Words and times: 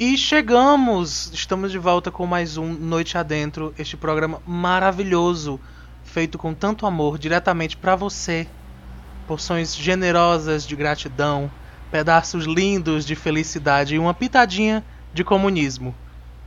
E 0.00 0.16
chegamos! 0.16 1.30
Estamos 1.30 1.70
de 1.70 1.76
volta 1.76 2.10
com 2.10 2.24
mais 2.24 2.56
um 2.56 2.72
Noite 2.72 3.18
Adentro, 3.18 3.74
este 3.78 3.98
programa 3.98 4.40
maravilhoso, 4.46 5.60
feito 6.02 6.38
com 6.38 6.54
tanto 6.54 6.86
amor 6.86 7.18
diretamente 7.18 7.76
para 7.76 7.94
você. 7.96 8.48
Porções 9.26 9.76
generosas 9.76 10.66
de 10.66 10.74
gratidão, 10.74 11.52
pedaços 11.90 12.46
lindos 12.46 13.04
de 13.04 13.14
felicidade 13.14 13.94
e 13.94 13.98
uma 13.98 14.14
pitadinha 14.14 14.82
de 15.12 15.22
comunismo. 15.22 15.94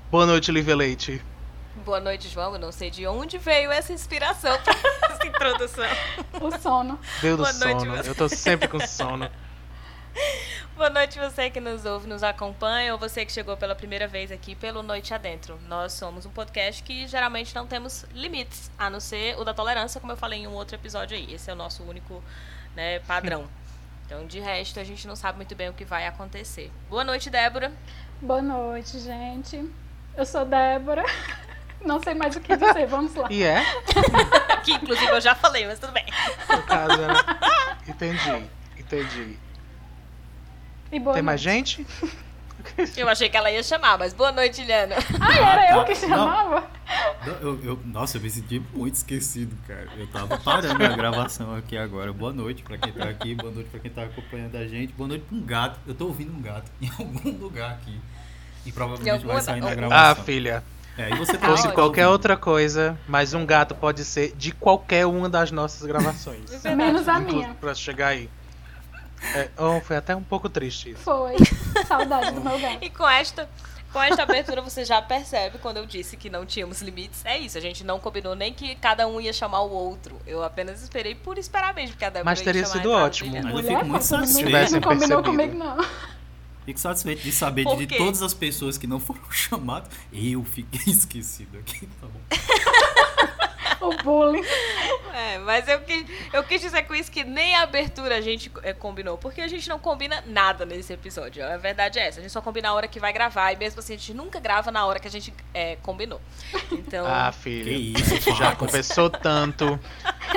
Boa 0.10 0.26
noite, 0.26 0.52
Lívia 0.52 0.76
Leite. 0.76 1.22
Boa 1.86 2.00
noite, 2.00 2.30
João. 2.30 2.54
Eu 2.54 2.60
não 2.60 2.72
sei 2.72 2.90
de 2.90 3.06
onde 3.06 3.38
veio 3.38 3.72
essa 3.72 3.94
inspiração 3.94 4.58
para 4.64 4.74
essa 5.14 5.28
introdução. 5.28 5.86
O 6.42 6.60
sono. 6.60 7.00
Veio 7.22 7.38
do 7.38 7.44
Boa 7.44 7.54
noite, 7.54 7.82
sono. 7.82 7.98
você. 7.98 8.10
Eu 8.10 8.16
tô 8.16 8.28
sempre 8.28 8.68
com 8.68 8.80
sono. 8.80 9.30
Boa 10.76 10.90
noite 10.90 11.20
você 11.20 11.52
que 11.52 11.60
nos 11.60 11.86
ouve, 11.86 12.08
nos 12.08 12.24
acompanha 12.24 12.94
ou 12.94 13.00
você 13.00 13.24
que 13.24 13.32
chegou 13.32 13.56
pela 13.56 13.76
primeira 13.76 14.08
vez 14.08 14.32
aqui 14.32 14.56
pelo 14.56 14.82
Noite 14.82 15.14
Adentro. 15.14 15.60
Nós 15.68 15.94
somos 15.94 16.26
um 16.26 16.32
podcast 16.32 16.82
que 16.82 17.08
geralmente 17.08 17.54
não 17.54 17.68
temos 17.68 18.06
limites, 18.12 18.72
a 18.78 18.90
não 18.90 19.00
ser 19.00 19.38
o 19.40 19.44
da 19.44 19.54
tolerância, 19.54 20.02
como 20.02 20.14
eu 20.14 20.18
falei 20.18 20.40
em 20.40 20.48
um 20.48 20.54
outro 20.54 20.76
episódio 20.76 21.16
aí. 21.16 21.32
Esse 21.32 21.52
é 21.52 21.54
o 21.54 21.56
nosso 21.56 21.84
único 21.84 22.24
né, 22.76 23.00
padrão. 23.00 23.48
Então, 24.06 24.28
de 24.28 24.38
resto, 24.38 24.82
a 24.82 24.84
gente 24.84 25.08
não 25.08 25.16
sabe 25.16 25.38
muito 25.38 25.56
bem 25.56 25.70
o 25.70 25.74
que 25.74 25.86
vai 25.86 26.06
acontecer. 26.06 26.70
Boa 26.90 27.06
noite, 27.06 27.30
Débora. 27.30 27.72
Boa 28.22 28.42
noite, 28.42 29.00
gente. 29.00 29.72
Eu 30.16 30.26
sou 30.26 30.44
Débora. 30.44 31.04
Não 31.82 32.04
sei 32.04 32.14
mais 32.14 32.36
o 32.36 32.42
que 32.42 32.56
dizer, 32.56 32.86
vamos 32.86 33.16
lá. 33.16 33.28
E 33.32 33.44
é? 33.44 33.64
Que 34.64 34.74
inclusive 34.74 35.10
eu 35.10 35.22
já 35.22 35.34
falei, 35.34 35.66
mas 35.66 35.80
tudo 35.80 35.94
bem. 35.94 36.06
No 36.50 36.62
caso, 36.64 37.02
né? 37.02 37.14
Entendi, 37.88 38.50
entendi. 38.78 39.40
E 40.94 41.00
boa 41.00 41.14
Tem 41.16 41.24
mais 41.24 41.44
noite. 41.44 41.86
gente? 41.86 41.88
Eu 42.96 43.10
achei 43.10 43.28
que 43.28 43.36
ela 43.36 43.52
ia 43.52 43.62
chamar, 43.62 43.98
mas 43.98 44.14
boa 44.14 44.32
noite, 44.32 44.64
Liana. 44.64 44.96
Ah, 45.20 45.36
era 45.36 45.72
eu 45.74 45.80
tá. 45.80 45.84
que 45.84 45.96
chamava? 45.96 46.64
Não, 47.26 47.34
Eu, 47.42 47.64
eu- 47.64 47.80
nossa, 47.86 48.18
eu 48.18 48.22
me 48.22 48.30
senti 48.30 48.62
muito 48.74 48.96
esquecido, 48.96 49.54
cara. 49.68 49.90
Eu 49.98 50.08
tava 50.08 50.38
parando 50.38 50.82
a 50.82 50.88
gravação 50.96 51.54
aqui 51.54 51.76
agora. 51.76 52.14
Boa 52.14 52.32
noite 52.32 52.64
pra 52.64 52.78
quem 52.78 52.94
tá 52.94 53.04
aqui, 53.04 53.36
boa 53.36 53.52
noite 53.52 53.70
pra 53.70 53.80
quem 53.82 53.92
tá 53.92 54.04
acompanhando 54.04 54.56
a 54.56 54.66
gente. 54.66 54.94
Boa 54.94 55.10
noite 55.10 55.26
pra 55.28 55.36
um 55.38 55.42
gato. 55.42 55.78
Eu 55.86 55.94
tô 55.94 56.06
ouvindo 56.06 56.32
um 56.34 56.42
gato 56.42 56.72
em 56.82 56.90
algum 56.98 57.32
lugar 57.44 57.72
aqui. 57.72 58.00
E 58.66 58.72
provavelmente 58.72 59.12
alguma- 59.12 59.34
vai 59.34 59.42
sair 59.44 59.60
na 59.60 59.68
Ah, 59.68 59.72
Ah, 59.72 59.76
gravação. 59.76 60.24
filha. 60.24 60.64
É, 60.98 61.10
e 61.10 61.16
você 61.18 61.38
Tá 61.38 61.48
Fosse 61.48 61.70
qualquer 61.74 62.08
outra 62.08 62.38
coisa, 62.38 62.98
mas 63.10 63.34
um 63.34 63.46
gato 63.46 63.76
pode 63.76 64.06
ser 64.06 64.32
de 64.38 64.52
qualquer 64.54 65.06
uma 65.06 65.28
das 65.28 65.52
nossas 65.52 65.86
gravações. 65.86 66.64
Menos 66.64 67.10
a 67.10 67.20
minha. 67.20 67.54
Pra 67.60 67.74
chegar 67.76 68.08
aí. 68.10 68.30
É, 69.36 69.50
oh, 69.58 69.80
foi 69.82 69.96
até 69.96 70.16
um 70.16 70.24
pouco 70.24 70.50
triste 70.50 70.92
isso. 70.92 71.02
Foi. 71.02 71.36
Saudade 71.88 72.32
do 72.32 72.42
meu 72.42 72.60
gato. 72.60 72.78
E 72.84 72.90
com 72.90 73.08
esta, 73.08 73.50
com 73.92 74.02
esta 74.02 74.24
abertura 74.24 74.62
você 74.62 74.84
já 74.84 75.02
percebe 75.02 75.58
quando 75.60 75.78
eu 75.78 75.86
disse 75.86 76.18
que 76.18 76.30
não 76.30 76.46
tínhamos 76.46 76.82
limites. 76.82 77.26
É 77.26 77.38
isso, 77.38 77.58
a 77.58 77.62
gente 77.62 77.84
não 77.84 78.00
combinou 78.00 78.36
nem 78.36 78.54
que 78.54 78.76
cada 78.76 79.08
um 79.08 79.20
ia 79.22 79.32
chamar 79.34 79.62
o 79.62 79.72
outro. 79.72 80.20
Eu 80.28 80.44
apenas 80.44 80.82
esperei 80.82 81.16
por 81.16 81.38
esperar 81.38 81.74
mesmo, 81.74 81.92
porque 81.92 82.06
a 82.06 82.10
Débora 82.10 82.26
Mas 82.26 82.40
ia 82.40 82.46
teria 82.46 82.66
sido 82.66 82.92
ótimo. 82.92 83.36
eu 83.38 83.64
fico 83.64 83.86
muito 83.86 84.04
satisfeito. 84.04 84.46
Tivessem 84.48 84.80
Não 84.80 84.88
combinou 84.90 85.24
percebido. 85.24 85.54
comigo, 85.54 85.78
não. 85.78 86.14
Fico 86.66 86.80
satisfeito 86.80 87.22
de 87.22 87.32
saber 87.34 87.66
de 87.76 87.88
quê? 87.88 87.98
todas 87.98 88.22
as 88.22 88.34
pessoas 88.34 88.78
que 88.78 88.88
não 88.88 89.00
foram 89.00 89.22
chamadas. 89.32 89.90
Eu 90.14 90.44
fiquei 90.46 90.94
esquecido 90.94 91.58
aqui, 91.58 91.88
tá 92.00 92.08
bom? 92.08 92.22
O 93.84 94.04
bullying. 94.04 94.44
É, 95.14 95.38
mas 95.40 95.68
eu, 95.68 95.80
quis- 95.82 96.06
eu 96.32 96.44
quis 96.44 96.62
dizer 96.62 96.84
com 96.84 96.96
isso 96.96 97.12
que 97.12 97.24
nem 97.24 97.56
a 97.56 97.62
abertura 97.64 98.18
a 98.18 98.22
gente 98.22 98.52
é, 98.64 98.74
combinou, 98.74 99.18
porque 99.18 99.42
a 99.42 99.48
gente 99.48 99.68
não 99.70 99.78
combina 99.78 100.24
nada 100.26 100.66
nesse 100.66 100.92
episódio. 100.94 101.46
A 101.46 101.58
verdade 101.58 102.00
é 102.00 102.08
essa, 102.08 102.20
a 102.20 102.24
gente 102.24 102.32
só 102.32 102.42
combina 102.42 102.70
a 102.70 102.74
hora 102.74 102.88
que 102.88 103.00
vai 103.00 103.12
gravar, 103.14 103.52
e 103.52 103.56
mesmo 103.58 103.80
assim 103.80 103.94
a 103.94 103.98
gente 103.98 104.14
nunca 104.14 104.40
grava 104.40 104.72
na 104.72 104.86
hora 104.86 105.00
que 105.00 105.08
a 105.08 105.12
gente 105.12 105.34
é, 105.54 105.76
combinou. 105.78 106.20
Então, 106.72 107.06
Ah, 107.06 107.32
Que 107.32 107.40
filha. 107.40 108.00
isso, 108.00 108.32
Já 108.36 108.56
conversou 108.56 109.10
tanto. 109.10 109.80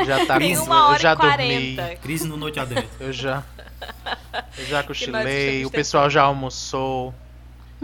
Já 0.04 0.26
tá 0.26 0.38
tem 0.38 0.56
com- 0.56 0.64
uma 0.64 0.88
hora 0.88 0.96
Eu 0.98 1.02
já 1.02 1.12
e 1.12 1.16
dormi. 1.16 1.76
quarenta. 1.76 1.96
Crise 2.02 2.28
no 2.28 2.36
Noite 2.36 2.60
Adentro. 2.60 2.88
Eu 3.00 3.12
já. 3.12 3.42
Eu 4.58 4.64
já 4.66 4.82
cochilei. 4.82 5.64
O 5.64 5.70
pessoal 5.70 6.10
já 6.10 6.22
almoçou. 6.22 7.14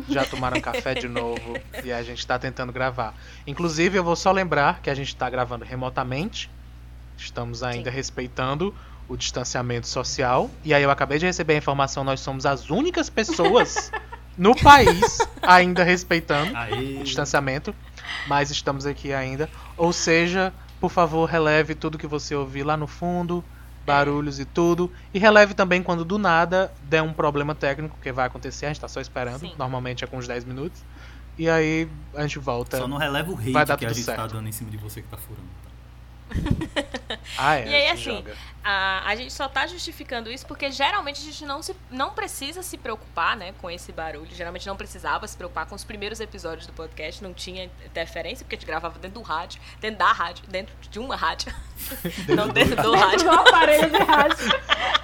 Já 0.09 0.25
tomaram 0.25 0.61
café 0.61 0.95
de 0.95 1.09
novo. 1.09 1.59
E 1.85 1.93
a 1.93 2.03
gente 2.03 2.27
tá 2.27 2.39
tentando 2.39 2.73
gravar. 2.73 3.15
Inclusive, 3.47 3.99
eu 3.99 4.05
vou 4.05 4.17
só 4.17 4.33
lembrar 4.33 4.81
que 4.81 4.91
a 4.91 4.95
gente 4.95 5.15
tá 5.15 5.29
gravando 5.29 5.65
remotamente. 5.65 6.51
Estamos 7.17 7.63
ainda 7.63 7.91
respeitando 7.91 8.75
o 9.09 9.17
distanciamento 9.17 9.87
social. 9.87 10.51
E 10.65 10.73
aí 10.73 10.83
eu 10.83 10.91
acabei 10.91 11.19
de 11.19 11.27
receber 11.27 11.55
a 11.55 11.59
informação, 11.59 12.05
nós 12.05 12.21
somos 12.21 12.47
as 12.47 12.71
únicas 12.71 13.11
pessoas 13.11 13.93
no 14.37 14.57
país 14.57 15.19
ainda 15.43 15.85
respeitando 15.85 16.57
Aê. 16.57 17.01
o 17.01 17.05
distanciamento. 17.05 17.75
Mas 18.27 18.51
estamos 18.51 18.87
aqui 18.87 19.13
ainda. 19.13 19.49
Ou 19.77 19.93
seja, 19.93 20.53
por 20.81 20.91
favor, 20.91 21.29
releve 21.29 21.75
tudo 21.75 21.99
que 21.99 22.07
você 22.07 22.35
ouvir 22.35 22.63
lá 22.63 22.77
no 22.77 22.87
fundo, 22.87 23.45
barulhos 23.85 24.39
e 24.39 24.45
tudo. 24.45 24.91
E 25.13 25.19
releve 25.19 25.55
também 25.55 25.83
quando 25.83 26.05
do 26.05 26.19
nada 26.19 26.73
der 26.85 27.03
um 27.03 27.13
problema 27.13 27.55
técnico, 27.55 27.99
que 28.01 28.13
vai 28.13 28.27
acontecer, 28.27 28.67
a 28.67 28.69
gente 28.69 28.81
tá 28.81 28.89
só 28.89 29.01
esperando. 29.01 29.41
Sim. 29.41 29.55
Normalmente 29.59 30.05
é 30.05 30.07
com 30.07 30.19
uns 30.19 30.27
10 30.29 30.45
minutos. 30.45 30.83
E 31.39 31.49
aí 31.49 31.89
a 32.15 32.23
gente 32.23 32.39
volta. 32.39 32.77
Só 32.77 32.87
não 32.87 32.99
releva 32.99 33.31
o 33.33 33.37
Vai 33.37 33.63
hate 33.63 33.69
dar 33.69 33.77
que 33.77 33.87
a 33.87 33.89
gente 33.93 34.05
tá 34.05 34.17
certo. 34.17 34.35
dando 34.35 34.49
em 34.49 34.53
cima 34.53 34.71
de 34.71 34.77
você 34.77 35.01
que 35.03 35.09
tá 35.09 35.17
furando. 35.17 35.47
tá? 35.65 35.71
Ah, 37.39 37.57
é. 37.57 37.69
E 37.69 37.75
aí, 37.75 37.89
assim. 37.89 38.25
A, 38.65 39.03
a 39.07 39.17
gente 39.17 39.33
só 39.33 39.49
tá 39.49 39.67
justificando 39.67 40.31
isso 40.31 40.47
porque 40.47 40.71
geralmente 40.71 41.21
a 41.21 41.25
gente 41.25 41.45
não, 41.45 41.63
se, 41.63 41.75
não 41.91 42.11
precisa 42.11 42.63
se 42.63 42.79
preocupar, 42.79 43.37
né, 43.37 43.55
com 43.61 43.71
esse 43.71 43.91
barulho. 43.93 44.29
Geralmente 44.33 44.67
não 44.67 44.77
precisava 44.77 45.27
se 45.27 45.37
preocupar 45.37 45.67
com 45.67 45.75
os 45.75 45.83
primeiros 45.85 46.21
episódios 46.21 46.67
do 46.67 46.73
podcast, 46.73 47.23
não 47.23 47.33
tinha 47.33 47.65
interferência, 47.85 48.45
porque 48.45 48.55
a 48.55 48.59
gente 48.59 48.67
gravava 48.67 48.99
dentro 48.99 49.21
do 49.21 49.23
rádio, 49.23 49.61
dentro 49.81 49.99
da 49.99 50.13
rádio, 50.13 50.45
dentro 50.49 50.75
de 50.81 50.99
uma 50.99 51.17
rádio. 51.17 51.53
não 52.29 52.49
dentro 52.49 52.81
do 52.81 52.95
rádio. 52.95 53.25
Do 53.25 53.31
aparelho 53.31 53.91
de 53.91 53.99
rádio. 53.99 54.37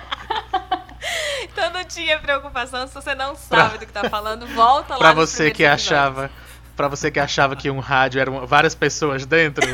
Então 1.43 1.71
não 1.73 1.85
tinha 1.85 2.19
preocupação. 2.19 2.87
Se 2.87 2.95
você 2.95 3.15
não 3.15 3.35
sabe 3.35 3.79
do 3.79 3.87
que 3.87 3.93
tá 3.93 4.09
falando, 4.09 4.47
volta 4.49 4.95
lá 4.95 4.99
Pra 4.99 5.13
você 5.13 5.51
que 5.51 5.63
episódios. 5.63 5.93
achava. 5.93 6.31
Pra 6.77 6.87
você 6.87 7.11
que 7.11 7.19
achava 7.19 7.57
que 7.57 7.71
um 7.71 7.81
rádio 7.81 8.21
eram 8.21 8.47
várias 8.47 8.75
pessoas 8.75 9.27
dentro 9.27 9.67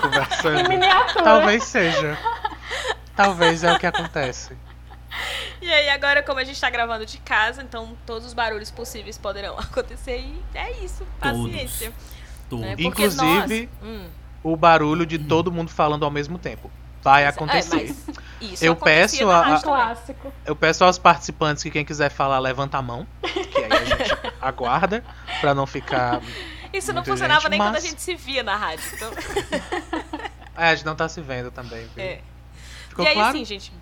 conversando. 0.00 0.68
miniatura. 0.68 1.24
Talvez 1.24 1.64
seja. 1.64 2.18
Talvez 3.16 3.62
é 3.64 3.72
o 3.72 3.78
que 3.78 3.86
acontece. 3.86 4.56
E 5.60 5.70
aí, 5.70 5.88
agora, 5.90 6.22
como 6.22 6.38
a 6.38 6.44
gente 6.44 6.58
tá 6.60 6.70
gravando 6.70 7.04
de 7.04 7.18
casa, 7.18 7.62
então 7.62 7.96
todos 8.06 8.26
os 8.26 8.32
barulhos 8.34 8.70
possíveis 8.70 9.18
poderão 9.18 9.58
acontecer 9.60 10.18
e 10.20 10.42
é 10.54 10.72
isso. 10.84 11.06
Paciência. 11.18 11.92
Todos. 12.48 12.64
né? 12.64 12.74
Inclusive, 12.78 13.68
nós- 13.82 13.88
Hum. 13.88 14.06
O 14.42 14.56
barulho 14.56 15.04
de 15.04 15.18
todo 15.18 15.52
mundo 15.52 15.70
falando 15.70 16.02
ao 16.04 16.10
mesmo 16.10 16.38
tempo. 16.38 16.70
Vai 17.02 17.26
acontecer. 17.26 17.76
É, 17.76 17.86
mas 17.88 18.52
isso 18.52 18.64
Eu 18.64 18.74
peço 18.76 19.28
a- 19.30 19.56
a-. 19.56 19.96
Eu 20.46 20.56
peço 20.56 20.82
aos 20.84 20.98
participantes 20.98 21.62
que 21.62 21.70
quem 21.70 21.84
quiser 21.84 22.10
falar 22.10 22.38
levanta 22.38 22.78
a 22.78 22.82
mão, 22.82 23.06
que 23.22 23.58
aí 23.58 23.70
a 23.72 23.84
gente 23.84 24.16
aguarda 24.40 25.04
pra 25.42 25.54
não 25.54 25.66
ficar. 25.66 26.20
Isso 26.72 26.92
não 26.92 27.04
funcionava 27.04 27.40
gente, 27.42 27.50
nem 27.50 27.58
quando 27.60 27.68
a 27.68 27.72
mas- 27.72 27.84
gente 27.84 28.00
se 28.00 28.14
via 28.14 28.42
na 28.42 28.56
rádio. 28.56 28.84
Então, 28.94 29.10
É, 30.56 30.68
a 30.70 30.74
gente 30.74 30.84
não 30.84 30.94
tá 30.94 31.08
se 31.08 31.20
vendo 31.20 31.50
também, 31.50 31.86
viu? 31.94 32.04
é. 32.04 32.20
Ficou 32.88 33.04
e 33.04 33.08
aí, 33.08 33.14
claro? 33.14 33.30
assim, 33.30 33.44
gente, 33.44 33.72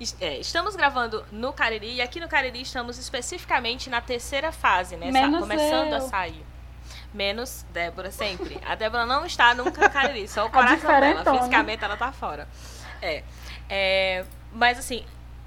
es- 0.00 0.16
é, 0.20 0.38
estamos 0.38 0.74
gravando 0.74 1.24
no 1.30 1.52
Cariri 1.52 1.96
e 1.96 2.00
aqui 2.02 2.18
no 2.18 2.26
Cariri 2.28 2.62
estamos 2.62 2.98
especificamente 2.98 3.90
na 3.90 4.00
terceira 4.00 4.50
fase, 4.50 4.96
né? 4.96 5.10
Menos 5.12 5.40
começando 5.40 5.90
eu. 5.90 5.96
a 5.96 6.00
sair. 6.00 6.44
Menos 7.12 7.64
Débora, 7.72 8.10
sempre. 8.10 8.58
A 8.66 8.74
Débora 8.74 9.04
não 9.06 9.24
está 9.26 9.54
nunca 9.54 9.82
no 9.82 9.90
Cariri, 9.90 10.26
só 10.26 10.46
o 10.46 10.50
coração 10.50 10.98
dela. 11.00 11.38
Fisicamente 11.38 11.84
ela 11.84 11.96
tá 11.96 12.10
fora. 12.10 12.48
É. 13.02 13.22
É, 13.68 14.24
Mas 14.52 14.78
assim, 14.78 15.04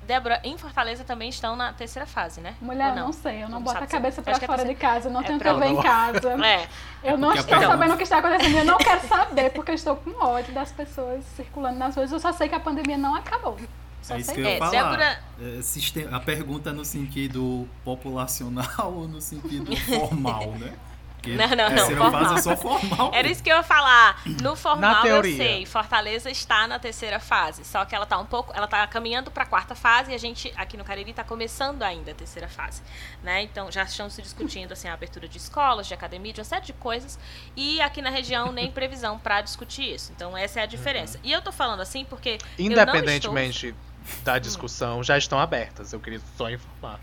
Débora, 0.07 0.39
em 0.43 0.57
Fortaleza 0.57 1.03
também 1.03 1.27
estão 1.29 1.55
na 1.55 1.73
terceira 1.73 2.05
fase, 2.07 2.39
né? 2.39 2.55
Mulher, 2.61 2.89
eu 2.89 2.95
não 2.95 3.11
sei. 3.11 3.37
Eu 3.43 3.49
não, 3.49 3.57
Não 3.59 3.61
boto 3.61 3.83
a 3.83 3.87
cabeça 3.87 4.21
que 4.23 4.29
é 4.29 4.39
fora 4.39 4.63
de 4.65 4.73
casa. 4.73 5.09
Eu 5.09 5.13
não 5.13 5.19
é 5.19 5.23
tenho 5.25 5.37
pra- 5.37 5.53
TV 5.53 5.67
em 5.67 5.81
casa. 5.81 6.37
É. 6.47 6.67
Eu 7.03 7.17
não 7.17 7.27
porque 7.29 7.39
estou 7.41 7.57
pergunta- 7.59 7.77
sabendo 7.77 7.93
o 7.93 7.97
que 7.97 8.03
está 8.03 8.17
acontecendo. 8.19 8.57
Eu 8.57 8.65
não 8.65 8.77
quero 8.77 9.07
saber, 9.07 9.49
porque 9.51 9.71
eu 9.71 9.75
estou 9.75 9.95
com 9.97 10.11
ódio 10.23 10.53
das 10.53 10.71
pessoas 10.71 11.23
circulando 11.35 11.77
nas 11.77 11.95
ruas. 11.95 12.11
Eu 12.11 12.19
só 12.19 12.31
sei 12.31 12.47
que 12.47 12.55
a 12.55 12.59
pandemia 12.59 12.97
não 12.97 13.13
acabou. 13.15 13.57
Só 14.01 14.15
É 14.15 14.19
isso 14.19 14.33
que 14.33 14.39
eu 14.39 14.45
ia 14.45 14.51
É, 14.51 14.57
falar. 14.57 14.71
Débora- 14.71 15.19
É, 15.41 16.15
a 16.15 16.19
pergunta 16.21 16.69
é 16.69 16.73
no 16.73 16.85
sentido 16.85 17.67
populacional 17.83 18.65
ou 18.95 19.07
no 19.07 19.19
sentido 19.19 19.75
formal, 19.75 20.51
né? 20.53 20.73
Porque 21.17 21.35
Não, 21.35 21.47
não, 21.49 21.55
não, 21.55 21.69
terceira 21.75 22.01
formal. 22.01 22.23
fase 22.23 22.35
é 22.35 22.41
só 22.41 22.55
formal. 22.55 23.11
Era 23.13 23.27
isso 23.27 23.43
que 23.43 23.51
eu 23.51 23.57
ia 23.57 23.63
falar. 23.63 24.21
No 24.41 24.55
formal 24.55 24.91
Na 24.91 24.99
eu 24.99 25.03
teoria. 25.21 25.37
sei, 25.37 25.65
Fortaleza 25.65 26.29
está 26.29 26.67
na 26.67 26.79
terceira 26.79 27.19
fase, 27.19 27.65
só 27.65 27.83
que 27.85 27.95
ela 27.95 28.05
tá 28.05 28.17
um 28.17 28.25
pouco, 28.25 28.53
ela 28.55 28.67
tá 28.67 28.85
caminhando 28.87 29.31
para 29.31 29.43
a 29.43 29.45
quarta 29.45 29.75
fase 29.75 30.11
e 30.11 30.15
a 30.15 30.17
gente 30.17 30.53
aqui 30.55 30.77
no 30.77 30.83
Cariri 30.83 31.13
tá 31.13 31.23
começando 31.23 31.81
ainda 31.83 32.11
a 32.11 32.15
terceira 32.15 32.47
fase, 32.47 32.81
né? 33.23 33.41
Então 33.41 33.71
já 33.71 33.83
estão 33.83 34.09
se 34.09 34.21
discutindo 34.21 34.71
assim 34.71 34.87
a 34.87 34.93
abertura 34.93 35.27
de 35.27 35.37
escolas, 35.37 35.87
de 35.87 35.93
academia, 35.93 36.31
de 36.31 36.39
uma 36.39 36.45
série 36.45 36.65
de 36.65 36.73
coisas 36.73 37.17
e 37.55 37.81
aqui 37.81 38.01
na 38.01 38.09
região 38.09 38.51
nem 38.51 38.71
previsão 38.71 39.17
para 39.17 39.41
discutir 39.41 39.95
isso. 39.95 40.11
Então 40.15 40.37
essa 40.37 40.59
é 40.59 40.63
a 40.63 40.67
diferença. 40.67 41.19
E 41.23 41.31
eu 41.31 41.41
tô 41.41 41.51
falando 41.51 41.81
assim 41.81 42.05
porque 42.05 42.37
eu 42.57 42.65
não 42.65 42.65
Independentemente 42.65 43.75
da 44.23 44.39
discussão, 44.39 45.03
já 45.03 45.17
estão 45.17 45.39
abertas. 45.39 45.91
Eu 45.93 45.99
queria 45.99 46.21
só 46.37 46.49
informar. 46.49 46.99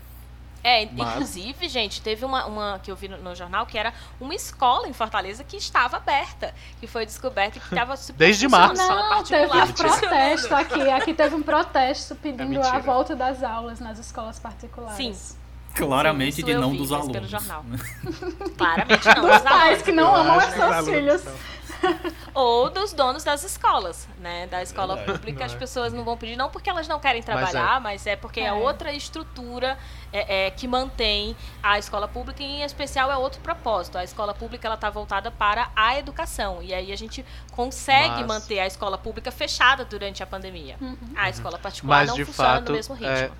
É, 0.65 0.89
Mas- 0.91 1.11
inclusive, 1.11 1.69
gente, 1.69 2.01
teve 2.01 2.25
uma, 2.25 2.45
uma 2.47 2.79
que 2.79 2.89
eu 2.89 2.95
vi 2.95 3.07
no, 3.07 3.17
no 3.17 3.35
jornal 3.35 3.67
que 3.67 3.77
era 3.77 3.93
uma 4.19 4.33
escola 4.33 4.87
em 4.87 4.93
Fortaleza 4.93 5.43
que 5.43 5.55
estava 5.57 5.97
aberta, 5.97 6.55
que 6.79 6.87
foi 6.87 7.05
descoberta 7.05 7.59
que 7.59 7.67
estava 7.67 7.93
Desde 8.15 8.47
março. 8.47 8.81
Não, 8.81 9.23
teve 9.23 9.45
um 9.45 9.49
particular. 9.49 9.99
protesto 9.99 10.55
aqui. 10.55 10.89
Aqui 10.89 11.13
teve 11.13 11.35
um 11.35 11.43
protesto 11.43 12.15
pedindo 12.15 12.59
É 12.59 12.67
a 12.67 12.79
volta 12.79 13.15
das 13.15 13.43
aulas 13.43 13.79
nas 13.79 13.99
escolas 13.99 14.39
particulares. 14.39 14.97
Sim. 14.97 15.44
Claramente 15.75 16.37
Isso 16.39 16.43
de 16.45 16.53
não 16.55 16.75
dos 16.75 16.91
alunos. 16.91 17.11
pelo 17.11 17.27
jornal. 17.27 17.63
Claramente 18.57 19.05
não. 19.15 19.21
Dos 19.21 19.31
dos 19.31 19.41
pais 19.41 19.61
alunos. 19.63 19.81
que 19.83 19.91
não 19.91 20.03
Eu 20.15 20.15
amam 20.21 20.41
seus 20.41 20.85
filhos. 20.87 21.21
são- 21.21 21.55
Ou 22.33 22.69
dos 22.69 22.93
donos 22.93 23.23
das 23.23 23.43
escolas, 23.43 24.07
né? 24.19 24.47
Da 24.47 24.63
escola 24.63 24.95
Verdade. 24.95 25.19
pública, 25.19 25.45
as 25.45 25.53
é? 25.53 25.57
pessoas 25.57 25.93
não 25.93 26.03
vão 26.03 26.17
pedir, 26.17 26.35
não 26.35 26.49
porque 26.49 26.69
elas 26.69 26.87
não 26.87 26.99
querem 26.99 27.21
Mas 27.21 27.25
trabalhar, 27.25 27.79
mas 27.79 28.07
é, 28.07 28.15
porque 28.15 28.39
é 28.39 28.45
É. 28.47 28.53
outra 28.53 28.91
estrutura 28.91 29.77
é, 30.11 30.47
é, 30.47 30.51
que 30.51 30.67
mantém 30.67 31.35
a 31.61 31.77
escola 31.77 32.07
pública, 32.07 32.41
e 32.41 32.45
em 32.45 32.63
especial 32.63 33.11
é 33.11 33.17
outro 33.17 33.39
propósito. 33.41 33.97
A 33.97 34.03
escola 34.03 34.33
pública 34.33 34.67
ela 34.67 34.75
está 34.75 34.89
voltada 34.89 35.29
para 35.29 35.69
a 35.75 35.97
educação. 35.99 36.59
E 36.63 36.73
aí 36.73 36.91
a 36.91 36.97
gente 36.97 37.23
consegue 37.51 38.23
Mas- 38.23 38.27
manter 38.27 38.59
a 38.59 38.65
escola 38.67 38.97
pública 38.97 39.31
fechada 39.31 39.85
durante 39.85 40.23
a 40.23 40.25
pandemia. 40.25 40.77
Uhum. 40.81 40.97
A 41.15 41.29
escola 41.29 41.59
particular 41.59 41.99
Mas 41.99 42.09
não 42.09 42.15
de 42.15 42.25
funciona 42.25 42.49
fato, 42.55 42.69
no 42.69 42.75
mesmo 42.75 42.95
ritmo. 42.95 43.35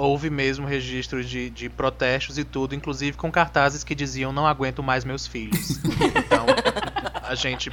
É, 0.00 0.06
houve 0.06 0.30
mesmo 0.30 0.66
registro 0.66 1.22
de, 1.22 1.50
de 1.50 1.68
protestos 1.68 2.38
e 2.38 2.44
tudo, 2.44 2.74
inclusive 2.74 3.16
com 3.16 3.30
cartazes 3.30 3.84
que 3.84 3.94
diziam 3.94 4.32
não 4.32 4.46
aguento 4.46 4.82
mais 4.82 5.04
meus 5.04 5.26
filhos. 5.26 5.78
então, 6.16 6.46
a 7.22 7.34
gente 7.34 7.70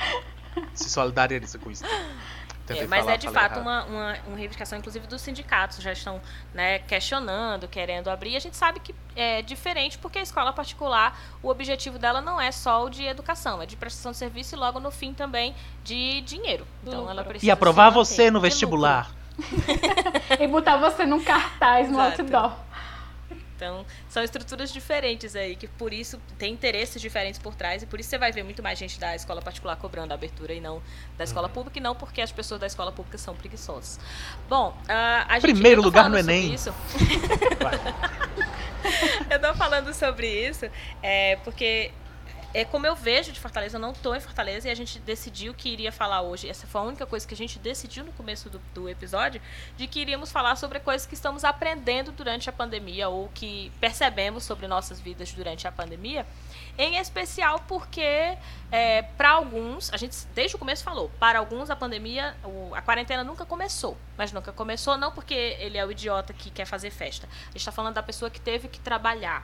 se 0.74 0.90
solidariza 0.90 1.58
com 1.58 1.72
isso. 1.72 1.84
É, 2.70 2.86
mas 2.86 3.02
falar, 3.02 3.14
é 3.14 3.18
de 3.18 3.30
fato 3.30 3.60
uma, 3.60 3.86
uma, 3.86 4.18
uma 4.28 4.36
reivindicação, 4.36 4.78
inclusive, 4.78 5.08
dos 5.08 5.22
sindicatos, 5.22 5.78
já 5.78 5.94
estão 5.94 6.20
né, 6.54 6.80
questionando, 6.80 7.66
querendo 7.68 8.10
abrir. 8.10 8.32
E 8.32 8.36
a 8.36 8.40
gente 8.40 8.58
sabe 8.58 8.82
que 8.82 8.94
é 9.16 9.42
diferente, 9.42 9.98
porque 9.98 10.20
a 10.20 10.22
escola 10.22 10.52
particular, 10.52 11.18
o 11.42 11.48
objetivo 11.48 11.98
dela 11.98 12.20
não 12.20 12.42
é 12.42 12.52
só 12.52 12.84
o 12.84 12.90
de 12.90 13.04
educação, 13.04 13.62
é 13.62 13.66
de 13.66 13.78
prestação 13.78 14.12
de 14.12 14.18
serviço 14.18 14.56
e 14.56 14.58
logo 14.58 14.82
no 14.82 14.92
fim 14.92 15.14
também 15.14 15.56
de 15.84 16.20
dinheiro. 16.22 16.68
Então 16.84 17.04
ela 17.04 17.14
Lucro. 17.14 17.30
precisa. 17.30 17.48
E 17.48 17.52
aprovar 17.52 17.90
você 17.90 18.30
no 18.30 18.42
vestibular. 18.42 19.16
E 20.40 20.48
botar 20.48 20.78
você 20.78 21.06
num 21.06 21.24
cartaz 21.24 21.90
no 21.90 22.00
Exato. 22.00 22.22
outdoor. 22.22 22.68
Então, 23.58 23.86
são 24.08 24.24
estruturas 24.24 24.72
diferentes 24.72 25.36
aí, 25.36 25.56
que 25.56 25.68
por 25.68 25.92
isso 25.92 26.22
tem 26.38 26.54
interesses 26.54 27.02
diferentes 27.02 27.40
por 27.40 27.56
trás, 27.56 27.82
e 27.82 27.88
por 27.88 28.00
isso 28.00 28.08
você 28.08 28.18
vai 28.18 28.32
ver 28.32 28.44
muito 28.44 28.62
mais 28.62 28.78
gente 28.78 29.00
da 29.00 29.16
escola 29.16 29.42
particular 29.42 29.76
cobrando 29.78 30.12
a 30.12 30.14
abertura 30.14 30.54
e 30.54 30.62
não 30.62 30.80
da 31.18 31.24
escola 31.24 31.50
pública, 31.50 31.80
e 31.80 31.82
não 31.82 31.96
porque 31.96 32.22
as 32.22 32.32
pessoas 32.32 32.62
da 32.62 32.68
escola 32.68 32.92
pública 32.92 33.18
são 33.18 33.36
preguiçosas. 33.36 34.00
Bom, 34.48 34.78
a 34.88 35.34
gente. 35.34 35.42
Primeiro 35.42 35.82
tô 35.82 35.88
lugar 35.88 36.08
no 36.08 36.20
Enem. 36.20 36.54
Isso. 36.54 36.70
eu 39.28 39.42
tô 39.42 39.56
falando 39.56 39.92
sobre 39.92 40.28
isso 40.28 40.70
é, 41.02 41.38
porque 41.38 41.92
é 42.54 42.66
como 42.66 42.88
eu 42.88 42.96
vejo 42.96 43.32
de 43.32 43.40
Fortaleza, 43.40 43.78
eu 43.78 43.82
não 43.82 43.94
tô 43.94 44.16
em 44.16 44.20
Fortaleza 44.20 44.68
e 44.68 44.72
a 44.72 44.76
gente 44.76 45.00
decidiu 45.00 45.54
que 45.54 45.70
iria 45.70 45.92
falar 45.92 46.22
hoje. 46.22 46.50
Essa 46.50 46.66
foi 46.66 46.82
a 46.82 46.84
única 46.86 47.06
coisa 47.06 47.28
que 47.28 47.34
a 47.34 47.38
gente 47.38 47.60
decidiu 47.60 48.04
no 48.04 48.12
começo 48.14 48.50
do, 48.50 48.60
do 48.74 48.90
episódio, 48.90 49.42
de 49.76 49.86
que 49.88 50.00
iríamos 50.00 50.32
falar 50.32 50.56
sobre 50.56 50.80
coisas 50.80 51.06
que 51.06 51.14
estamos 51.14 51.44
aprendendo 51.44 52.12
durante 52.12 52.50
a 52.50 52.54
pandemia 52.54 53.10
ou 53.10 53.30
que 53.34 53.72
percebemos 53.80 54.44
sobre 54.44 54.68
nossas 54.68 55.00
vidas 55.00 55.32
durante 55.34 55.68
a 55.68 55.72
pandemia. 55.72 56.26
Em 56.78 56.98
especial 56.98 57.60
porque, 57.68 58.38
é, 58.72 59.02
para 59.02 59.30
alguns, 59.32 59.92
a 59.94 59.98
gente 59.98 60.16
desde 60.36 60.56
o 60.56 60.60
começo 60.60 60.84
falou, 60.84 61.12
para 61.20 61.40
alguns 61.40 61.70
a 61.70 61.76
pandemia, 61.76 62.36
o- 62.44 62.74
a 62.74 62.82
quarentena 62.82 63.24
nunca 63.24 63.46
começou. 63.46 63.98
Mas 64.16 64.32
nunca 64.32 64.52
começou 64.54 64.96
não 64.98 65.12
porque 65.12 65.34
ele 65.60 65.78
é 65.78 65.86
o 65.86 65.92
idiota 65.92 66.34
que 66.34 66.50
quer 66.50 66.66
fazer 66.66 66.92
festa. 66.92 67.28
A 67.28 67.46
gente 67.48 67.58
está 67.58 67.72
falando 67.72 67.96
da 67.96 68.04
pessoa 68.04 68.30
que 68.30 68.40
teve 68.40 68.68
que 68.68 68.80
trabalhar, 68.80 69.44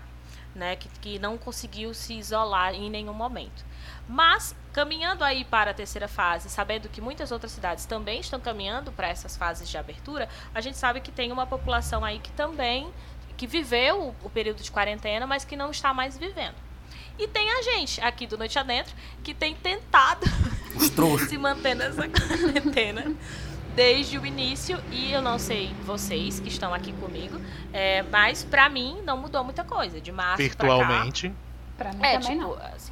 né, 0.55 0.75
que, 0.75 0.87
que 0.99 1.19
não 1.19 1.37
conseguiu 1.37 1.93
se 1.93 2.13
isolar 2.13 2.73
em 2.73 2.89
nenhum 2.89 3.13
momento. 3.13 3.65
Mas, 4.07 4.55
caminhando 4.71 5.23
aí 5.23 5.45
para 5.45 5.71
a 5.71 5.73
terceira 5.73 6.07
fase, 6.07 6.49
sabendo 6.49 6.89
que 6.89 6.99
muitas 6.99 7.31
outras 7.31 7.51
cidades 7.51 7.85
também 7.85 8.19
estão 8.19 8.39
caminhando 8.39 8.91
para 8.91 9.07
essas 9.07 9.37
fases 9.37 9.69
de 9.69 9.77
abertura, 9.77 10.27
a 10.53 10.61
gente 10.61 10.77
sabe 10.77 10.99
que 10.99 11.11
tem 11.11 11.31
uma 11.31 11.47
população 11.47 12.03
aí 12.03 12.19
que 12.19 12.31
também 12.31 12.91
que 13.37 13.47
viveu 13.47 13.99
o, 14.01 14.15
o 14.27 14.29
período 14.29 14.61
de 14.61 14.71
quarentena, 14.71 15.25
mas 15.25 15.43
que 15.43 15.55
não 15.55 15.71
está 15.71 15.93
mais 15.93 16.17
vivendo. 16.17 16.55
E 17.17 17.27
tem 17.27 17.51
a 17.51 17.61
gente 17.61 18.01
aqui 18.01 18.25
do 18.25 18.37
Noite 18.37 18.57
Adentro 18.57 18.93
que 19.23 19.33
tem 19.33 19.55
tentado 19.55 20.25
se 21.27 21.37
manter 21.37 21.75
nessa 21.75 22.07
quarentena 22.09 23.15
desde 23.75 24.17
o 24.17 24.25
início 24.25 24.81
e 24.91 25.11
eu 25.11 25.21
não 25.21 25.39
sei 25.39 25.73
vocês 25.83 26.39
que 26.39 26.47
estão 26.47 26.73
aqui 26.73 26.91
comigo, 26.93 27.39
é, 27.71 28.03
mas 28.03 28.43
pra 28.43 28.69
mim 28.69 29.01
não 29.03 29.17
mudou 29.17 29.43
muita 29.43 29.63
coisa 29.63 29.99
de 29.99 30.11
março. 30.11 30.37
Virtualmente. 30.37 31.33
Pra 31.77 31.91
mim 31.91 31.99
É, 32.03 32.19
também 32.19 32.37
tipo, 32.37 32.41
não. 32.41 32.53
assim, 32.75 32.91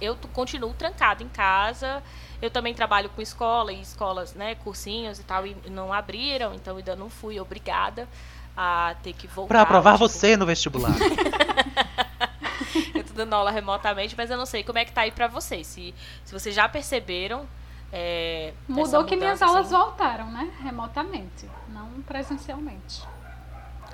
eu 0.00 0.16
continuo 0.32 0.72
trancada 0.74 1.22
em 1.22 1.28
casa. 1.28 2.02
Eu 2.40 2.50
também 2.50 2.74
trabalho 2.74 3.08
com 3.10 3.22
escola 3.22 3.72
e 3.72 3.80
escolas, 3.80 4.34
né, 4.34 4.56
cursinhos 4.56 5.20
e 5.20 5.22
tal, 5.22 5.46
e 5.46 5.54
não 5.70 5.92
abriram, 5.92 6.52
então 6.54 6.76
ainda 6.76 6.96
não 6.96 7.08
fui 7.08 7.38
obrigada 7.38 8.08
a 8.56 8.96
ter 9.02 9.12
que 9.12 9.28
voltar. 9.28 9.48
Pra 9.48 9.62
aprovar 9.62 9.92
tipo, 9.94 10.08
você 10.08 10.36
no 10.36 10.44
vestibular. 10.44 10.92
eu 12.94 13.04
tô 13.04 13.12
dando 13.14 13.34
aula 13.34 13.50
remotamente, 13.50 14.14
mas 14.16 14.30
eu 14.30 14.36
não 14.36 14.46
sei 14.46 14.64
como 14.64 14.78
é 14.78 14.84
que 14.84 14.92
tá 14.92 15.02
aí 15.02 15.12
pra 15.12 15.28
vocês. 15.28 15.66
Se, 15.66 15.94
se 16.24 16.32
vocês 16.32 16.54
já 16.54 16.68
perceberam. 16.68 17.46
É, 17.92 18.54
Mudou 18.66 19.04
que 19.04 19.14
minhas 19.16 19.42
aulas 19.42 19.66
assim. 19.66 19.74
voltaram, 19.76 20.30
né? 20.30 20.50
Remotamente, 20.62 21.48
não 21.68 21.88
presencialmente. 22.06 23.02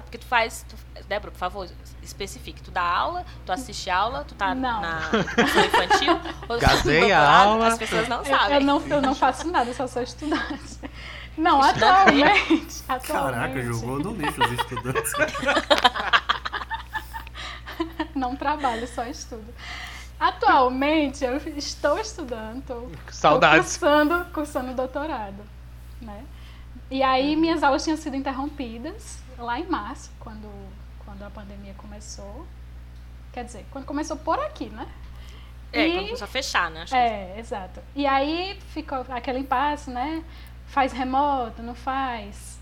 Porque 0.05 0.17
tu 0.19 0.27
faz. 0.27 0.65
Tu, 0.69 0.77
Débora, 1.09 1.31
por 1.33 1.39
favor, 1.39 1.69
especifique. 2.03 2.63
Tu 2.63 2.71
dá 2.71 2.83
aula, 2.83 3.27
tu 3.45 3.53
assiste 3.53 3.91
aula, 3.91 4.25
tu 4.27 4.35
tá 4.35 4.55
Não. 4.55 4.81
na 4.81 5.01
educação 5.13 5.65
infantil, 5.65 6.21
ou 6.49 6.59
tá 6.59 6.67
Gazei 6.69 7.13
a 7.13 7.29
aula. 7.29 7.67
As 7.69 7.77
pessoas 7.79 8.09
não 8.09 8.19
Eu, 8.19 8.25
sabem. 8.25 8.55
eu 8.57 8.61
não, 8.65 8.87
eu 8.87 9.03
não 9.03 9.15
faço 9.15 9.49
nada, 9.51 9.69
eu 9.69 9.75
só 9.75 9.87
sou 9.87 10.03
estudante. 10.03 10.79
Não, 11.37 11.61
Estudante 11.61 11.85
atualmente. 11.85 12.83
Caraca, 12.85 13.13
atualmente 13.19 13.63
jogou 13.67 13.99
no 13.99 14.13
lixo 14.15 14.41
os 14.43 14.53
estudantes. 14.53 15.13
Não 18.15 18.35
trabalho, 18.35 18.87
só 18.89 19.05
estudo. 19.05 19.47
Atualmente 20.19 21.25
eu 21.25 21.37
estou 21.57 21.99
estudando, 21.99 22.63
tô 22.65 22.91
Saudades. 23.11 23.77
Cursando, 23.77 24.25
cursando 24.33 24.75
doutorado, 24.75 25.43
né? 26.01 26.25
E 26.91 27.03
aí 27.03 27.37
minhas 27.37 27.63
aulas 27.63 27.85
tinham 27.85 27.97
sido 27.97 28.17
interrompidas 28.17 29.19
lá 29.39 29.61
em 29.61 29.67
março, 29.67 30.11
quando, 30.19 30.49
quando 31.05 31.23
a 31.23 31.31
pandemia 31.31 31.75
começou. 31.77 32.47
Quer 33.33 33.45
dizer, 33.45 33.65
quando 33.71 33.85
começou 33.85 34.17
por 34.17 34.39
aqui, 34.41 34.67
né? 34.71 34.87
É, 35.73 35.87
E- 35.87 35.93
quando 35.93 36.05
começou 36.07 36.25
a 36.25 36.29
fechar, 36.29 36.71
né? 36.71 36.83
Acho 36.83 36.93
que- 36.93 36.99
É, 36.99 37.37
exato. 37.39 37.81
E 37.95 38.07
aí 38.07 38.59
ficou 38.73 39.05
aquele 39.11 39.39
impasse, 39.41 39.91
né? 39.91 40.25
Faz 40.67 40.93
remoto, 40.93 41.63
não 41.63 41.75
faz. 41.75 42.59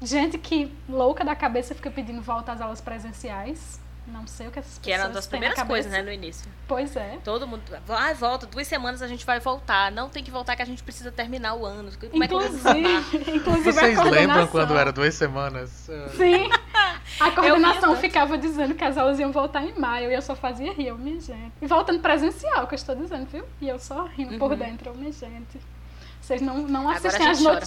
Gente 0.00 0.38
que 0.38 0.72
louca 0.88 1.24
da 1.24 1.34
cabeça 1.34 1.74
fica 1.74 1.90
pedindo 1.90 2.22
volta 2.22 2.52
às 2.52 2.60
aulas 2.60 2.80
presenciais. 2.80 3.80
Não 4.06 4.26
sei 4.26 4.46
o 4.46 4.50
que 4.52 4.58
essas 4.58 4.78
Que 4.78 4.92
era 4.92 5.02
uma 5.02 5.08
pessoas 5.08 5.24
das 5.24 5.26
primeiras 5.28 5.62
coisas, 5.64 5.90
né, 5.90 6.00
no 6.00 6.12
início. 6.12 6.48
Pois 6.68 6.94
é. 6.94 7.18
Todo 7.24 7.46
mundo. 7.46 7.62
Ah, 7.88 8.12
volta, 8.12 8.46
duas 8.46 8.66
semanas 8.66 9.02
a 9.02 9.08
gente 9.08 9.26
vai 9.26 9.40
voltar. 9.40 9.90
Não 9.90 10.08
tem 10.08 10.22
que 10.22 10.30
voltar 10.30 10.54
que 10.54 10.62
a 10.62 10.64
gente 10.64 10.82
precisa 10.82 11.10
terminar 11.10 11.54
o 11.54 11.66
ano. 11.66 11.90
Como 12.10 12.22
é? 12.22 12.26
Inclusive, 12.26 12.80
inclusive 13.34 13.68
a 13.70 13.72
Vocês 13.72 13.98
lembram 14.04 14.46
quando 14.46 14.76
era 14.76 14.92
duas 14.92 15.14
semanas? 15.14 15.90
Sim. 16.16 16.48
A 17.20 17.30
coordenação 17.30 17.96
ficava 17.96 18.36
dizendo 18.36 18.74
que 18.74 18.84
as 18.84 18.98
aulas 18.98 19.18
iam 19.18 19.30
voltar 19.32 19.64
em 19.64 19.78
maio 19.78 20.10
e 20.10 20.14
eu 20.14 20.20
só 20.20 20.34
fazia 20.34 20.72
rir, 20.72 20.88
eu, 20.88 20.98
minha 20.98 21.20
gente. 21.20 21.52
E 21.62 21.66
voltando 21.66 22.00
presencial, 22.00 22.66
que 22.66 22.74
eu 22.74 22.76
estou 22.76 22.94
dizendo, 22.94 23.26
viu? 23.26 23.44
E 23.60 23.68
eu 23.68 23.78
só 23.78 24.04
rindo 24.04 24.36
por 24.38 24.50
Uhum. 24.50 24.58
dentro, 24.58 24.90
eu, 24.90 24.94
minha 24.94 25.12
gente. 25.12 25.58
Vocês 26.20 26.42
não, 26.42 26.58
não 26.66 26.88
assistem 26.90 27.26
gente 27.26 27.38
as 27.38 27.42
chora. 27.42 27.60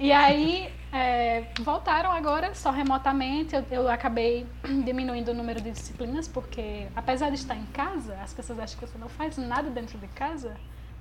E 0.00 0.12
aí, 0.12 0.72
é, 0.92 1.44
voltaram 1.60 2.10
agora 2.10 2.54
só 2.54 2.70
remotamente. 2.70 3.54
Eu, 3.54 3.64
eu 3.70 3.88
acabei 3.88 4.46
diminuindo 4.84 5.30
o 5.30 5.34
número 5.34 5.60
de 5.60 5.70
disciplinas, 5.70 6.26
porque 6.26 6.86
apesar 6.96 7.28
de 7.28 7.36
estar 7.36 7.54
em 7.54 7.66
casa, 7.66 8.14
as 8.22 8.32
pessoas 8.32 8.58
acham 8.58 8.78
que 8.80 8.86
você 8.86 8.96
não 8.98 9.08
faz 9.10 9.36
nada 9.36 9.68
dentro 9.68 9.98
de 9.98 10.08
casa, 10.08 10.56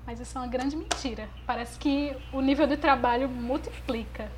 mas 0.06 0.20
isso 0.20 0.38
é 0.38 0.41
uma 0.41 0.48
grande 0.48 0.75
mentira. 0.75 1.29
Parece 1.48 1.79
que 1.79 2.13
o 2.34 2.41
nível 2.41 2.68
de 2.68 2.75
trabalho 2.75 3.29
multiplica. 3.29 4.29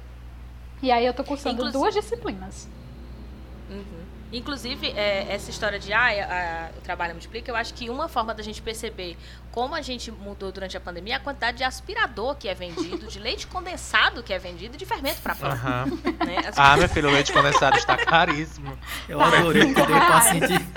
E 0.81 0.91
aí 0.91 1.05
eu 1.05 1.13
tô 1.13 1.23
cursando 1.23 1.55
Inclusive- 1.55 1.77
duas 1.79 1.93
disciplinas. 1.95 2.69
Uhum. 3.69 4.20
Inclusive, 4.31 4.87
é, 4.91 5.27
essa 5.33 5.49
história 5.49 5.77
de 5.77 5.91
ah, 5.91 6.05
a- 6.05 6.67
a- 6.67 6.69
o 6.77 6.81
trabalho 6.81 7.13
multiplica, 7.13 7.51
eu 7.51 7.55
acho 7.55 7.73
que 7.73 7.89
uma 7.89 8.07
forma 8.07 8.33
da 8.33 8.41
gente 8.41 8.61
perceber 8.61 9.17
como 9.51 9.75
a 9.75 9.81
gente 9.81 10.09
mudou 10.09 10.51
durante 10.51 10.77
a 10.77 10.79
pandemia 10.79 11.15
é 11.15 11.17
a 11.17 11.19
quantidade 11.19 11.57
de 11.57 11.63
aspirador 11.65 12.35
que 12.35 12.47
é 12.47 12.53
vendido, 12.53 13.07
de 13.07 13.19
leite 13.19 13.45
condensado 13.47 14.23
que 14.23 14.31
é 14.33 14.39
vendido 14.39 14.75
e 14.75 14.77
de 14.77 14.85
fermento 14.85 15.19
para 15.21 15.35
planta. 15.35 15.55
Aham. 15.55 15.85
Né? 16.25 16.37
As- 16.47 16.57
Ah, 16.57 16.77
meu 16.77 16.87
filho, 16.87 17.09
o 17.09 17.11
leite 17.11 17.33
condensado 17.33 17.77
está 17.77 17.97
caríssimo. 17.97 18.77
Eu 19.09 19.17
Tá. 19.19 19.25
adorei 19.27 19.65
que 19.67 19.73
deu 19.73 19.85
pra 19.85 20.19
Reais. 20.19 20.23
sentir. 20.25 20.67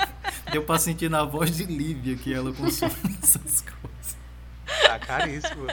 Deu 0.51 0.63
pra 0.65 0.79
sentir 0.79 1.09
na 1.11 1.25
voz 1.25 1.57
de 1.57 1.65
Lívia 1.65 2.17
que 2.17 2.33
ela 2.35 2.53
consome 2.53 2.93
essas 3.23 3.61
coisas. 3.63 4.17
Tá 4.83 4.99
caríssimo. 4.99 5.67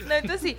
Não, 0.00 0.16
então 0.18 0.34
assim, 0.34 0.56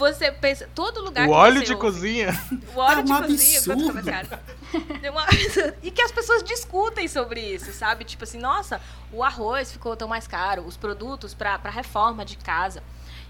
Você 0.00 0.32
pensa, 0.32 0.68
todo 0.74 1.00
lugar 1.02 1.26
O 1.28 1.30
que 1.30 1.36
óleo 1.36 1.62
de 1.62 1.72
ouve- 1.74 1.80
cozinha. 1.84 2.28
O 2.74 2.78
óleo 2.78 3.00
É 3.00 3.02
de 3.02 3.12
cozinha, 3.12 3.58
é 3.58 5.10
uma- 5.10 5.26
E 5.82 5.90
que 5.90 6.00
as 6.02 6.10
pessoas 6.10 6.42
discutem 6.42 7.06
sobre 7.06 7.40
isso, 7.40 7.70
sabe? 7.72 8.04
Tipo 8.04 8.24
assim, 8.24 8.38
nossa, 8.38 8.80
o 9.12 9.22
arroz 9.22 9.70
ficou 9.72 9.94
tão 9.96 10.08
mais 10.08 10.26
caro, 10.26 10.62
os 10.62 10.76
produtos 10.76 11.34
para 11.34 11.56
reforma 11.70 12.24
de 12.24 12.36
casa. 12.36 12.82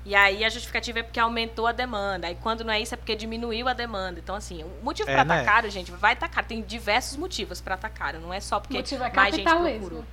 E 0.04 0.14
aí 0.14 0.44
a 0.44 0.48
justificativa 0.48 1.00
é 1.00 1.02
porque 1.02 1.20
aumentou 1.20 1.66
a 1.66 1.72
demanda. 1.72 2.26
Aí 2.28 2.34
quando 2.40 2.64
não 2.64 2.72
é 2.72 2.80
isso 2.80 2.94
é 2.94 2.96
porque 2.96 3.14
diminuiu 3.14 3.68
a 3.68 3.72
demanda. 3.74 4.18
Então, 4.18 4.34
assim, 4.34 4.62
o 4.64 4.70
motivo 4.82 5.10
É, 5.10 5.14
pra 5.14 5.24
né? 5.24 5.40
estar 5.40 5.52
caro, 5.52 5.68
gente, 5.70 5.90
vai 5.90 6.14
estar 6.14 6.28
caro. 6.28 6.46
Tem 6.46 6.62
diversos 6.62 7.16
motivos 7.18 7.60
pra 7.60 7.74
estar 7.74 7.90
caro. 7.90 8.18
Não 8.20 8.32
é 8.32 8.40
só 8.40 8.56
O 8.56 8.60
porque 8.62 8.76
motivo 8.78 9.02
é 9.04 9.12
mais 9.12 9.34
gente 9.34 9.44
procurou. 9.80 10.04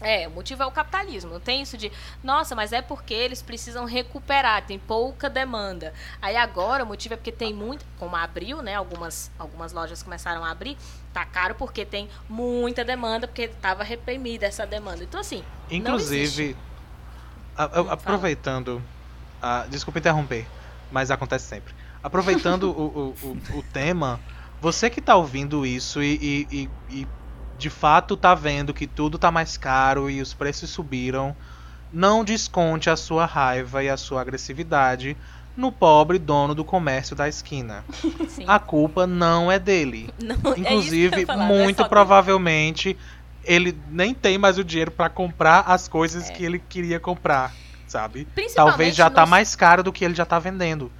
É, 0.00 0.28
o 0.28 0.30
motivo 0.30 0.62
é 0.62 0.66
o 0.66 0.70
capitalismo. 0.70 1.32
Não 1.32 1.40
tem 1.40 1.62
isso 1.62 1.76
de, 1.78 1.90
nossa, 2.22 2.54
mas 2.54 2.72
é 2.72 2.82
porque 2.82 3.14
eles 3.14 3.40
precisam 3.40 3.84
recuperar, 3.86 4.62
tem 4.66 4.78
pouca 4.78 5.30
demanda. 5.30 5.92
Aí 6.20 6.36
agora 6.36 6.84
o 6.84 6.86
motivo 6.86 7.14
é 7.14 7.16
porque 7.16 7.32
tem 7.32 7.54
muito, 7.54 7.84
como 7.98 8.14
abriu, 8.14 8.60
né? 8.60 8.74
Algumas, 8.74 9.30
algumas 9.38 9.72
lojas 9.72 10.02
começaram 10.02 10.44
a 10.44 10.50
abrir, 10.50 10.76
tá 11.14 11.24
caro 11.24 11.54
porque 11.54 11.84
tem 11.84 12.10
muita 12.28 12.84
demanda, 12.84 13.26
porque 13.26 13.42
estava 13.42 13.82
reprimida 13.82 14.44
essa 14.46 14.66
demanda. 14.66 15.02
Então, 15.02 15.18
assim. 15.20 15.42
Inclusive, 15.70 16.54
a- 17.56 17.64
a- 17.64 17.92
aproveitando. 17.92 18.82
ah, 19.40 19.66
desculpa 19.68 19.98
interromper, 19.98 20.46
mas 20.90 21.10
acontece 21.10 21.46
sempre. 21.46 21.74
Aproveitando 22.02 22.64
o, 22.76 23.14
o, 23.22 23.28
o, 23.54 23.58
o 23.58 23.62
tema, 23.72 24.20
você 24.60 24.90
que 24.90 25.00
tá 25.00 25.16
ouvindo 25.16 25.64
isso 25.64 26.02
e, 26.02 26.46
e- 26.50 26.70
e 26.90 27.06
de 27.58 27.70
fato 27.70 28.16
tá 28.16 28.34
vendo 28.34 28.74
que 28.74 28.86
tudo 28.86 29.18
tá 29.18 29.30
mais 29.30 29.56
caro 29.56 30.08
e 30.10 30.20
os 30.20 30.34
preços 30.34 30.70
subiram, 30.70 31.34
não 31.92 32.24
desconte 32.24 32.90
a 32.90 32.96
sua 32.96 33.24
raiva 33.26 33.82
e 33.82 33.88
a 33.88 33.96
sua 33.96 34.20
agressividade 34.20 35.16
no 35.56 35.72
pobre 35.72 36.18
dono 36.18 36.54
do 36.54 36.64
comércio 36.64 37.16
da 37.16 37.28
esquina. 37.28 37.82
Sim. 38.28 38.44
A 38.46 38.58
culpa 38.58 39.06
não 39.06 39.50
é 39.50 39.58
dele. 39.58 40.10
Não, 40.22 40.52
é 40.52 40.58
Inclusive, 40.58 41.24
falar, 41.24 41.38
não 41.48 41.54
é 41.56 41.62
muito 41.64 41.76
só 41.78 41.82
dele. 41.84 41.88
provavelmente 41.88 42.96
ele 43.42 43.78
nem 43.90 44.12
tem 44.12 44.36
mais 44.36 44.58
o 44.58 44.64
dinheiro 44.64 44.90
pra 44.90 45.08
comprar 45.08 45.60
as 45.60 45.86
coisas 45.88 46.28
É. 46.28 46.32
que 46.32 46.44
ele 46.44 46.58
queria 46.58 46.98
comprar, 47.00 47.54
sabe? 47.86 48.26
Talvez 48.54 48.94
já 48.94 49.08
tá 49.08 49.20
nos- 49.22 49.30
mais 49.30 49.54
caro 49.56 49.82
do 49.84 49.92
que 49.92 50.04
ele 50.04 50.14
já 50.14 50.26
tá 50.26 50.38
vendendo. 50.38 50.90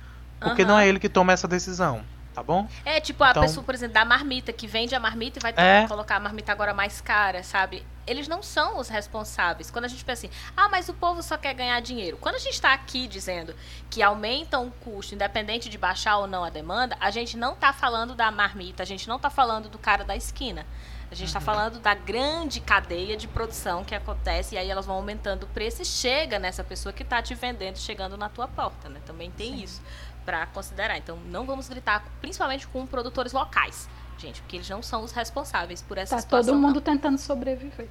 Porque 0.41 0.63
Aham. 0.63 0.71
não 0.71 0.79
é 0.79 0.87
ele 0.89 0.99
que 1.01 1.09
toma 1.09 1.33
essa 1.33 1.49
decisão, 1.49 2.03
tá 2.37 2.43
bom? 2.43 2.69
É, 2.85 3.01
tipo, 3.01 3.25
a 3.25 3.31
Então- 3.31 3.43
pessoa, 3.43 3.65
por 3.65 3.75
exemplo, 3.75 3.95
da 3.95 4.05
marmita, 4.05 4.53
que 4.53 4.67
vende 4.67 4.95
a 4.95 5.01
marmita 5.01 5.39
e 5.39 5.43
vai 5.43 5.55
É. 5.57 5.89
colocar 5.89 6.17
a 6.17 6.21
marmita 6.21 6.53
agora 6.53 6.75
mais 6.75 7.01
cara, 7.01 7.43
sabe? 7.43 7.83
Eles 8.07 8.29
não 8.29 8.43
são 8.43 8.79
os 8.79 8.89
responsáveis. 8.91 9.71
Quando 9.71 9.87
a 9.87 9.89
gente 9.89 10.05
pensa 10.05 10.27
assim, 10.27 10.37
ah, 10.55 10.69
mas 10.69 10.91
o 10.91 10.95
povo 10.95 11.23
só 11.23 11.39
quer 11.39 11.55
ganhar 11.55 11.81
dinheiro. 11.81 12.19
Quando 12.19 12.35
a 12.35 12.39
gente 12.39 12.61
tá 12.61 12.75
aqui 12.75 13.09
dizendo 13.09 13.55
que 13.89 14.03
aumentam 14.03 14.67
o 14.67 14.71
custo, 14.71 15.15
independente 15.15 15.71
de 15.71 15.79
baixar 15.79 16.19
ou 16.19 16.27
não 16.27 16.45
a 16.45 16.51
demanda, 16.51 16.95
a 17.01 17.11
gente 17.11 17.39
não 17.39 17.57
tá 17.57 17.73
falando 17.73 18.15
da 18.15 18.31
marmita, 18.31 18.83
a 18.83 18.87
gente 18.87 19.09
não 19.09 19.19
tá 19.19 19.31
falando 19.31 19.71
do 19.71 19.79
cara 19.79 20.05
da 20.05 20.15
esquina. 20.15 20.67
A 21.09 21.15
gente 21.15 21.21
Uhum. 21.33 21.39
está 21.39 21.41
falando 21.41 21.79
da 21.79 21.95
grande 21.95 22.61
cadeia 22.61 23.17
de 23.17 23.29
produção 23.29 23.85
que 23.85 23.95
acontece 23.95 24.57
e 24.57 24.59
aí 24.59 24.69
elas 24.69 24.85
vão 24.87 24.97
aumentando 24.97 25.45
o 25.45 25.47
preço 25.47 25.81
e 25.81 25.85
chega 25.85 26.37
nessa 26.37 26.65
pessoa 26.65 26.93
que 26.93 27.05
está 27.05 27.23
te 27.23 27.33
vendendo, 27.33 27.79
chegando 27.79 28.17
na 28.17 28.29
tua 28.29 28.49
porta, 28.49 28.89
né? 28.89 29.01
Também 29.07 29.31
tem 29.31 29.63
isso 29.63 29.81
para 30.27 30.45
considerar. 30.47 30.99
Então, 30.99 31.17
não 31.31 31.47
vamos 31.47 31.69
gritar, 31.69 32.05
principalmente 32.21 32.67
com 32.67 32.85
produtores 32.87 33.33
locais, 33.33 33.89
gente, 34.19 34.43
porque 34.43 34.57
eles 34.57 34.69
não 34.69 34.83
são 34.83 35.03
os 35.03 35.13
responsáveis 35.13 35.81
por 35.81 35.97
essa 35.97 36.17
Tá 36.17 36.21
situação. 36.21 36.53
todo 36.53 36.61
não. 36.61 36.69
mundo 36.69 36.81
tentando 36.83 37.17
sobreviver. 37.17 37.89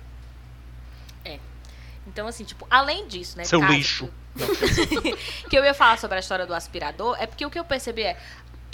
Então, 2.08 2.28
assim, 2.28 2.44
tipo, 2.44 2.68
além 2.70 3.08
disso, 3.08 3.38
né? 3.38 3.44
Seu 3.46 3.60
caso 3.60 3.74
lixo. 3.74 4.10
Que, 5.02 5.16
que 5.50 5.58
eu 5.58 5.64
ia 5.64 5.74
falar 5.74 5.98
sobre 5.98 6.18
a 6.18 6.20
história 6.20 6.46
do 6.46 6.54
aspirador, 6.54 7.18
é 7.20 7.26
porque 7.26 7.46
o 7.46 7.50
que 7.50 7.58
eu 7.58 7.66
percebi 7.66 8.04
é 8.04 8.18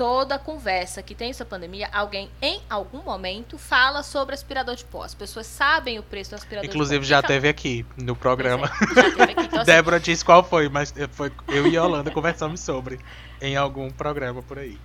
toda 0.02 0.40
conversa 0.40 1.04
que 1.04 1.14
tem 1.14 1.30
essa 1.30 1.46
pandemia, 1.46 1.88
alguém 1.94 2.28
em 2.42 2.60
algum 2.68 3.04
momento 3.04 3.56
fala 3.60 4.02
sobre 4.02 4.34
aspirador 4.34 4.76
de 4.76 4.84
pó. 4.84 5.04
As 5.04 5.14
pessoas 5.14 5.46
sabem 5.46 6.00
o 6.00 6.04
preço 6.04 6.32
do 6.32 6.38
aspirador 6.38 6.68
Inclusive 6.68 7.02
de 7.02 7.06
pó. 7.06 7.10
já 7.10 7.18
Fica- 7.18 7.28
teve 7.28 7.48
aqui 7.48 7.86
no 7.96 8.16
programa. 8.16 8.66
É, 8.66 8.96
já 8.96 9.12
teve 9.12 9.22
aqui. 9.34 9.44
Então, 9.46 9.60
assim, 9.62 9.72
Débora 9.72 10.00
disse 10.00 10.26
qual 10.26 10.44
foi, 10.44 10.70
mas 10.70 10.92
foi 11.12 11.32
eu 11.50 11.68
e 11.68 11.78
a 11.78 11.84
Holanda 11.84 12.10
conversamos 12.10 12.62
sobre 12.62 13.00
em 13.40 13.56
algum 13.56 13.92
programa 13.92 14.42
por 14.42 14.58
aí. 14.58 14.76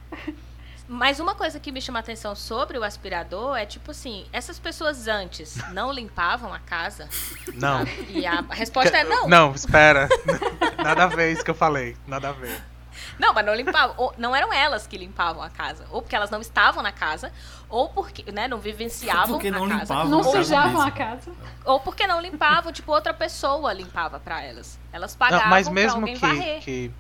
Mas 0.86 1.18
uma 1.18 1.34
coisa 1.34 1.58
que 1.58 1.72
me 1.72 1.80
chama 1.80 1.98
a 1.98 2.00
atenção 2.00 2.36
sobre 2.36 2.76
o 2.78 2.84
aspirador 2.84 3.56
é 3.56 3.64
tipo 3.64 3.92
assim, 3.92 4.26
essas 4.34 4.58
pessoas 4.58 5.08
antes 5.08 5.56
não 5.72 5.90
limpavam 5.90 6.52
a 6.52 6.58
casa? 6.58 7.08
Não. 7.54 7.84
E 8.10 8.26
a 8.26 8.42
resposta 8.50 8.94
é 8.94 9.02
não. 9.02 9.26
Não, 9.26 9.52
espera. 9.54 10.10
Nada 10.76 11.04
a 11.04 11.06
ver 11.06 11.32
isso 11.32 11.42
que 11.42 11.50
eu 11.50 11.54
falei. 11.54 11.96
Nada 12.06 12.28
a 12.28 12.32
ver. 12.32 12.75
Não, 13.18 13.32
mas 13.34 13.44
não 13.46 13.54
limpavam. 13.54 13.94
Ou, 13.98 14.14
não 14.18 14.34
eram 14.34 14.52
elas 14.52 14.86
que 14.86 14.96
limpavam 14.96 15.42
a 15.42 15.50
casa. 15.50 15.84
Ou 15.90 16.02
porque 16.02 16.14
elas 16.16 16.30
não 16.30 16.40
estavam 16.40 16.82
na 16.82 16.92
casa, 16.92 17.32
ou 17.68 17.88
porque, 17.88 18.30
né, 18.32 18.46
não 18.48 18.58
vivenciavam 18.58 19.34
Porque 19.36 19.50
não 19.50 19.64
a 19.64 19.68
casa. 19.68 19.80
limpavam 19.82 20.10
Não 20.10 20.22
sujavam 20.22 20.80
a 20.82 20.90
casa. 20.90 21.32
Ou 21.64 21.80
porque 21.80 22.06
não 22.06 22.20
limpavam, 22.20 22.72
tipo, 22.72 22.92
outra 22.92 23.12
pessoa 23.14 23.72
limpava 23.72 24.18
pra 24.20 24.42
elas. 24.42 24.78
Elas 24.92 25.12
Não, 25.12 25.18
pagavam 25.18 25.48
mas 25.48 25.66
pra 25.66 25.74
mesmo 25.74 26.00
alguém 26.00 26.14
que, 26.14 26.20
varrer. 26.20 26.60
que 26.60 26.90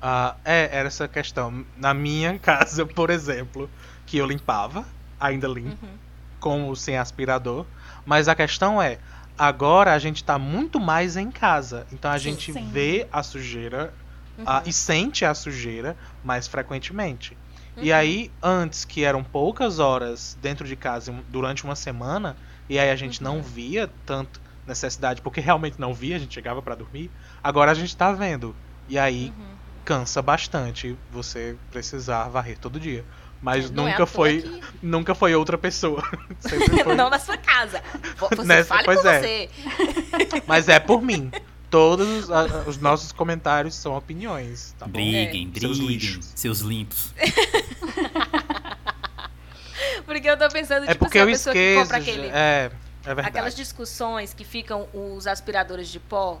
ah, 0.00 0.34
é, 0.44 0.68
era 0.72 0.88
essa 0.88 1.06
questão. 1.08 1.64
Na 1.76 1.94
minha 1.94 2.38
casa, 2.40 2.84
por 2.84 3.10
exemplo, 3.10 3.70
que 4.06 4.18
eu 4.18 4.26
limpava, 4.26 4.84
ainda 5.20 5.46
limpo, 5.48 5.84
Uhum. 5.86 5.92
com 6.40 6.62
ou 6.64 6.74
sem 6.76 6.98
aspirador. 6.98 7.64
Mas 8.04 8.26
a 8.28 8.34
questão 8.34 8.82
é, 8.82 8.98
agora 9.38 9.92
a 9.94 9.98
gente 9.98 10.24
tá 10.24 10.38
muito 10.38 10.80
mais 10.80 11.16
em 11.16 11.30
casa. 11.30 11.86
Então 11.92 12.10
a 12.10 12.18
gente 12.18 12.52
Sim. 12.52 12.68
vê 12.70 13.06
a 13.12 13.22
sujeira 13.22 13.94
Uhum. 14.42 14.46
ah, 14.46 14.62
e 14.66 14.72
sente 14.72 15.24
a 15.24 15.34
sujeira 15.34 15.96
mais 16.24 16.46
frequentemente. 16.46 17.36
E 17.76 17.90
Uhum. 17.90 17.96
aí, 17.96 18.30
antes 18.42 18.84
que 18.84 19.02
eram 19.04 19.24
poucas 19.24 19.78
horas 19.78 20.36
dentro 20.42 20.66
de 20.66 20.76
casa 20.76 21.14
durante 21.28 21.64
uma 21.64 21.74
semana, 21.74 22.36
e 22.68 22.78
aí 22.78 22.90
a 22.90 22.96
gente 22.96 23.22
Uhum. 23.24 23.34
não 23.36 23.42
via 23.42 23.90
tanto 24.04 24.40
necessidade, 24.66 25.20
porque 25.22 25.40
realmente 25.40 25.80
não 25.80 25.92
via, 25.94 26.16
a 26.16 26.18
gente 26.18 26.34
chegava 26.34 26.60
pra 26.62 26.74
dormir. 26.74 27.10
Agora 27.42 27.70
a 27.70 27.74
gente 27.74 27.96
tá 27.96 28.12
vendo. 28.12 28.54
E 28.88 28.98
aí 28.98 29.32
Uhum. 29.36 29.44
cansa 29.84 30.20
bastante 30.22 30.96
você 31.10 31.56
precisar 31.70 32.28
varrer 32.28 32.58
todo 32.58 32.78
dia. 32.78 33.04
Mas 33.40 33.68
Não 33.72 33.84
é 33.84 33.86
à 33.88 33.90
nunca 33.94 33.96
toa 33.96 34.06
foi, 34.06 34.42
que- 34.42 34.62
nunca 34.80 35.14
foi 35.16 35.34
outra 35.34 35.58
pessoa. 35.58 36.00
Sempre 36.38 36.68
foi. 36.84 36.94
Não 36.94 37.10
na 37.10 37.18
sua 37.18 37.36
casa. 37.36 37.82
Você 38.20 38.44
Nessa- 38.44 38.68
fale 38.74 38.84
pois 38.84 39.04
é. 39.04 39.20
você. 39.20 39.50
Mas 40.46 40.68
é 40.68 40.78
por 40.78 41.02
mim. 41.02 41.28
Todos 41.72 42.06
os, 42.24 42.30
a- 42.30 42.64
os 42.68 42.76
nossos 42.78 43.10
comentários 43.12 43.74
são 43.74 43.96
opiniões, 43.96 44.74
tá 44.78 44.84
bom? 44.86 44.92
Briguem, 44.92 45.50
Seus 45.58 45.78
briguem, 45.78 45.96
lixos. 45.96 46.30
seus 46.36 46.60
limpos. 46.60 47.12
Porque 50.04 50.28
eu 50.28 50.36
tô 50.36 50.48
pensando, 50.48 50.84
É 50.84 50.88
tipo 50.92 51.04
porque 51.04 51.18
assim, 51.18 51.26
a 51.28 51.30
eu 51.30 51.32
pessoa 51.32 51.52
que 51.54 51.58
esqueço. 51.58 51.82
compra 51.82 51.96
aquele... 51.98 52.26
É, 52.28 52.70
é 53.04 53.06
verdade. 53.06 53.28
Aquelas 53.28 53.54
discussões 53.56 54.34
que 54.34 54.44
ficam 54.44 54.86
os 54.92 55.26
aspiradores 55.26 55.88
de 55.88 55.98
pó, 56.00 56.40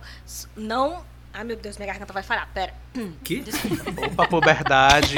não... 0.56 1.04
Ai, 1.32 1.44
meu 1.44 1.56
Deus, 1.56 1.78
minha 1.78 1.86
garganta 1.86 2.12
vai 2.12 2.22
falhar. 2.22 2.46
Pera. 2.52 2.74
Que? 3.24 3.42
Opa, 4.06 4.26
puberdade. 4.28 5.14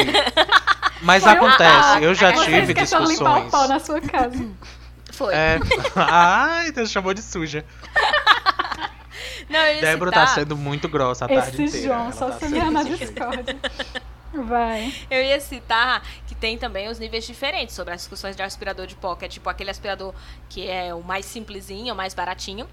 Mas 1.02 1.25
Foi 1.25 1.33
acontece, 1.33 2.02
eu 2.04 2.14
já 2.14 2.30
Você 2.30 2.44
Você 2.44 2.44
tive 2.44 2.75
de 2.75 2.80
limpar 2.85 3.00
o 3.00 3.04
discussões. 3.06 3.50
pau 3.50 3.66
na 3.68 3.80
sua 3.80 4.00
casa. 4.00 4.49
Foi. 5.12 5.35
É. 5.35 5.59
Ai, 5.97 6.71
Deus 6.71 6.90
chamou 6.90 7.12
de 7.12 7.21
suja. 7.23 7.64
Não, 9.49 9.59
eu 9.61 9.80
Débora 9.80 10.11
citar, 10.11 10.26
tá 10.28 10.35
sendo 10.35 10.56
muito 10.56 10.88
grossa 10.88 11.25
a 11.25 11.28
tarde 11.28 11.62
Esse 11.62 11.78
inteira. 11.78 11.87
João, 11.94 12.12
só 12.12 12.30
tá 12.30 12.38
se 12.38 12.49
sendo- 12.49 12.71
na 12.71 12.83
Discord. 12.83 13.56
Vai. 14.47 14.92
Eu 15.09 15.23
ia 15.23 15.40
citar 15.40 16.02
que 16.26 16.35
tem 16.35 16.59
também 16.59 16.88
os 16.88 16.99
níveis 16.99 17.25
diferentes 17.25 17.75
sobre 17.75 17.94
as 17.94 18.00
discussões 18.00 18.35
de 18.35 18.42
aspirador 18.42 18.85
de 18.87 18.97
pó, 18.97 19.14
que 19.14 19.25
é 19.25 19.28
tipo 19.28 19.49
aquele 19.49 19.71
aspirador 19.71 20.12
que 20.49 20.68
é 20.68 20.92
o 20.92 21.02
mais 21.02 21.25
simplesinho, 21.25 21.94
o 21.94 21.97
mais 21.97 22.14
baratinho. 22.14 22.66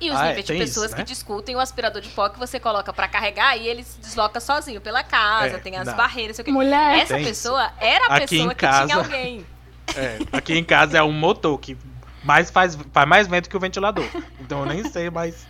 E 0.00 0.10
os 0.10 0.16
Ah, 0.16 0.26
é, 0.26 0.28
níveis 0.30 0.44
de 0.46 0.52
tem 0.52 0.58
pessoas 0.60 0.86
isso, 0.86 0.94
que 0.96 1.00
né? 1.02 1.06
discutem 1.06 1.54
o 1.54 1.60
aspirador 1.60 2.02
de 2.02 2.08
pó 2.08 2.28
que 2.28 2.38
você 2.38 2.58
coloca 2.58 2.92
pra 2.92 3.06
carregar 3.06 3.56
e 3.56 3.68
ele 3.68 3.84
se 3.84 3.98
desloca 4.00 4.40
sozinho 4.40 4.80
pela 4.80 5.04
casa, 5.04 5.56
É, 5.56 5.58
tem 5.60 5.76
as 5.76 5.86
não. 5.86 5.96
barreiras, 5.96 6.34
sei 6.36 6.42
o 6.42 6.44
quê. 6.44 6.50
Mulher, 6.50 6.98
Essa 6.98 7.14
Tem 7.14 7.22
isso. 7.22 7.30
pessoa 7.30 7.72
era 7.80 8.06
a 8.08 8.16
Aqui 8.16 8.26
pessoa 8.36 8.54
que 8.54 8.60
casa- 8.66 8.86
tinha 8.86 8.96
alguém. 8.96 9.46
É, 9.96 10.18
aqui 10.32 10.58
em 10.58 10.64
casa 10.64 10.98
é 10.98 11.02
um 11.04 11.12
motor 11.12 11.56
que 11.60 11.78
mais 12.24 12.50
faz, 12.50 12.76
faz 12.92 13.08
mais 13.08 13.28
vento 13.28 13.48
que 13.48 13.56
o 13.56 13.60
ventilador. 13.60 14.04
Então 14.40 14.58
eu 14.60 14.66
nem 14.66 14.82
sei 14.90 15.08
mais. 15.08 15.46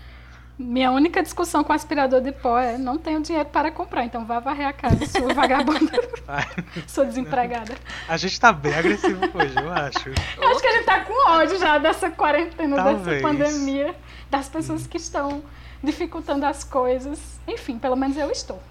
Minha 0.59 0.91
única 0.91 1.23
discussão 1.23 1.63
com 1.63 1.73
aspirador 1.73 2.21
de 2.21 2.33
pó 2.33 2.59
é 2.59 2.79
não 2.79 2.97
tenho 2.97 3.21
dinheiro 3.21 3.49
para 3.49 3.71
comprar, 3.71 4.05
então 4.05 4.25
vá 4.25 4.41
varrer 4.41 4.67
a 4.67 4.73
casa, 4.73 5.05
sua 5.07 5.33
vagabunda. 5.35 5.93
Ai, 6.27 6.47
sou 6.87 7.05
desempregada. 7.05 7.75
A 8.09 8.17
gente 8.17 8.41
tá 8.41 8.53
bem 8.53 8.75
agressivo 8.75 9.21
hoje, 9.35 9.55
eu 9.55 9.71
acho. 9.71 10.09
Eu 10.09 10.49
acho 10.49 10.61
que 10.61 10.67
a 10.67 10.73
gente 10.73 10.85
tá 10.87 11.01
com 11.01 11.31
ódio 11.31 11.59
já 11.59 11.77
dessa 11.79 12.11
quarentena, 12.11 12.77
Talvez. 12.77 13.05
dessa 13.05 13.23
pandemia, 13.23 13.95
das 14.31 14.49
pessoas 14.49 14.87
que 14.87 14.97
estão 14.97 15.43
dificultando 15.83 16.47
as 16.47 16.65
coisas. 16.65 17.21
Enfim, 17.47 17.79
pelo 17.79 17.97
menos 17.97 18.17
eu 18.17 18.31
estou. 18.31 18.63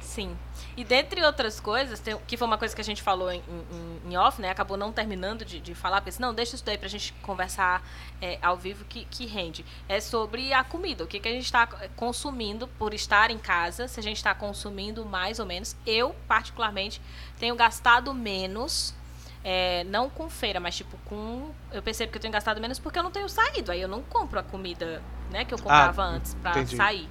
Sim. 0.00 0.36
E 0.76 0.82
dentre 0.82 1.24
outras 1.24 1.60
coisas, 1.60 2.00
tem- 2.00 2.18
que 2.26 2.36
foi 2.36 2.46
uma 2.46 2.58
coisa 2.58 2.74
que 2.74 2.80
a 2.80 2.84
gente 2.84 3.00
falou 3.00 3.30
em, 3.30 3.40
em- 3.48 4.10
em 4.12 4.16
off, 4.16 4.40
né? 4.42 4.50
Acabou 4.50 4.76
não 4.76 4.92
terminando 4.92 5.44
de, 5.44 5.60
de 5.60 5.74
falar, 5.74 5.98
porque 6.00 6.10
disse, 6.10 6.20
não, 6.20 6.34
deixa 6.34 6.56
isso 6.56 6.64
daí 6.64 6.76
pra 6.76 6.88
gente 6.88 7.12
conversar 7.22 7.80
é, 8.20 8.38
ao 8.42 8.56
vivo 8.56 8.84
que, 8.84 9.04
que 9.04 9.24
rende. 9.26 9.64
É 9.88 10.00
sobre 10.00 10.52
a 10.52 10.64
comida, 10.64 11.04
o 11.04 11.06
que, 11.06 11.20
que 11.20 11.28
a 11.28 11.32
gente 11.32 11.44
está 11.44 11.66
consumindo 11.94 12.66
por 12.66 12.92
estar 12.92 13.30
em 13.30 13.38
casa, 13.38 13.86
se 13.86 14.00
a 14.00 14.02
gente 14.02 14.16
está 14.16 14.34
consumindo 14.34 15.04
mais 15.04 15.38
ou 15.38 15.46
menos. 15.46 15.76
Eu, 15.86 16.14
particularmente, 16.26 17.00
tenho 17.38 17.54
gastado 17.54 18.12
menos. 18.12 18.94
é, 19.44 19.84
não 19.84 20.08
com 20.08 20.28
feira, 20.30 20.58
mas 20.58 20.74
tipo 20.74 20.96
com. 21.04 21.50
Eu 21.70 21.82
percebo 21.82 22.10
que 22.10 22.16
eu 22.18 22.22
tenho 22.22 22.32
gastado 22.32 22.60
menos 22.60 22.78
porque 22.78 22.98
eu 22.98 23.02
não 23.02 23.10
tenho 23.10 23.28
saído. 23.28 23.70
Aí 23.70 23.80
eu 23.80 23.88
não 23.88 24.02
compro 24.02 24.40
a 24.40 24.42
comida 24.42 25.02
né, 25.30 25.44
que 25.44 25.52
eu 25.54 25.58
comprava 25.58 26.02
antes 26.02 26.32
pra 26.34 26.50
entendi. 26.52 26.76
sair. 26.76 27.08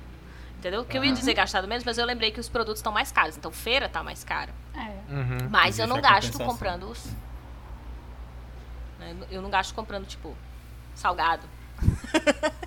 Entendeu? 0.64 0.86
Que 0.86 0.98
eu 0.98 1.04
ia 1.04 1.12
dizer 1.12 1.34
gastado 1.34 1.68
menos, 1.68 1.84
mas 1.84 1.98
eu 1.98 2.06
lembrei 2.06 2.32
que 2.32 2.40
os 2.40 2.48
produtos 2.48 2.80
estão 2.80 2.94
mais 2.94 3.12
caros. 3.12 3.36
Então 3.36 3.52
feira 3.52 3.90
tá 3.90 4.02
mais 4.02 4.24
cara. 4.24 4.50
É. 4.74 5.14
Uhum. 5.14 5.50
Mas 5.50 5.78
eu 5.78 5.84
Existe 5.84 5.88
não 5.90 5.98
a 5.98 6.02
gasto 6.02 6.38
comprando 6.40 6.90
os. 6.90 7.06
né, 8.98 9.14
Eu 9.30 9.42
não 9.42 9.50
gasto 9.50 9.74
comprando, 9.74 10.06
tipo, 10.06 10.34
salgado. 10.96 11.44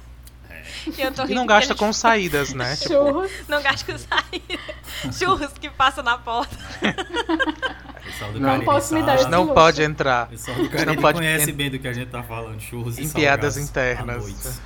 E 0.87 1.01
eu 1.01 1.13
tô 1.13 1.25
E 1.27 1.35
não 1.35 1.47
gasta 1.47 1.75
gente 1.75 1.79
com 1.79 1.93
saídas, 1.93 2.53
né? 2.53 2.75
Tipo, 2.77 2.89
Churros. 2.89 3.31
Não 3.47 3.63
gasto 3.63 3.87
com 3.87 3.97
saída. 3.97 4.75
Churros 5.17 5.53
que 5.53 5.71
passa 5.71 6.03
na 6.03 6.19
porta. 6.19 6.57
O 6.57 8.03
pessoal 8.05 8.33
do 8.33 8.41
Não 8.41 8.49
Cariri 8.49 8.65
posso 8.65 8.95
me 8.95 9.03
dar 9.03 9.29
não 9.29 9.47
pode 9.55 9.83
entrar. 9.83 10.27
O 10.27 10.31
pessoal 10.31 10.57
do 10.57 10.87
não 10.87 10.97
pode 10.97 11.19
conhece 11.19 11.51
en- 11.51 11.55
bem 11.55 11.71
do 11.71 11.79
que 11.79 11.87
a 11.87 11.93
gente 11.93 12.11
tá 12.11 12.23
falando, 12.23 12.61
churros 12.61 12.99
e 12.99 13.05
Em 13.05 13.09
piadas 13.09 13.57
internas. 13.57 14.61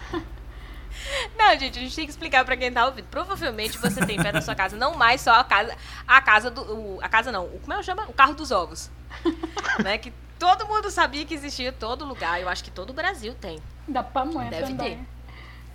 Não, 1.39 1.59
gente, 1.59 1.79
a 1.79 1.83
gente 1.83 1.95
tem 1.97 2.05
que 2.05 2.11
explicar 2.11 2.45
pra 2.45 2.57
quem 2.57 2.73
tá 2.73 2.87
ouvindo. 2.87 3.07
Provavelmente 3.11 3.79
você 3.79 4.05
tem 4.05 4.17
perto 4.17 4.35
da 4.35 4.41
sua 4.43 4.55
casa, 4.55 4.77
não 4.77 4.95
mais 4.97 5.21
só 5.21 5.33
a 5.35 5.45
casa, 5.45 5.75
a 6.07 6.21
casa 6.21 6.51
do, 6.51 6.63
o- 6.63 6.99
a 7.03 7.09
casa 7.09 7.31
não, 7.33 7.45
o, 7.47 7.59
como 7.61 7.73
é 7.73 7.77
que 7.79 7.83
chama? 7.85 8.05
O 8.09 8.13
carro 8.13 8.35
dos 8.35 8.51
ovos. 8.51 8.91
né, 9.85 9.99
que 9.99 10.13
todo 10.39 10.67
mundo 10.67 10.91
sabia 10.91 11.25
que 11.25 11.35
existia 11.35 11.69
em 11.71 11.73
todo 11.73 12.05
lugar. 12.05 12.41
Eu 12.41 12.49
acho 12.49 12.63
que 12.65 12.71
todo 12.71 12.91
o 12.91 12.93
Brasil 12.95 13.35
tem. 13.41 13.59
Da 13.89 14.03
pamonha 14.03 14.51
Deve 14.51 14.67
também. 14.69 14.99
ter. 14.99 15.05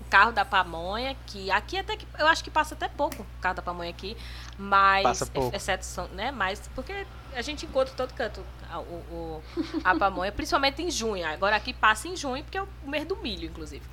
O 0.06 0.10
carro 0.10 0.32
da 0.32 0.46
pamonha, 0.46 1.16
que 1.26 1.50
aqui 1.52 1.78
até 1.78 1.98
que 1.98 2.08
eu 2.18 2.28
acho 2.28 2.44
que 2.44 2.52
passa 2.52 2.76
até 2.76 2.88
pouco 2.88 3.24
o 3.24 3.26
carro 3.42 3.56
da 3.56 3.62
pamonha 3.62 3.90
aqui, 3.90 4.16
mas 4.58 5.04
Passa 5.04 5.26
pouco. 5.26 5.56
exceto 5.56 5.84
são, 5.86 6.08
né, 6.10 6.32
mas 6.32 6.62
porque 6.76 7.06
a 7.34 7.42
gente 7.42 7.66
encontra 7.66 7.92
em 7.94 7.98
todo 7.98 8.14
canto 8.14 8.46
a, 8.72 8.80
o, 8.80 8.84
o- 8.84 9.44
a 9.84 9.96
pamonha, 10.00 10.32
principalmente 10.32 10.82
em 10.82 10.90
junho. 10.92 11.26
Agora 11.28 11.56
aqui 11.56 11.74
passa 11.74 12.08
em 12.08 12.16
junho 12.16 12.44
porque 12.44 12.58
é 12.58 12.62
o 12.62 12.68
mês 12.86 13.06
do 13.06 13.16
milho, 13.18 13.46
inclusive. 13.48 13.84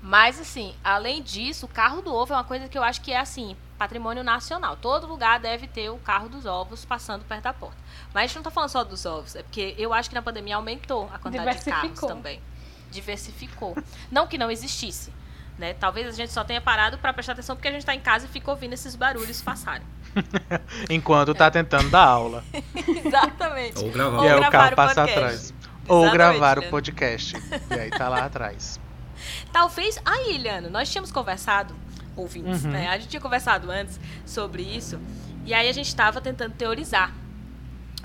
Mas 0.00 0.38
assim, 0.40 0.74
além 0.84 1.22
disso, 1.22 1.66
o 1.66 1.68
carro 1.68 2.02
do 2.02 2.14
ovo 2.14 2.32
é 2.32 2.36
uma 2.36 2.44
coisa 2.44 2.68
que 2.68 2.76
eu 2.76 2.82
acho 2.84 3.00
que 3.00 3.10
é 3.12 3.18
assim, 3.18 3.56
patrimônio 3.78 4.22
nacional. 4.22 4.76
Todo 4.76 5.06
lugar 5.06 5.40
deve 5.40 5.66
ter 5.66 5.88
o 5.90 5.98
carro 5.98 6.28
dos 6.28 6.44
ovos 6.44 6.84
passando 6.84 7.24
perto 7.24 7.44
da 7.44 7.52
porta. 7.54 7.76
Mas 8.12 8.24
a 8.24 8.26
gente 8.26 8.36
não 8.36 8.42
tá 8.42 8.50
falando 8.50 8.68
só 8.70 8.84
dos 8.84 9.04
ovos, 9.06 9.34
é 9.36 9.42
porque 9.42 9.74
eu 9.78 9.92
acho 9.94 10.08
que 10.08 10.14
na 10.14 10.22
pandemia 10.22 10.56
aumentou 10.56 11.08
a 11.12 11.18
quantidade 11.18 11.58
de 11.58 11.64
carros 11.64 11.98
também. 12.14 12.40
Diversificou. 12.90 13.76
Não 14.10 14.26
que 14.26 14.36
não 14.36 14.50
existisse. 14.50 15.12
Né? 15.62 15.74
Talvez 15.74 16.08
a 16.08 16.10
gente 16.10 16.32
só 16.32 16.42
tenha 16.42 16.60
parado 16.60 16.98
para 16.98 17.12
prestar 17.12 17.34
atenção 17.34 17.54
porque 17.54 17.68
a 17.68 17.70
gente 17.70 17.86
tá 17.86 17.94
em 17.94 18.00
casa 18.00 18.24
e 18.26 18.28
fica 18.28 18.50
ouvindo 18.50 18.72
esses 18.72 18.96
barulhos 18.96 19.40
passarem. 19.40 19.86
Enquanto 20.90 21.32
tá 21.36 21.48
tentando 21.52 21.88
dar 21.88 22.04
aula. 22.04 22.42
Exatamente. 22.74 23.78
Ou 23.78 23.90
gravar. 23.92 24.18
Ou 24.18 24.24
e 24.24 24.28
aí 24.28 24.34
o 24.34 24.40
gravar 24.40 24.50
carro 24.50 24.72
o 24.72 24.76
passa 24.76 24.94
podcast. 25.02 25.18
atrás. 25.20 25.54
Ou 25.86 26.10
gravar 26.10 26.58
o 26.58 26.60
Leandro. 26.62 26.70
podcast. 26.70 27.36
E 27.70 27.74
aí 27.78 27.90
tá 27.90 28.08
lá 28.08 28.24
atrás. 28.24 28.80
Talvez. 29.52 30.00
Aí, 30.04 30.34
Iliano, 30.34 30.68
nós 30.68 30.90
tínhamos 30.90 31.12
conversado, 31.12 31.76
ouvintes, 32.16 32.64
Uhum. 32.64 32.72
né? 32.72 32.88
A 32.88 32.98
gente 32.98 33.08
tinha 33.10 33.20
conversado 33.20 33.70
antes 33.70 34.00
sobre 34.26 34.62
isso. 34.62 34.98
E 35.46 35.54
aí 35.54 35.68
a 35.68 35.72
gente 35.72 35.86
estava 35.86 36.20
tentando 36.20 36.54
teorizar. 36.54 37.12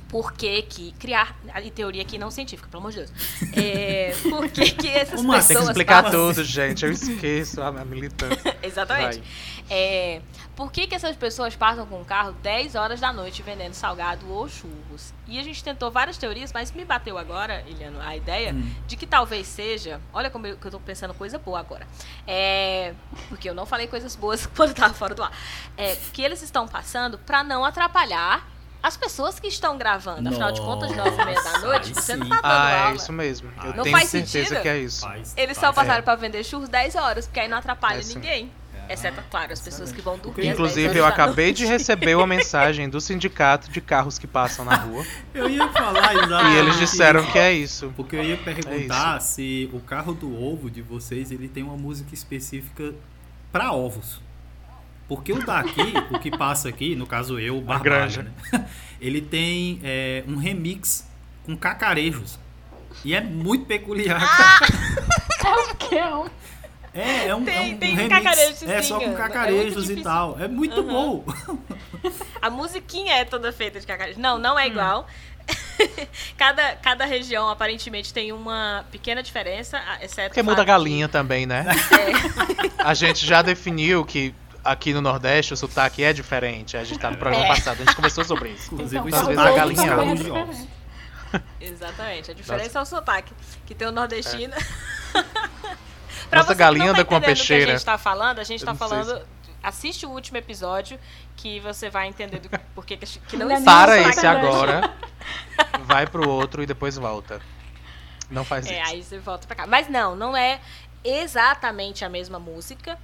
Por 0.10 0.32
que 0.34 0.62
que 0.62 0.92
criar. 0.94 1.36
E 1.64 1.70
teoria 1.70 2.02
aqui 2.02 2.18
não 2.18 2.32
científica, 2.32 2.70
pelo 2.70 2.80
amor 2.82 2.92
de 2.92 2.98
Deus. 3.00 3.12
É, 3.56 4.16
por 4.30 4.50
que 4.50 4.72
que 4.72 4.88
essas 4.88 5.20
Ô, 5.20 5.24
Márcia, 5.24 5.48
Tem 5.50 5.58
que 5.58 5.60
pessoas. 5.60 5.68
explicar 5.70 6.04
passam- 6.04 6.20
tudo, 6.34 6.44
gente. 6.46 6.86
Eu 6.86 6.92
esqueço 6.92 7.62
a 7.62 7.68
a 7.68 7.86
militância. 7.86 8.58
Exatamente. 8.64 9.22
É, 9.70 10.22
por 10.56 10.72
que, 10.72 10.88
que 10.88 10.96
essas 10.96 11.16
pessoas 11.18 11.56
passam 11.58 11.86
com 11.86 12.02
o 12.02 12.06
carro 12.06 12.32
10 12.42 12.76
horas 12.76 13.00
da 13.02 13.12
noite 13.12 13.44
vendendo 13.44 13.74
salgado 13.74 14.26
ou 14.32 14.48
churros? 14.48 15.14
E 15.28 15.38
a 15.38 15.44
gente 15.44 15.62
tentou 15.62 15.92
várias 15.92 16.18
teorias, 16.18 16.54
mas 16.54 16.72
me 16.72 16.86
bateu 16.86 17.18
agora, 17.18 17.64
Iliano, 17.68 18.00
a 18.02 18.16
ideia 18.16 18.54
Hum. 18.54 18.72
de 18.88 18.96
que 18.96 19.06
talvez 19.06 19.46
seja. 19.46 20.00
Olha 20.14 20.30
como 20.30 20.48
eu, 20.48 20.56
que 20.58 20.66
eu 20.66 20.72
tô 20.72 20.80
pensando 20.80 21.14
coisa 21.14 21.38
boa 21.38 21.60
agora. 21.60 21.86
É, 22.26 22.94
porque 23.28 23.50
eu 23.50 23.54
não 23.54 23.66
falei 23.66 23.88
coisas 23.88 24.16
boas 24.16 24.46
quando 24.56 24.70
eu 24.70 24.76
tava 24.76 24.94
fora 24.94 25.14
do 25.14 25.22
ar. 25.22 25.32
É, 25.76 25.96
que 26.14 26.22
eles 26.22 26.42
estão 26.42 26.66
passando 26.66 27.18
para 27.18 27.44
não 27.44 27.66
atrapalhar 27.66 28.48
as 28.88 28.96
pessoas 28.98 29.40
que 29.40 29.48
estão 29.48 29.78
gravando. 29.78 30.30
Afinal 30.30 30.52
de 30.52 30.62
contas, 30.62 30.96
nove 30.96 31.10
e 31.22 31.26
meia 31.26 31.36
da 31.44 31.52
Nossa, 31.52 31.66
noite, 31.68 31.94
você 31.94 32.16
não 32.16 32.28
tá 32.30 32.36
dando 32.36 32.46
Ah, 32.46 32.72
é 32.72 32.80
aula. 32.84 32.96
isso 32.96 33.12
mesmo. 33.14 33.50
Eu 33.64 33.74
Não 33.76 33.84
tenho 33.84 33.98
faz 33.98 34.10
certeza 34.10 34.46
sentido? 34.48 34.62
que 34.62 34.70
é 34.70 34.80
isso. 34.80 35.02
Faz- 35.02 35.34
Eles 35.36 35.58
faz- 35.58 35.68
só 35.68 35.74
passaram 35.74 36.00
É. 36.00 36.02
para 36.02 36.16
vender 36.16 36.44
churros 36.44 36.70
10 36.70 36.96
horas, 36.96 37.28
porque 37.28 37.40
aí 37.40 37.48
não 37.48 37.58
atrapalha 37.58 38.00
É, 38.00 38.04
ninguém. 38.06 38.52
Exceto, 38.90 39.22
claro, 39.30 39.52
as 39.52 39.60
pessoas 39.60 39.92
que 39.92 40.02
vão 40.02 40.18
dormir. 40.18 40.30
às 40.30 40.36
10 40.46 40.54
Inclusive, 40.54 40.98
eu 40.98 41.06
acabei 41.06 41.52
de 41.52 41.66
receber 41.66 42.16
uma 42.16 42.26
mensagem 42.28 42.88
do 42.90 43.02
sindicato 43.02 43.70
de 43.70 43.82
carros 43.82 44.18
que 44.18 44.26
passam 44.26 44.64
na 44.64 44.76
rua. 44.78 45.06
Eu 45.36 45.50
ia 45.50 45.68
falar 45.74 46.14
exatamente. 46.16 46.56
E 46.56 46.58
eles 46.58 46.80
disseram 46.80 47.26
que 47.26 47.38
é 47.38 47.52
isso. 47.52 47.92
Porque 47.98 48.16
eu 48.16 48.24
ia 48.24 48.38
perguntar 48.38 49.20
se 49.20 49.70
o 49.74 49.82
carro 49.82 50.14
do 50.14 50.34
ovo 50.42 50.72
de 50.72 50.82
vocês 50.82 51.32
ele 51.32 51.50
tem 51.50 51.64
uma 51.64 51.76
música 51.76 52.14
específica 52.14 52.94
para 53.52 53.74
ovos. 53.74 54.22
Porque 55.08 55.32
o 55.32 55.46
daqui, 55.46 55.94
o 56.12 56.20
que 56.20 56.30
passa 56.36 56.68
aqui, 56.70 56.96
no 56.96 57.08
caso 57.08 57.40
eu, 57.40 57.58
o 57.58 57.62
granja. 57.62 58.24
Barbalha, 58.24 58.34
né? 58.54 58.68
ele 59.00 59.22
tem 59.22 59.80
é, 59.84 60.24
um 60.28 60.36
remix 60.38 61.08
com 61.46 61.56
cacarejos. 61.56 62.38
E 63.06 63.14
é 63.16 63.22
muito 63.22 63.66
peculiar. 63.66 64.22
É 65.48 65.50
o 65.72 65.76
que 65.76 65.96
é 65.98 66.14
um. 66.16 66.26
É, 66.94 67.28
é 67.28 67.36
um, 67.36 67.46
Tem- 67.46 67.56
é 67.56 67.62
um, 67.76 67.78
tem 67.78 67.94
um 67.94 67.96
remix. 67.96 68.16
cacarejos, 68.24 68.64
é 68.64 68.82
só 68.82 69.00
com 69.00 69.12
é 69.12 69.14
cacarejos 69.14 69.84
e 69.86 69.88
difícil. 69.90 70.04
tal. 70.04 70.38
É 70.40 70.48
muito 70.48 70.82
Uhum. 70.82 71.24
bom. 71.24 71.26
A 72.42 72.50
musiquinha 72.50 73.14
é 73.14 73.24
toda 73.24 73.54
feita 73.54 73.80
de 73.80 73.86
cacarejos. 73.88 74.18
Não, 74.18 74.38
não 74.38 74.58
é 74.60 74.66
Hum. 74.66 74.68
igual. 74.72 75.08
cada, 76.38 76.76
cada 76.76 77.06
região 77.06 77.48
aparentemente 77.50 78.12
tem 78.14 78.32
uma 78.34 78.84
pequena 78.92 79.22
diferença, 79.24 79.80
exceto. 80.02 80.30
Porque 80.30 80.42
muda 80.44 80.64
a 80.64 80.66
galinha 80.66 81.08
também, 81.08 81.46
né? 81.46 81.66
É. 81.70 82.84
A 82.84 82.94
gente 82.94 83.26
já 83.26 83.42
definiu 83.42 84.04
que 84.04 84.34
aqui 84.72 84.94
no 84.94 85.02
Nordeste 85.02 85.54
o 85.54 85.58
sotaque 85.58 86.04
é 86.04 86.14
diferente. 86.14 86.76
A 86.78 86.84
gente 86.84 87.00
tá 87.00 87.10
no 87.12 87.18
programa 87.18 87.46
É. 87.46 87.48
passado, 87.50 87.82
a 87.82 87.86
gente 87.86 87.96
conversou 87.96 88.24
sobre 88.24 88.50
isso. 88.50 88.74
Inclusive, 88.74 89.08
Então, 89.08 89.20
talvez 89.20 89.40
a 89.40 89.52
galinha 89.54 89.92
é 89.92 89.96
ovos. 89.96 90.20
diferente. 90.20 90.70
Exatamente. 91.60 92.32
A 92.32 92.34
diferença 92.34 92.80
é 92.80 92.82
o 92.82 92.86
sotaque. 92.86 93.34
Que 93.66 93.76
tem 93.76 93.88
o 93.88 93.92
nordestino. 93.92 94.54
Nossa 96.32 96.54
galinha 96.54 96.92
anda 96.92 97.06
com 97.06 97.16
a 97.16 97.22
peixeira. 97.22 97.72
a 97.72 97.76
gente 97.78 97.86
tá 97.86 97.98
falando, 97.98 98.40
a 98.40 98.44
gente 98.44 98.64
tá 98.64 98.74
falando. 98.76 99.22
Assiste 99.64 100.06
o 100.06 100.10
último 100.10 100.38
episódio 100.38 101.00
que 101.36 101.60
você 101.60 101.90
vai 101.90 102.08
entender 102.08 102.40
do 102.40 102.50
porquê 102.76 102.96
que, 102.98 103.06
que 103.06 103.36
não 103.38 103.50
é 103.50 103.54
existe 103.54 103.66
Para 103.66 103.98
Nossa, 103.98 104.10
esse 104.10 104.28
agora, 104.28 104.94
vai 105.84 106.06
pro 106.08 106.30
outro 106.30 106.62
e 106.64 106.66
depois 106.66 106.96
volta. 106.98 107.42
Não 108.30 108.44
faz 108.46 108.66
É, 108.68 108.82
isso. 108.82 108.92
aí 108.92 109.04
você 109.04 109.20
volta 109.20 109.48
pra 109.48 109.56
cá. 109.56 109.68
Mas 109.68 109.90
não, 109.90 110.16
não 110.16 110.36
é 110.36 110.60
exatamente 111.04 112.04
a 112.04 112.10
mesma 112.10 112.38
música, 112.40 112.98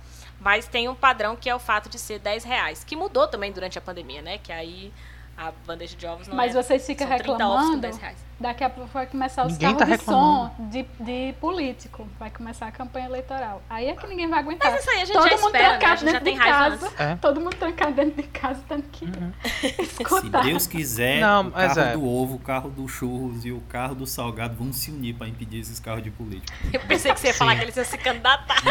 mas 0.43 0.67
tem 0.67 0.89
um 0.89 0.95
padrão 0.95 1.35
que 1.35 1.49
é 1.49 1.55
o 1.55 1.59
fato 1.59 1.89
de 1.89 1.97
ser 1.97 2.19
10 2.19 2.43
reais, 2.43 2.83
que 2.83 2.95
mudou 2.95 3.27
também 3.27 3.51
durante 3.51 3.77
a 3.77 3.81
pandemia, 3.81 4.21
né? 4.21 4.37
Que 4.37 4.51
aí 4.51 4.91
a 5.37 5.51
bandeja 5.65 5.95
de 5.95 6.05
ovos 6.05 6.27
não 6.27 6.35
Mas 6.35 6.55
é. 6.55 6.61
vocês 6.61 6.85
ficam 6.85 7.07
são 7.07 7.17
30 7.17 7.31
ovos 7.33 7.39
por 7.39 7.55
reclamando. 7.55 7.81
10 7.81 7.97
reais. 7.97 8.17
Daqui 8.39 8.63
a 8.63 8.69
pouco 8.69 8.89
vai 8.91 9.07
começar 9.07 9.45
os 9.45 9.53
Ninguém 9.53 9.75
carros 9.75 9.89
tá 9.89 9.95
de 9.95 10.03
som 10.03 10.55
de, 10.69 10.85
de 10.99 11.33
político. 11.39 12.07
Vai 12.19 12.29
começar 12.29 12.67
a 12.67 12.71
campanha 12.71 13.05
eleitoral. 13.05 13.61
Aí 13.69 13.87
é 13.87 13.95
que 13.95 14.05
ninguém 14.05 14.27
vai 14.27 14.39
aguentar. 14.39 14.71
Mas 14.71 14.81
isso 14.81 14.89
aí 14.89 15.01
a 15.01 15.05
gente 15.05 15.15
Todo 15.15 15.29
já 15.29 15.37
mundo 15.37 15.55
espera, 15.55 15.69
né? 15.69 15.75
A 15.75 15.79
trancado 15.79 15.99
gente 15.99 16.05
já 16.05 16.19
dentro 16.19 16.25
tem 16.25 16.33
de 16.33 16.39
raiva 16.39 16.77
casa. 16.77 17.03
É. 17.03 17.15
Todo 17.15 17.41
mundo 17.41 17.55
trancado 17.55 17.91
dentro 17.93 18.21
de 18.21 18.27
casa, 18.27 18.63
tendo 18.67 18.83
que 18.83 19.05
Se 19.87 20.03
escutar. 20.03 20.43
Deus 20.43 20.67
quiser, 20.67 21.21
Não, 21.21 21.47
o 21.47 21.51
carro 21.51 21.79
é. 21.79 21.93
do 21.93 22.05
ovo, 22.05 22.35
o 22.35 22.39
carro 22.39 22.69
do 22.69 22.87
churros 22.87 23.45
e 23.45 23.51
o 23.51 23.61
carro 23.61 23.95
do 23.95 24.05
salgado 24.05 24.55
vão 24.55 24.73
se 24.73 24.91
unir 24.91 25.15
para 25.15 25.27
impedir 25.27 25.61
esses 25.61 25.79
carros 25.79 26.03
de 26.03 26.11
político. 26.11 26.57
Eu 26.71 26.81
pensei 26.81 27.13
que 27.13 27.19
você 27.19 27.27
ia 27.27 27.33
falar 27.33 27.55
que 27.55 27.63
eles 27.63 27.75
iam 27.77 27.85
se 27.85 27.97
candidatar. 27.97 28.61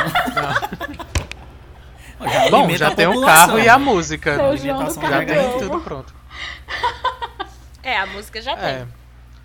Já 2.23 2.51
Bom, 2.51 2.71
já 2.77 2.89
a 2.89 2.95
tem 2.95 3.07
o 3.07 3.13
população. 3.13 3.47
carro 3.47 3.59
e 3.59 3.69
a 3.69 3.79
música. 3.79 4.49
Alimentação 4.49 5.03
Já 5.03 5.25
tem 5.25 5.59
tudo 5.59 5.81
pronto. 5.81 6.15
É, 7.85 7.99
a 7.99 8.07
música 8.07 8.41
já 8.41 8.53
É. 8.53 8.79
tem. 8.79 8.89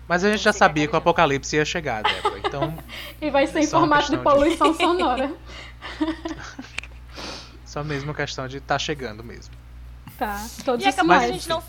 Mas 0.06 0.22
a 0.24 0.30
gente 0.30 0.40
já 0.42 0.52
sabia 0.52 0.86
que 0.86 0.94
o 0.94 0.96
apocalipse 0.96 1.56
ia 1.56 1.64
chegar, 1.64 2.02
Débora. 2.04 2.38
Então, 2.38 2.78
E 3.20 3.30
vai 3.30 3.46
ser 3.48 3.58
em 3.58 3.62
uma 3.66 3.70
formato 3.80 4.10
de 4.12 4.16
questão 4.16 4.18
de- 4.18 4.38
poluição 4.40 4.74
sonora. 4.78 5.30
só 7.64 7.82
mesmo 7.84 8.14
questão 8.14 8.46
de 8.48 8.60
tá 8.60 8.78
chegando 8.78 9.22
mesmo. 9.24 9.52
Tá. 10.16 10.44
Todos 10.64 10.84
E 10.84 10.88
acabou 10.88 11.18
que 11.18 11.24
a 11.24 11.28
gente 11.32 11.48
não. 11.48 11.62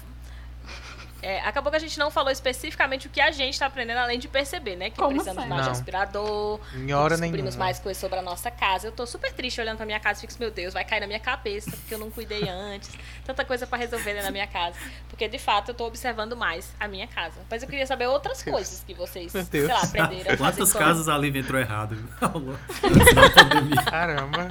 É, 1.21 1.39
acabou 1.41 1.69
que 1.71 1.77
a 1.77 1.79
gente 1.79 1.97
não 1.99 2.10
falou 2.10 2.32
especificamente 2.32 3.08
o 3.08 3.10
que 3.10 3.19
a 3.19 3.32
gente 3.32 3.58
tá 3.60 3.65
aprendendo, 3.65 3.97
além 3.97 4.17
de 4.19 4.27
perceber, 4.27 4.75
né? 4.75 4.89
Que 4.89 4.97
Como 4.97 5.10
precisamos 5.12 5.45
mais 5.47 5.63
de 5.65 5.69
aspirador, 5.71 6.60
Em 6.75 6.93
hora 6.93 7.17
descobrimos 7.17 7.55
nenhuma. 7.55 7.65
mais 7.65 7.79
coisas 7.79 7.99
sobre 7.99 8.19
a 8.19 8.21
nossa 8.21 8.49
casa. 8.49 8.88
Eu 8.88 8.91
tô 8.91 9.05
super 9.05 9.32
triste 9.34 9.60
olhando 9.60 9.77
pra 9.77 9.86
minha 9.86 9.99
casa 9.99 10.19
e 10.23 10.27
fico, 10.27 10.39
meu 10.39 10.51
Deus, 10.51 10.73
vai 10.73 10.86
cair 10.86 10.99
na 11.01 11.08
minha 11.08 11.19
cabeça, 11.19 11.71
porque 11.71 11.93
eu 11.93 11.99
não 11.99 12.10
cuidei 12.10 12.47
antes. 12.47 12.89
Tanta 13.25 13.43
coisa 13.45 13.67
pra 13.67 13.77
resolver 13.77 14.13
né, 14.13 14.21
na 14.23 14.32
minha 14.32 14.47
casa. 14.47 14.77
Porque, 15.10 15.27
de 15.27 15.38
fato, 15.39 15.69
eu 15.71 15.75
tô 15.75 15.86
observando 15.86 16.36
mais 16.38 16.73
a 16.79 16.88
minha 16.88 17.08
casa. 17.08 17.39
Mas 17.49 17.62
eu 17.63 17.69
queria 17.69 17.86
saber 17.86 18.08
outras 18.08 18.41
coisas 18.41 18.84
que 18.86 18.93
vocês, 18.93 19.34
Meu 19.34 19.43
sei 19.45 19.67
lá, 19.67 19.82
aprenderam 19.82 20.21
a 20.21 20.23
fazer. 20.25 20.38
Quantas 20.38 20.71
como- 20.73 20.86
casas 20.86 21.10
a 21.10 21.17
Liv 21.17 21.36
entrou 21.36 21.60
errado? 21.60 21.97
Antes 22.21 23.13
da 23.15 23.29
pandemia. 23.29 23.82
Caramba. 23.84 24.47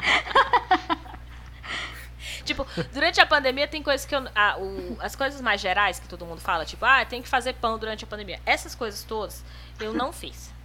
Tipo, 2.48 2.66
durante 2.92 3.20
a 3.20 3.26
pandemia 3.26 3.68
tem 3.68 3.82
coisas 3.82 4.04
que 4.06 4.14
eu. 4.14 4.26
ah, 4.34 4.56
o- 4.58 4.96
as 5.00 5.14
coisas 5.14 5.40
mais 5.40 5.60
gerais 5.60 5.98
que 6.00 6.08
todo 6.08 6.26
mundo 6.26 6.40
fala, 6.40 6.64
tipo, 6.64 6.84
ah, 6.84 7.04
tem 7.04 7.22
que 7.22 7.28
fazer 7.28 7.52
pão 7.54 7.78
durante 7.78 8.02
a 8.04 8.06
pandemia. 8.06 8.40
Essas 8.44 8.74
coisas 8.74 9.04
todas 9.04 9.44
eu 9.80 9.92
não 9.94 10.12
fiz. 10.12 10.56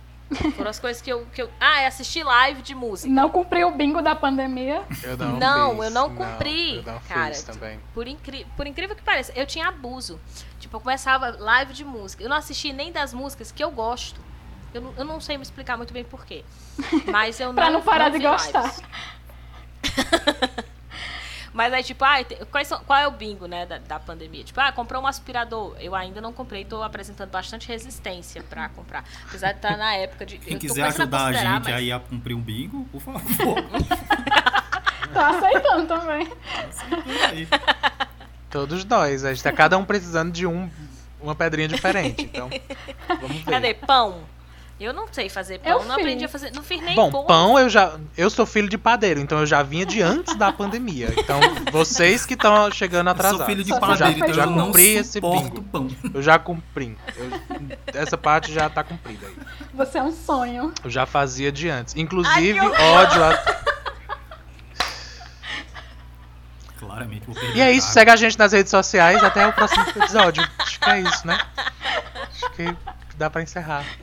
Foram 0.55 0.69
as 0.71 0.79
coisas 0.79 0.99
que 1.01 1.11
eu. 1.11 1.27
Que 1.33 1.43
eu 1.43 1.51
ah, 1.59 1.81
é 1.81 1.85
assistir 1.85 2.23
live 2.23 2.61
de 2.63 2.73
música. 2.73 3.13
Não 3.13 3.29
cumpriu 3.29 3.67
o 3.67 3.71
bingo 3.71 4.01
da 4.01 4.15
pandemia. 4.15 4.81
Eu 5.03 5.15
não 5.17 5.37
Não, 5.37 5.75
fiz. 5.75 5.83
eu 5.83 5.91
não 5.91 6.15
cumpri, 6.15 6.77
eu 6.77 6.83
não 6.83 6.99
cara. 7.01 7.33
fiz 7.33 7.43
também. 7.43 7.79
Por, 7.93 8.07
incri 8.07 8.47
por 8.57 8.65
incrível 8.65 8.95
que 8.95 9.03
pareça, 9.03 9.31
eu 9.35 9.45
tinha 9.45 9.67
abuso. 9.67 10.19
Tipo, 10.59 10.77
eu 10.77 10.81
começava 10.81 11.29
live 11.37 11.73
de 11.73 11.83
música. 11.83 12.23
Eu 12.23 12.29
não 12.29 12.37
assisti 12.37 12.73
nem 12.73 12.91
das 12.91 13.13
músicas 13.13 13.51
que 13.51 13.63
eu 13.63 13.69
gosto. 13.69 14.19
Eu 14.73 14.81
não, 14.81 14.93
eu 14.97 15.05
não 15.05 15.21
sei 15.21 15.37
me 15.37 15.43
explicar 15.43 15.77
muito 15.77 15.93
bem 15.93 16.03
porquê. 16.03 16.43
Mas 17.11 17.39
eu 17.39 17.47
não. 17.49 17.55
Pra 17.61 17.69
não 17.69 17.81
parar 17.83 18.09
de 18.09 18.17
vi 18.17 18.23
gostar. 18.23 18.73
Mas 21.53 21.71
aí, 21.71 21.83
tipo, 21.83 22.03
ah, 22.03 22.17
quais 22.51 22.67
são- 22.67 22.83
qual 22.83 22.97
é 22.99 23.07
o 23.07 23.11
bingo, 23.11 23.45
né, 23.47 23.65
da, 23.65 23.77
da 23.77 23.99
pandemia? 23.99 24.43
Tipo, 24.43 24.59
ah, 24.59 24.71
comprou 24.71 25.01
um 25.01 25.07
aspirador. 25.07 25.75
Eu 25.79 25.93
ainda 25.93 26.19
não 26.19 26.33
comprei, 26.33 26.65
tô 26.65 26.81
apresentando 26.81 27.29
bastante 27.29 27.67
resistência 27.67 28.41
pra 28.43 28.69
comprar. 28.69 29.03
Apesar 29.27 29.51
de 29.51 29.57
estar 29.59 29.77
na 29.77 29.93
época 29.95 30.25
de. 30.25 30.37
Quem 30.39 30.57
quiser 30.57 30.83
ajudar 30.83 31.25
a 31.27 31.33
gente 31.33 31.63
mas- 31.65 31.67
aí 31.75 31.91
a 31.91 31.99
cumprir 31.99 32.33
um 32.35 32.41
bingo, 32.41 32.85
por 32.91 33.01
favor. 33.01 33.21
Tô 35.13 35.19
aceitando 35.19 35.87
também. 35.87 36.27
Aí. 37.29 37.47
Todos 38.49 38.83
nós. 38.85 39.23
A 39.23 39.33
gente 39.33 39.43
tá 39.43 39.51
cada 39.51 39.77
um 39.77 39.85
precisando 39.85 40.31
de 40.31 40.47
um, 40.47 40.69
uma 41.21 41.35
pedrinha 41.35 41.67
diferente. 41.67 42.23
Então, 42.23 42.49
vamos 43.21 43.37
ver. 43.43 43.51
Cadê? 43.51 43.73
Pão. 43.75 44.23
Eu 44.79 44.91
não 44.91 45.05
sei 45.11 45.29
fazer 45.29 45.59
pão, 45.59 45.71
Eu 45.71 45.85
não 45.85 45.95
aprendi 45.95 46.21
fiz. 46.21 46.23
a 46.25 46.27
fazer. 46.27 46.51
Não 46.53 46.63
fiz 46.63 46.81
nem 46.81 46.95
Bom, 46.95 47.09
bolo. 47.09 47.25
pão 47.25 47.57
eu 47.57 47.69
já. 47.69 47.93
Eu 48.17 48.29
sou 48.29 48.45
filho 48.45 48.67
de 48.67 48.77
padeiro, 48.77 49.19
então 49.19 49.39
eu 49.39 49.45
já 49.45 49.63
vinha 49.63 49.85
de 49.85 50.01
antes 50.01 50.35
da 50.35 50.51
pandemia. 50.51 51.13
Então, 51.15 51.39
vocês 51.71 52.25
que 52.25 52.33
estão 52.33 52.69
chegando 52.71 53.07
Eu 53.07 53.11
atrasados. 53.11 53.37
sou 53.37 53.45
filho 53.45 53.63
de 53.63 53.71
eu 53.71 53.75
já, 53.75 53.79
padeiro, 53.79 54.11
então 54.19 54.33
já 54.33 54.43
eu 54.43 54.49
não 54.49 54.65
cumpri 54.67 54.95
esse 54.95 55.21
bingo. 55.21 55.61
pão. 55.63 55.87
Eu 56.13 56.21
já 56.21 56.37
cumpri. 56.39 56.97
Eu- 57.15 57.31
essa 57.93 58.17
parte 58.17 58.51
já 58.51 58.69
tá 58.69 58.83
cumprida 58.83 59.25
aí. 59.27 59.35
Você 59.73 59.99
é 59.99 60.03
um 60.03 60.11
sonho. 60.11 60.73
Eu 60.83 60.89
já 60.89 61.05
fazia 61.05 61.51
de 61.51 61.69
antes. 61.69 61.95
Inclusive, 61.95 62.59
Ai, 62.59 62.67
ódio 62.91 63.23
a. 63.23 63.63
Claramente 66.79 67.25
vou 67.25 67.35
perder 67.35 67.55
E 67.55 67.61
é 67.61 67.71
isso, 67.71 67.87
segue 67.91 68.11
a 68.11 68.15
gente 68.15 68.37
nas 68.37 68.51
redes 68.51 68.69
sociais. 68.71 69.23
Até 69.23 69.47
o 69.47 69.53
próximo 69.53 69.85
episódio. 69.95 70.45
Acho 70.59 70.79
que 70.79 70.89
é 70.89 70.99
isso, 70.99 71.25
né? 71.25 71.39
Acho 71.55 72.49
que 72.55 72.75
dá 73.23 73.29
pra 73.29 73.41
encerrar. 73.41 73.85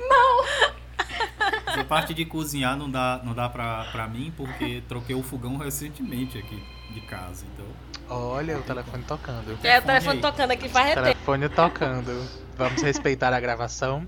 Essa 1.67 1.85
parte 1.85 2.15
de 2.15 2.25
cozinhar 2.25 2.75
não 2.77 2.91
dá, 2.91 3.21
não 3.23 3.35
dá 3.35 3.49
pra, 3.49 3.85
pra 3.93 4.09
mim, 4.09 4.33
porque 4.37 4.83
troquei 4.89 5.15
o 5.15 5.23
fogão 5.23 5.57
recentemente 5.59 6.39
aqui 6.39 6.65
de 6.93 7.01
casa. 7.03 7.45
Então, 7.55 7.67
Olha 8.09 8.59
o 8.59 8.63
telefone 8.63 9.05
tocando. 9.05 9.57
É, 9.63 9.79
o 9.79 9.83
telefone 9.83 10.17
aí. 10.17 10.23
tocando 10.23 10.51
aqui 10.51 10.69
faz 10.69 10.89
tempo. 10.89 11.03
Telefone 11.03 11.49
tocando. 11.49 12.29
Vamos 12.57 12.83
respeitar 12.83 13.33
a 13.33 13.39
gravação? 13.39 14.05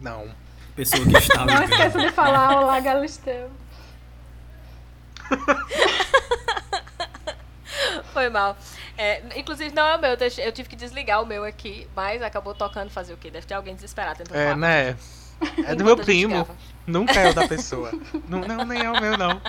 Não. 0.00 0.28
pessoa 0.74 1.04
que 1.04 1.16
está 1.16 1.44
Não 1.44 1.54
ligando. 1.54 1.70
esqueça 1.72 1.98
de 1.98 2.10
falar 2.12 2.56
Olá 2.56 2.80
Galisteu. 2.80 3.50
Foi 8.14 8.30
mal. 8.30 8.56
É, 8.98 9.22
inclusive, 9.36 9.74
não 9.74 9.86
é 9.86 9.96
o 9.96 10.00
meu. 10.00 10.10
Eu 10.10 10.52
tive 10.52 10.68
que 10.68 10.76
desligar 10.76 11.22
o 11.22 11.26
meu 11.26 11.44
aqui, 11.44 11.88
mas 11.94 12.22
acabou 12.22 12.54
tocando 12.54 12.90
fazer 12.90 13.12
o 13.12 13.16
quê? 13.16 13.30
Deve 13.30 13.46
ter 13.46 13.54
alguém 13.54 13.74
desesperado 13.74 14.18
tentando 14.18 14.36
É, 14.36 14.44
falar. 14.44 14.56
né? 14.56 14.96
É 15.66 15.74
do 15.74 15.84
meu 15.84 15.96
primo. 15.96 16.48
Nunca 16.86 17.12
é 17.20 17.30
o 17.30 17.34
da 17.34 17.46
pessoa. 17.48 17.90
Não, 18.26 18.40
não, 18.40 18.64
nem 18.64 18.82
é 18.82 18.90
o 18.90 18.98
meu, 19.00 19.18
não. 19.18 19.40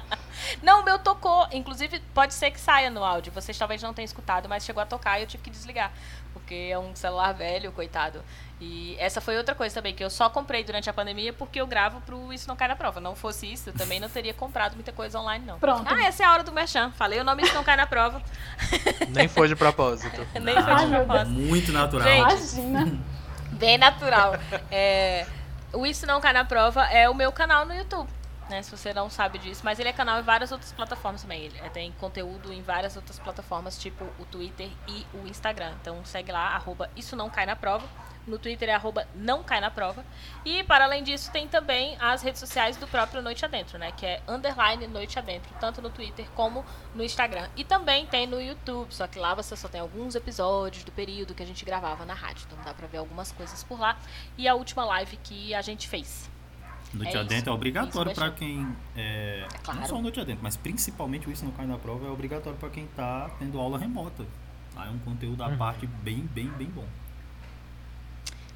Não, 0.61 0.81
o 0.81 0.83
meu 0.83 0.99
tocou. 0.99 1.47
Inclusive, 1.51 2.01
pode 2.13 2.33
ser 2.33 2.51
que 2.51 2.59
saia 2.59 2.89
no 2.89 3.03
áudio. 3.03 3.31
Vocês 3.31 3.57
talvez 3.57 3.81
não 3.81 3.93
tenham 3.93 4.05
escutado, 4.05 4.49
mas 4.49 4.65
chegou 4.65 4.83
a 4.83 4.85
tocar 4.85 5.17
e 5.19 5.23
eu 5.23 5.27
tive 5.27 5.43
que 5.43 5.49
desligar. 5.49 5.93
Porque 6.39 6.69
é 6.71 6.77
um 6.77 6.95
celular 6.95 7.33
velho, 7.33 7.71
coitado. 7.71 8.21
E 8.59 8.95
essa 8.99 9.21
foi 9.21 9.37
outra 9.37 9.53
coisa 9.53 9.75
também, 9.75 9.93
que 9.93 10.03
eu 10.03 10.09
só 10.09 10.29
comprei 10.29 10.63
durante 10.63 10.89
a 10.89 10.93
pandemia 10.93 11.31
porque 11.31 11.61
eu 11.61 11.67
gravo 11.67 12.01
pro 12.01 12.33
Isso 12.33 12.47
Não 12.47 12.55
Cai 12.55 12.67
na 12.67 12.75
Prova. 12.75 12.99
Não 12.99 13.15
fosse 13.15 13.51
isso, 13.51 13.69
eu 13.69 13.73
também 13.73 13.99
não 13.99 14.09
teria 14.09 14.33
comprado 14.33 14.73
muita 14.73 14.91
coisa 14.91 15.19
online, 15.19 15.45
não. 15.45 15.59
Pronto. 15.59 15.85
Ah, 15.85 16.03
essa 16.03 16.23
é 16.23 16.25
a 16.25 16.33
hora 16.33 16.43
do 16.43 16.51
Merchan. 16.51 16.91
Falei 16.91 17.19
o 17.19 17.23
nome 17.23 17.43
Isso 17.43 17.53
Não 17.53 17.63
Cai 17.63 17.75
na 17.75 17.85
Prova. 17.85 18.21
Nem 19.09 19.27
foi 19.27 19.47
de 19.47 19.55
propósito. 19.55 20.25
Nem 20.41 20.55
foi 20.55 20.75
de 20.75 20.87
propósito. 20.87 21.29
Muito 21.31 21.71
natural. 21.71 22.07
Gente, 22.07 22.59
Imagina. 22.59 22.99
Bem 23.53 23.77
natural. 23.77 24.35
É, 24.71 25.25
o 25.73 25.85
Isso 25.85 26.07
Não 26.07 26.19
Cai 26.19 26.33
na 26.33 26.45
Prova 26.45 26.83
é 26.85 27.07
o 27.09 27.13
meu 27.13 27.31
canal 27.31 27.65
no 27.65 27.75
YouTube. 27.75 28.09
Né, 28.49 28.61
se 28.61 28.71
você 28.71 28.93
não 28.93 29.09
sabe 29.09 29.37
disso, 29.39 29.61
mas 29.65 29.77
ele 29.77 29.89
é 29.89 29.93
canal 29.93 30.19
em 30.19 30.23
várias 30.23 30.53
outras 30.53 30.71
plataformas 30.71 31.21
também. 31.21 31.43
Ele 31.43 31.59
é, 31.59 31.69
tem 31.69 31.91
conteúdo 31.93 32.53
em 32.53 32.61
várias 32.61 32.95
outras 32.95 33.19
plataformas, 33.19 33.77
tipo 33.77 34.05
o 34.17 34.25
Twitter 34.25 34.69
e 34.87 35.05
o 35.13 35.27
Instagram. 35.27 35.73
Então 35.81 36.03
segue 36.05 36.31
lá, 36.31 36.55
arroba 36.55 36.89
Isso 36.95 37.15
Não 37.15 37.29
Cai 37.29 37.45
na 37.45 37.57
Prova. 37.57 37.85
No 38.25 38.37
Twitter 38.37 38.69
é 38.69 38.73
arroba 38.73 39.07
Não 39.15 39.43
Cai 39.43 39.59
na 39.59 39.71
Prova. 39.71 40.05
E 40.45 40.63
para 40.63 40.85
além 40.85 41.03
disso, 41.03 41.31
tem 41.31 41.47
também 41.47 41.97
as 41.99 42.21
redes 42.21 42.39
sociais 42.39 42.77
do 42.77 42.87
próprio 42.87 43.21
Noite 43.21 43.43
Adentro, 43.43 43.77
né? 43.77 43.91
Que 43.91 44.05
é 44.05 44.21
underline 44.27 44.85
Noite 44.87 45.17
Adentro, 45.19 45.49
tanto 45.59 45.81
no 45.81 45.89
Twitter 45.89 46.29
como 46.35 46.65
no 46.93 47.03
Instagram. 47.03 47.49
E 47.55 47.63
também 47.63 48.05
tem 48.05 48.27
no 48.27 48.41
YouTube, 48.41 48.93
só 48.93 49.07
que 49.07 49.19
lá 49.19 49.33
você 49.33 49.55
só 49.55 49.67
tem 49.67 49.79
alguns 49.79 50.15
episódios 50.15 50.83
do 50.83 50.91
período 50.91 51.33
que 51.33 51.43
a 51.43 51.45
gente 51.45 51.63
gravava 51.65 52.05
na 52.05 52.13
rádio. 52.13 52.45
Então 52.47 52.63
dá 52.63 52.73
pra 52.73 52.87
ver 52.87 52.97
algumas 52.97 53.31
coisas 53.31 53.63
por 53.63 53.79
lá. 53.79 53.97
E 54.37 54.47
a 54.47 54.55
última 54.55 54.85
live 54.85 55.17
que 55.17 55.53
a 55.53 55.61
gente 55.61 55.87
fez. 55.87 56.29
Noite 56.97 57.15
É 57.15 57.19
Adentro 57.19 57.49
é 57.51 57.53
obrigatório 57.53 58.13
para 58.13 58.31
quem. 58.31 58.67
É, 58.95 59.45
É 59.53 59.57
claro. 59.63 59.79
Não 59.79 59.87
só 59.87 60.01
Noite 60.01 60.19
Adentro, 60.19 60.43
mas 60.43 60.55
principalmente 60.57 61.27
o 61.27 61.31
Isso 61.31 61.45
Não 61.45 61.51
Cai 61.51 61.65
na 61.65 61.77
Prova 61.77 62.07
é 62.07 62.09
obrigatório 62.09 62.57
para 62.59 62.69
quem 62.69 62.87
tá 62.95 63.29
tendo 63.39 63.59
aula 63.59 63.77
remota. 63.77 64.25
Tá? 64.73 64.85
É 64.85 64.89
um 64.89 64.99
conteúdo 64.99 65.43
à 65.43 65.47
Uhum. 65.47 65.57
parte 65.57 65.87
bem, 65.87 66.19
bem, 66.33 66.47
bem 66.57 66.67
bom. 66.67 66.85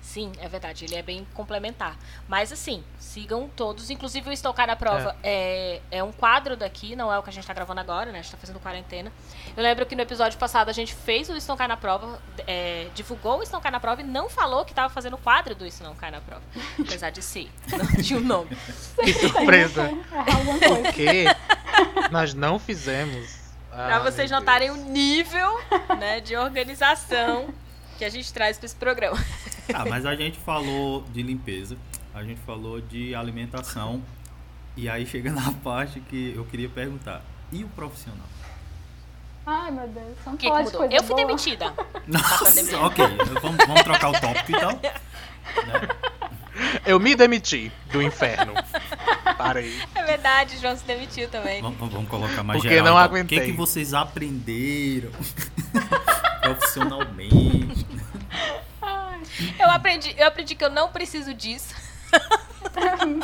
Sim, 0.02 0.32
é 0.40 0.48
verdade, 0.48 0.86
ele 0.86 0.96
é 0.96 1.02
bem 1.02 1.26
complementar. 1.34 1.96
Mas 2.28 2.52
assim, 2.52 2.84
sigam 3.00 3.48
todos. 3.56 3.90
Inclusive 3.90 4.30
o 4.30 4.34
Estocar 4.34 4.66
na 4.68 4.76
Prova 4.76 5.16
é. 5.24 5.80
É, 5.92 6.04
um 6.04 6.12
quadro 6.12 6.58
daqui, 6.58 6.96
não 6.96 7.14
é 7.14 7.18
o 7.20 7.24
que 7.24 7.30
a 7.30 7.34
gente 7.34 7.46
tá 7.46 7.54
gravando 7.54 7.80
agora, 7.80 8.12
né? 8.12 8.20
A 8.20 8.22
gente 8.22 8.32
tá 8.32 8.38
fazendo 8.38 8.60
quarentena. 8.60 9.12
Eu 9.56 9.62
lembro 9.64 9.86
que 9.86 9.96
no 9.96 10.02
episódio 10.02 10.38
passado 10.40 10.70
a 10.70 10.74
gente 10.74 10.94
fez 10.94 11.30
o 11.30 11.56
Cai 11.56 11.68
na 11.68 11.78
Prova, 11.78 12.20
é, 12.48 12.88
divulgou 12.96 13.42
o 13.42 13.62
Cai 13.62 13.72
na 13.72 13.80
Prova 13.80 14.02
e 14.02 14.04
não 14.04 14.28
falou 14.30 14.66
que 14.66 14.74
tava 14.74 14.92
fazendo 14.92 15.14
o 15.14 15.18
quadro 15.18 15.54
do 15.54 15.66
Isso 15.66 15.84
Não 15.84 15.96
Cai 15.96 16.10
na 16.12 16.20
Prova. 16.20 16.44
Apesar 16.80 17.12
de 17.12 17.22
ser, 17.22 17.50
não 17.72 18.04
tinha 18.04 18.20
o 18.20 18.24
nome. 18.24 18.58
Que 19.04 19.14
surpresa. 19.14 19.90
Porque 20.68 21.26
nós 22.10 22.34
não 22.34 22.58
fizemos. 22.58 23.40
Ah, 23.72 23.86
Pra 23.88 24.00
vocês 24.00 24.30
notarem 24.30 24.74
Deus. 24.74 24.80
o 24.80 24.90
nível 24.90 25.62
né, 25.98 26.20
de 26.20 26.36
organização 26.36 27.54
que 27.98 28.06
a 28.06 28.10
gente 28.10 28.34
traz 28.34 28.58
pra 28.58 28.66
esse 28.66 28.76
programa. 28.76 29.18
Ah, 29.76 29.86
mas 29.90 30.06
a 30.06 30.16
gente 30.16 30.38
falou 30.40 31.04
de 31.14 31.22
limpeza, 31.22 31.78
a 32.14 32.24
gente 32.24 32.40
falou 32.42 32.80
de 32.82 33.14
alimentação. 33.16 34.02
E 34.78 34.88
aí 34.90 35.06
chega 35.06 35.32
na 35.32 35.52
parte 35.64 36.00
que 36.00 36.34
eu 36.36 36.46
queria 36.46 36.70
perguntar. 36.70 37.22
E 37.52 37.64
o 37.64 37.68
profissional? 37.70 38.26
Ai, 39.46 39.72
meu 39.72 39.88
Deus. 39.88 40.16
Vamos 40.24 40.36
O 40.36 40.38
que, 40.38 40.46
que 40.46 40.48
falar 40.48 40.60
de 40.62 40.66
mudou? 40.68 40.80
coisa 40.82 40.96
Eu 40.96 41.04
fui 41.04 41.16
boa. 41.16 41.28
demitida. 41.28 41.74
Nossa, 42.08 42.46
pandemia. 42.46 42.80
ok. 42.80 43.06
Vamos, 43.42 43.66
vamos 43.68 43.84
trocar 43.84 44.10
o 44.10 44.20
tópico 44.22 44.52
então. 44.52 44.80
Eu 46.86 47.00
me 47.00 47.16
demiti 47.16 47.72
do 47.92 48.02
inferno. 48.02 48.54
Parei. 49.38 49.74
É 49.96 50.04
verdade, 50.04 50.58
João 50.60 50.78
se 50.78 50.84
demitiu 50.86 51.28
também. 51.30 51.62
Vamos, 51.62 51.92
vamos 51.92 52.08
colocar 52.10 52.44
mais 52.44 52.60
Porque 52.62 52.70
geral. 52.76 52.86
não 52.86 52.94
então. 52.94 53.04
aguentei. 53.04 53.38
O 53.38 53.42
que, 53.42 53.52
que 53.52 53.58
vocês 53.58 53.94
aprenderam 53.94 55.12
profissionalmente? 56.42 57.86
Eu 59.60 59.70
aprendi, 59.72 60.14
eu 60.18 60.28
aprendi 60.28 60.56
que 60.56 60.64
eu 60.64 60.70
não 60.70 60.90
preciso 60.90 61.34
disso. 61.34 61.74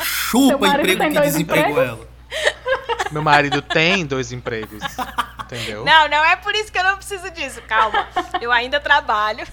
Chupa 0.02 0.66
emprego 0.68 1.02
que 1.04 1.20
desempregou 1.20 1.70
empregos? 1.70 1.88
ela. 1.88 2.08
Meu 3.10 3.22
marido 3.22 3.62
tem 3.62 4.04
dois 4.04 4.32
empregos. 4.32 4.82
Entendeu? 5.44 5.84
Não, 5.84 6.08
não 6.08 6.24
é 6.24 6.36
por 6.36 6.54
isso 6.54 6.70
que 6.70 6.78
eu 6.78 6.84
não 6.84 6.96
preciso 6.96 7.30
disso. 7.30 7.60
Calma. 7.62 8.06
Eu 8.40 8.52
ainda 8.52 8.78
trabalho. 8.80 9.46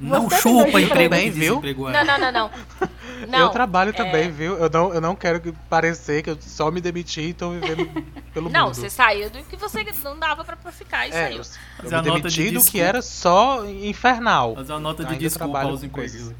Não 0.00 0.28
Você 0.28 0.40
chupa 0.40 0.80
emprego 0.80 0.88
que 0.88 0.94
Também, 1.16 1.30
viu? 1.30 1.50
desempregou 1.60 1.90
Não, 1.90 2.00
ela. 2.00 2.18
não, 2.18 2.32
não, 2.32 2.32
não. 2.32 2.50
Não, 2.80 2.88
eu 3.32 3.48
trabalho 3.50 3.90
é- 3.90 3.92
também, 3.92 4.30
viu? 4.30 4.56
Eu 4.56 4.70
não, 4.70 4.94
eu 4.94 5.00
não 5.00 5.16
quero 5.16 5.40
que 5.40 5.52
parecer 5.68 6.22
que 6.22 6.30
eu 6.30 6.38
só 6.40 6.70
me 6.70 6.80
demiti 6.80 7.20
e 7.20 7.34
tô 7.34 7.50
vivendo 7.50 7.86
pelo 8.32 8.50
Não, 8.50 8.66
mundo. 8.66 8.74
você 8.74 8.90
saiu 8.90 9.30
do 9.30 9.42
que 9.44 9.56
você 9.56 9.84
não 10.02 10.18
dava 10.18 10.44
pra, 10.44 10.56
ficar 10.72 11.06
e 11.06 11.10
É, 11.10 11.12
saiu. 11.12 11.36
eu, 11.38 11.90
eu 11.90 12.02
me 12.02 12.08
nota 12.08 12.28
de 12.28 12.36
demiti 12.42 12.58
do 12.58 12.70
que 12.70 12.80
era 12.80 13.00
só 13.02 13.64
infernal. 13.66 14.54
Mas 14.56 14.70
a 14.70 14.78
nota 14.78 15.04
de 15.04 15.12
Ainda 15.12 15.20
desculpa 15.20 15.52
trabalho 15.52 15.70
aos 15.70 15.86
coisas. 15.86 16.34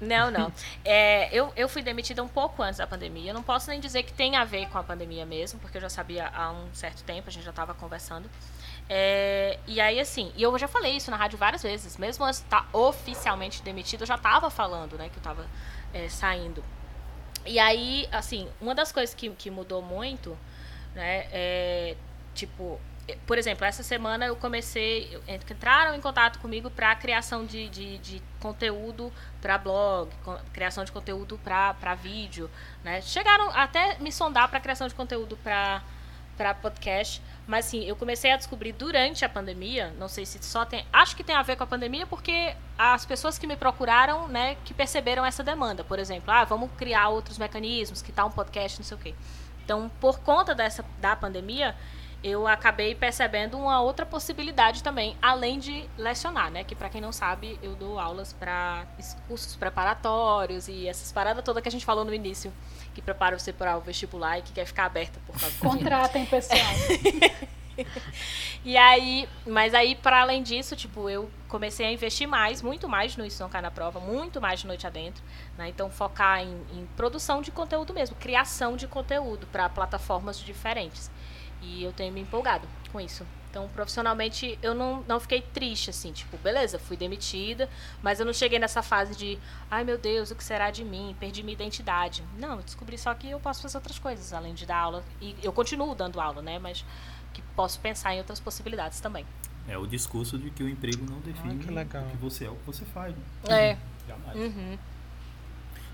Não, 0.00 0.30
não. 0.30 0.52
É, 0.84 1.28
eu, 1.36 1.52
eu 1.54 1.68
fui 1.68 1.82
demitida 1.82 2.22
um 2.22 2.28
pouco 2.28 2.62
antes 2.62 2.78
da 2.78 2.86
pandemia. 2.86 3.30
Eu 3.30 3.34
não 3.34 3.42
posso 3.42 3.68
nem 3.68 3.78
dizer 3.78 4.02
que 4.02 4.12
tem 4.12 4.36
a 4.36 4.44
ver 4.44 4.66
com 4.68 4.78
a 4.78 4.82
pandemia 4.82 5.26
mesmo, 5.26 5.60
porque 5.60 5.76
eu 5.76 5.82
já 5.82 5.90
sabia 5.90 6.28
há 6.34 6.50
um 6.52 6.66
certo 6.72 7.02
tempo, 7.04 7.28
a 7.28 7.32
gente 7.32 7.44
já 7.44 7.50
estava 7.50 7.74
conversando. 7.74 8.28
É, 8.92 9.56
e 9.68 9.80
aí, 9.80 10.00
assim, 10.00 10.32
e 10.36 10.42
eu 10.42 10.58
já 10.58 10.66
falei 10.66 10.96
isso 10.96 11.12
na 11.12 11.16
rádio 11.16 11.38
várias 11.38 11.62
vezes, 11.62 11.96
mesmo 11.96 12.24
antes 12.24 12.40
de 12.40 12.46
estar 12.46 12.68
oficialmente 12.72 13.62
demitida, 13.62 14.02
eu 14.02 14.06
já 14.06 14.16
estava 14.16 14.50
falando, 14.50 14.98
né, 14.98 15.08
que 15.08 15.14
eu 15.14 15.20
estava 15.20 15.46
saindo. 16.08 16.64
E 17.46 17.58
aí, 17.60 18.08
assim, 18.10 18.48
uma 18.60 18.74
das 18.74 18.90
coisas 18.90 19.14
que, 19.14 19.30
que 19.30 19.48
mudou 19.48 19.80
muito, 19.80 20.36
né, 20.92 21.28
é, 21.30 21.96
tipo, 22.34 22.80
eh, 23.08 23.16
por 23.26 23.38
exemplo, 23.38 23.64
essa 23.64 23.82
semana 23.82 24.26
eu 24.26 24.36
comecei, 24.36 25.20
entraram 25.28 25.94
em 25.94 26.00
contato 26.00 26.38
comigo 26.38 26.70
para 26.70 26.94
criação 26.96 27.44
de, 27.44 27.68
de, 27.68 27.98
de 27.98 28.22
conteúdo 28.40 29.12
para 29.40 29.58
blog, 29.58 30.10
criação 30.52 30.84
de 30.84 30.92
conteúdo 30.92 31.38
para 31.38 31.94
vídeo, 31.94 32.50
né? 32.84 33.00
Chegaram 33.02 33.50
até 33.50 33.98
me 33.98 34.12
sondar 34.12 34.48
para 34.48 34.60
criação 34.60 34.88
de 34.88 34.94
conteúdo 34.94 35.36
para 35.38 35.82
podcast, 36.62 37.22
mas 37.50 37.66
assim, 37.66 37.82
eu 37.82 37.96
comecei 37.96 38.30
a 38.30 38.36
descobrir 38.36 38.70
durante 38.70 39.24
a 39.24 39.28
pandemia, 39.28 39.92
não 39.98 40.06
sei 40.06 40.24
se 40.24 40.38
só 40.40 40.64
tem, 40.64 40.86
acho 40.92 41.16
que 41.16 41.24
tem 41.24 41.34
a 41.34 41.42
ver 41.42 41.56
com 41.56 41.64
a 41.64 41.66
pandemia 41.66 42.06
porque 42.06 42.54
as 42.78 43.04
pessoas 43.04 43.40
que 43.40 43.46
me 43.46 43.56
procuraram, 43.56 44.28
né, 44.28 44.56
que 44.64 44.72
perceberam 44.72 45.26
essa 45.26 45.42
demanda, 45.42 45.82
por 45.82 45.98
exemplo, 45.98 46.30
ah, 46.30 46.44
vamos 46.44 46.70
criar 46.78 47.08
outros 47.08 47.38
mecanismos, 47.38 48.02
que 48.02 48.12
tal 48.12 48.28
um 48.28 48.30
podcast, 48.30 48.78
não 48.78 48.86
sei 48.86 48.96
o 48.96 49.00
quê. 49.00 49.14
Então, 49.64 49.90
por 50.00 50.20
conta 50.20 50.54
dessa 50.54 50.84
da 51.00 51.16
pandemia, 51.16 51.74
eu 52.22 52.46
acabei 52.46 52.94
percebendo 52.94 53.56
uma 53.58 53.80
outra 53.80 54.04
possibilidade 54.04 54.82
também, 54.82 55.16
além 55.22 55.58
de 55.58 55.88
lecionar, 55.96 56.50
né? 56.50 56.64
Que 56.64 56.74
para 56.74 56.88
quem 56.88 57.00
não 57.00 57.12
sabe, 57.12 57.58
eu 57.62 57.74
dou 57.74 57.98
aulas 57.98 58.32
para 58.32 58.86
cursos 59.26 59.56
preparatórios 59.56 60.68
e 60.68 60.86
essas 60.86 61.10
paradas 61.10 61.42
todas 61.42 61.62
que 61.62 61.68
a 61.68 61.72
gente 61.72 61.84
falou 61.84 62.04
no 62.04 62.12
início, 62.12 62.52
que 62.94 63.00
prepara 63.00 63.38
você 63.38 63.52
para 63.52 63.76
o 63.76 63.80
vestibular 63.80 64.38
e 64.38 64.42
que 64.42 64.52
quer 64.52 64.66
ficar 64.66 64.84
aberta 64.84 65.18
por 65.26 65.38
causa 65.38 65.56
do. 65.56 65.60
Contratem 65.60 66.26
pessoal. 66.26 66.58
E 68.62 68.76
aí, 68.76 69.26
mas 69.46 69.72
aí 69.72 69.94
para 69.94 70.20
além 70.20 70.42
disso, 70.42 70.76
tipo, 70.76 71.08
eu 71.08 71.30
comecei 71.48 71.86
a 71.86 71.92
investir 71.92 72.28
mais, 72.28 72.60
muito 72.60 72.86
mais 72.88 73.16
no 73.16 73.24
Isso 73.24 73.42
Não 73.42 73.48
Cai 73.48 73.62
na 73.62 73.70
Prova, 73.70 73.98
muito 73.98 74.38
mais 74.38 74.60
de 74.60 74.66
noite 74.66 74.86
adentro, 74.86 75.22
né? 75.56 75.68
Então 75.68 75.90
focar 75.90 76.42
em, 76.42 76.62
em 76.74 76.86
produção 76.94 77.40
de 77.40 77.50
conteúdo 77.50 77.94
mesmo, 77.94 78.16
criação 78.16 78.76
de 78.76 78.86
conteúdo 78.86 79.46
para 79.46 79.66
plataformas 79.68 80.38
diferentes. 80.38 81.10
E 81.62 81.82
eu 81.82 81.92
tenho 81.92 82.12
me 82.12 82.20
empolgado 82.20 82.66
com 82.92 83.00
isso. 83.00 83.26
Então, 83.50 83.68
profissionalmente, 83.74 84.56
eu 84.62 84.74
não, 84.74 85.02
não 85.08 85.18
fiquei 85.18 85.42
triste, 85.42 85.90
assim, 85.90 86.12
tipo, 86.12 86.36
beleza, 86.38 86.78
fui 86.78 86.96
demitida, 86.96 87.68
mas 88.00 88.20
eu 88.20 88.26
não 88.26 88.32
cheguei 88.32 88.60
nessa 88.60 88.80
fase 88.80 89.16
de, 89.16 89.36
ai 89.68 89.82
meu 89.82 89.98
Deus, 89.98 90.30
o 90.30 90.36
que 90.36 90.44
será 90.44 90.70
de 90.70 90.84
mim? 90.84 91.16
Perdi 91.18 91.42
minha 91.42 91.54
identidade. 91.54 92.22
Não, 92.38 92.56
eu 92.56 92.62
descobri 92.62 92.96
só 92.96 93.12
que 93.12 93.28
eu 93.28 93.40
posso 93.40 93.60
fazer 93.60 93.76
outras 93.76 93.98
coisas, 93.98 94.32
além 94.32 94.54
de 94.54 94.64
dar 94.64 94.76
aula. 94.76 95.04
E 95.20 95.34
eu 95.42 95.52
continuo 95.52 95.96
dando 95.96 96.20
aula, 96.20 96.40
né? 96.40 96.60
Mas 96.60 96.84
que 97.32 97.42
posso 97.56 97.80
pensar 97.80 98.14
em 98.14 98.18
outras 98.18 98.38
possibilidades 98.38 99.00
também. 99.00 99.26
É 99.66 99.76
o 99.76 99.86
discurso 99.86 100.38
de 100.38 100.50
que 100.50 100.62
o 100.62 100.68
emprego 100.68 101.04
não 101.04 101.18
define 101.20 101.58
que 101.58 101.70
legal. 101.72 102.04
o 102.04 102.10
que 102.10 102.16
você 102.16 102.44
é 102.44 102.50
o 102.50 102.54
que 102.54 102.66
você 102.66 102.84
faz. 102.84 103.14
Né? 103.48 103.70
É. 103.72 103.78
Jamais. 104.06 104.36
Uhum. 104.36 104.78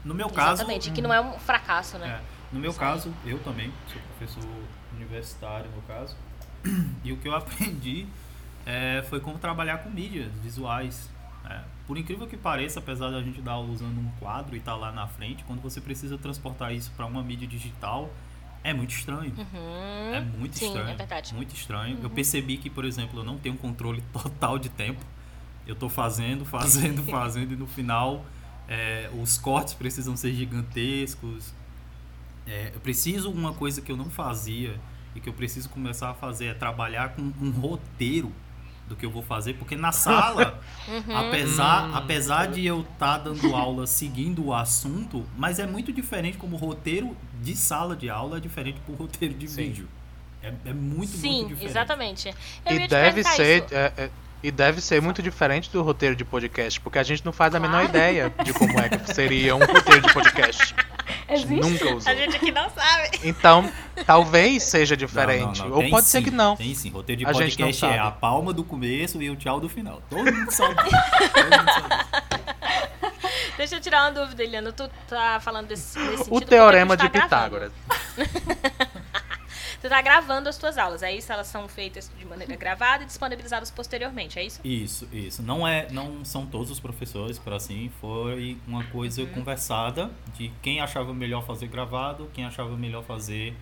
No 0.04 0.14
meu 0.14 0.28
caso. 0.28 0.62
Exatamente, 0.62 0.90
que 0.92 1.02
não 1.02 1.12
é 1.12 1.20
um 1.20 1.38
fracasso, 1.38 1.98
né? 1.98 2.20
É, 2.20 2.54
no 2.54 2.60
meu 2.60 2.70
Isso 2.70 2.78
caso, 2.78 3.12
eu 3.24 3.38
também 3.40 3.72
sou 3.92 4.00
professor 4.02 4.48
universitário, 4.96 5.70
no 5.70 5.82
caso. 5.82 6.16
E 7.04 7.12
o 7.12 7.16
que 7.16 7.28
eu 7.28 7.34
aprendi 7.34 8.06
é, 8.64 9.04
foi 9.08 9.20
como 9.20 9.38
trabalhar 9.38 9.78
com 9.78 9.90
mídias 9.90 10.32
visuais. 10.42 11.08
né? 11.44 11.64
Por 11.86 11.96
incrível 11.96 12.26
que 12.26 12.36
pareça, 12.36 12.80
apesar 12.80 13.10
da 13.10 13.22
gente 13.22 13.40
dar 13.40 13.58
usando 13.58 13.98
um 13.98 14.10
quadro 14.18 14.56
e 14.56 14.58
estar 14.58 14.74
lá 14.74 14.90
na 14.90 15.06
frente, 15.06 15.44
quando 15.44 15.60
você 15.62 15.80
precisa 15.80 16.18
transportar 16.18 16.74
isso 16.74 16.90
para 16.96 17.06
uma 17.06 17.22
mídia 17.22 17.46
digital, 17.46 18.10
é 18.64 18.74
muito 18.74 18.90
estranho. 18.90 19.32
Uhum. 19.38 20.14
É 20.14 20.20
muito 20.20 20.58
Sim, 20.58 20.66
estranho. 20.66 20.88
é 20.88 20.94
verdade. 20.94 21.34
Muito 21.34 21.54
estranho. 21.54 21.98
Eu 22.02 22.10
percebi 22.10 22.56
que, 22.56 22.68
por 22.68 22.84
exemplo, 22.84 23.20
eu 23.20 23.24
não 23.24 23.38
tenho 23.38 23.56
controle 23.56 24.02
total 24.12 24.58
de 24.58 24.68
tempo. 24.68 25.00
Eu 25.64 25.76
tô 25.76 25.88
fazendo, 25.88 26.44
fazendo, 26.44 27.04
fazendo 27.10 27.52
e 27.52 27.56
no 27.56 27.66
final 27.66 28.24
é, 28.68 29.08
os 29.22 29.38
cortes 29.38 29.74
precisam 29.74 30.16
ser 30.16 30.32
gigantescos. 30.34 31.54
É, 32.46 32.70
eu 32.74 32.80
preciso 32.80 33.30
uma 33.30 33.52
coisa 33.52 33.80
que 33.80 33.90
eu 33.90 33.96
não 33.96 34.08
fazia 34.10 34.78
e 35.14 35.20
que 35.20 35.28
eu 35.28 35.32
preciso 35.32 35.68
começar 35.68 36.10
a 36.10 36.14
fazer 36.14 36.46
é 36.46 36.54
trabalhar 36.54 37.10
com 37.10 37.22
um 37.22 37.50
roteiro 37.50 38.32
do 38.88 38.94
que 38.94 39.04
eu 39.04 39.10
vou 39.10 39.22
fazer, 39.22 39.54
porque 39.54 39.74
na 39.74 39.90
sala, 39.90 40.60
Uhum. 40.86 41.16
apesar, 41.16 41.88
Hum. 41.90 41.96
apesar 41.96 42.46
de 42.46 42.64
eu 42.64 42.82
estar 42.82 43.18
dando 43.18 43.56
aula 43.56 43.84
seguindo 43.84 44.44
o 44.46 44.54
assunto, 44.54 45.26
mas 45.36 45.58
é 45.58 45.66
muito 45.66 45.92
diferente 45.92 46.38
como 46.38 46.56
roteiro 46.56 47.16
de 47.42 47.56
sala 47.56 47.96
de 47.96 48.08
aula 48.08 48.36
é 48.36 48.40
diferente 48.40 48.78
pro 48.86 48.94
roteiro 48.94 49.34
de 49.34 49.48
Sim. 49.48 49.62
vídeo. 49.64 49.88
É, 50.40 50.52
é 50.66 50.72
muito, 50.72 51.08
Sim, 51.16 51.28
muito 51.38 51.48
diferente. 51.48 51.70
exatamente. 51.70 52.34
Eu 52.64 52.76
E 52.76 52.86
deve 52.86 53.24
ser. 53.24 53.64
isso. 53.64 53.74
é, 53.74 53.92
é, 53.96 54.10
e 54.40 54.50
deve 54.52 54.80
ser 54.80 55.02
muito 55.02 55.20
diferente 55.20 55.68
do 55.72 55.82
roteiro 55.82 56.14
de 56.14 56.24
podcast, 56.24 56.80
porque 56.80 57.00
a 57.00 57.02
gente 57.02 57.24
não 57.24 57.32
faz 57.32 57.52
a 57.56 57.58
menor 57.58 57.80
Claro. 57.80 57.88
ideia 57.88 58.32
de 58.44 58.52
como 58.52 58.78
é 58.78 58.88
que 58.88 59.12
seria 59.12 59.56
um 59.56 59.64
roteiro 59.66 60.02
de 60.06 60.12
podcast. 60.14 60.72
Existe? 61.28 61.54
nunca 61.70 61.94
usou. 61.94 62.12
A 62.12 62.14
gente 62.14 62.36
aqui 62.36 62.50
não 62.50 62.68
sabe. 62.70 63.10
Então, 63.24 63.70
talvez 64.04 64.62
seja 64.62 64.94
Não, 64.94 64.98
diferente. 65.06 65.60
não, 65.60 65.68
não, 65.68 65.76
Ou 65.76 65.82
tem 65.82 65.90
pode 65.90 66.06
ser 66.06 66.18
sim, 66.18 66.24
que 66.24 66.30
não. 66.30 66.56
Tem 66.56 66.74
sim. 66.74 66.90
Roteiro 66.90 67.20
de 67.20 67.26
A 67.26 67.32
gente 67.32 67.58
não 67.58 67.66
podcast 67.68 67.84
é 67.84 67.88
sabe. 67.88 67.98
a 68.08 68.10
palma 68.10 68.52
do 68.52 68.64
começo 68.64 69.22
e 69.22 69.30
o 69.30 69.36
tchau 69.36 69.60
do 69.60 69.68
final. 69.68 70.02
Todo 70.10 70.32
mundo 70.32 70.50
sabe. 70.50 70.74
Todo 71.32 71.58
mundo 71.58 71.72
sabe. 71.72 72.06
Deixa 73.56 73.76
eu 73.76 73.80
tirar 73.80 74.02
uma 74.02 74.10
dúvida, 74.12 74.42
Eliana. 74.42 74.70
Tu 74.72 74.88
tá 75.08 75.40
falando 75.40 75.68
desse, 75.68 75.98
sentido 75.98 76.26
O 76.28 76.40
teorema 76.40 76.96
tu 76.96 77.02
de. 77.04 77.08
Pitágoras. 77.10 77.72
Tu 79.82 79.88
tá 79.88 80.00
gravando 80.02 80.48
as 80.48 80.56
tuas 80.56 80.78
aulas, 80.78 81.02
é 81.02 81.14
isso? 81.14 81.32
Elas 81.32 81.46
são 81.46 81.68
feitas 81.68 82.10
de 82.18 82.24
maneira 82.24 82.56
gravada 82.56 83.02
e 83.04 83.06
disponibilizadas 83.06 83.70
posteriormente, 83.70 84.38
é 84.38 84.44
isso? 84.44 84.60
Isso, 84.64 85.08
isso. 85.12 85.42
Não 85.42 85.66
é, 85.66 85.86
não 85.90 86.24
são 86.24 86.46
todos 86.46 86.70
os 86.70 86.80
professores, 86.80 87.38
por 87.38 87.52
assim, 87.52 87.90
foi 88.00 88.56
uma 88.66 88.84
coisa 88.84 89.22
Uhum. 89.22 89.28
conversada 89.28 90.10
de 90.36 90.50
quem 90.62 90.80
achava 90.80 91.12
melhor 91.14 91.44
fazer 91.44 91.66
gravado, 91.68 92.30
quem 92.32 92.44
achava 92.44 92.76
melhor 92.76 93.02
fazer 93.04 93.54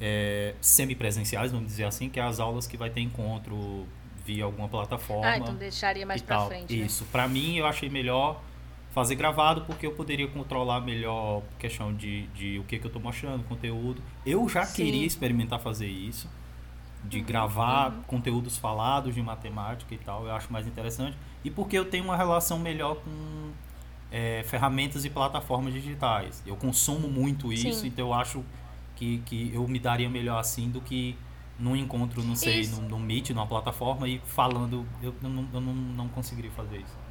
é, 0.00 0.54
semipresenciais, 0.60 1.52
vamos 1.52 1.66
dizer 1.68 1.84
assim, 1.84 2.08
que 2.10 2.18
é 2.20 2.22
as 2.22 2.40
aulas 2.40 2.66
que 2.66 2.76
vai 2.76 2.90
ter 2.90 3.00
encontro 3.00 3.86
via 4.24 4.44
alguma 4.44 4.68
plataforma. 4.68 5.26
Ah, 5.30 5.38
então 5.38 5.54
deixaria 5.54 6.04
mais 6.06 6.20
tal. 6.22 6.48
frente. 6.48 6.74
né? 6.76 6.86
Isso. 6.86 7.04
Pra 7.12 7.28
mim, 7.28 7.56
eu 7.58 7.66
achei 7.66 7.88
melhor 7.88 8.40
fazer 8.94 9.16
gravado 9.16 9.62
porque 9.62 9.84
eu 9.84 9.92
poderia 9.92 10.28
controlar 10.28 10.80
melhor 10.80 11.42
a 11.56 11.60
questão 11.60 11.92
de, 11.92 12.28
de 12.28 12.60
o 12.60 12.64
que, 12.64 12.78
que 12.78 12.86
eu 12.86 12.90
tô 12.90 13.00
mostrando, 13.00 13.42
conteúdo. 13.44 14.00
Eu 14.24 14.48
já 14.48 14.64
Sim. 14.64 14.84
queria 14.84 15.04
experimentar 15.04 15.58
fazer 15.58 15.88
isso, 15.88 16.30
de 17.02 17.20
gravar 17.20 17.92
conteúdos 18.06 18.56
falados 18.56 19.12
de 19.12 19.20
matemática 19.20 19.92
e 19.92 19.98
tal, 19.98 20.24
eu 20.24 20.32
acho 20.32 20.50
mais 20.52 20.64
interessante. 20.66 21.16
E 21.42 21.50
porque 21.50 21.76
eu 21.76 21.84
tenho 21.84 22.04
uma 22.04 22.16
relação 22.16 22.56
melhor 22.56 22.94
com 22.94 23.50
é, 24.12 24.44
ferramentas 24.46 25.04
e 25.04 25.10
plataformas 25.10 25.74
digitais. 25.74 26.40
Eu 26.46 26.54
consumo 26.54 27.08
muito 27.08 27.52
isso, 27.52 27.80
Sim. 27.80 27.88
então 27.88 28.06
eu 28.06 28.14
acho 28.14 28.44
que, 28.94 29.18
que 29.26 29.50
eu 29.52 29.66
me 29.66 29.80
daria 29.80 30.08
melhor 30.08 30.38
assim 30.38 30.70
do 30.70 30.80
que 30.80 31.16
num 31.58 31.74
encontro, 31.74 32.22
não 32.22 32.34
sei, 32.34 32.60
Isso. 32.60 32.80
num, 32.80 32.88
num 32.88 32.98
Meet, 32.98 33.30
numa 33.30 33.46
plataforma 33.46 34.08
e 34.08 34.20
falando. 34.24 34.86
Eu, 35.02 35.14
eu 35.22 35.28
não, 35.28 35.48
eu 35.52 35.60
não, 35.60 35.74
não 35.74 36.08
conseguiria 36.08 36.50
fazer 36.50 36.78
isso. 36.78 37.03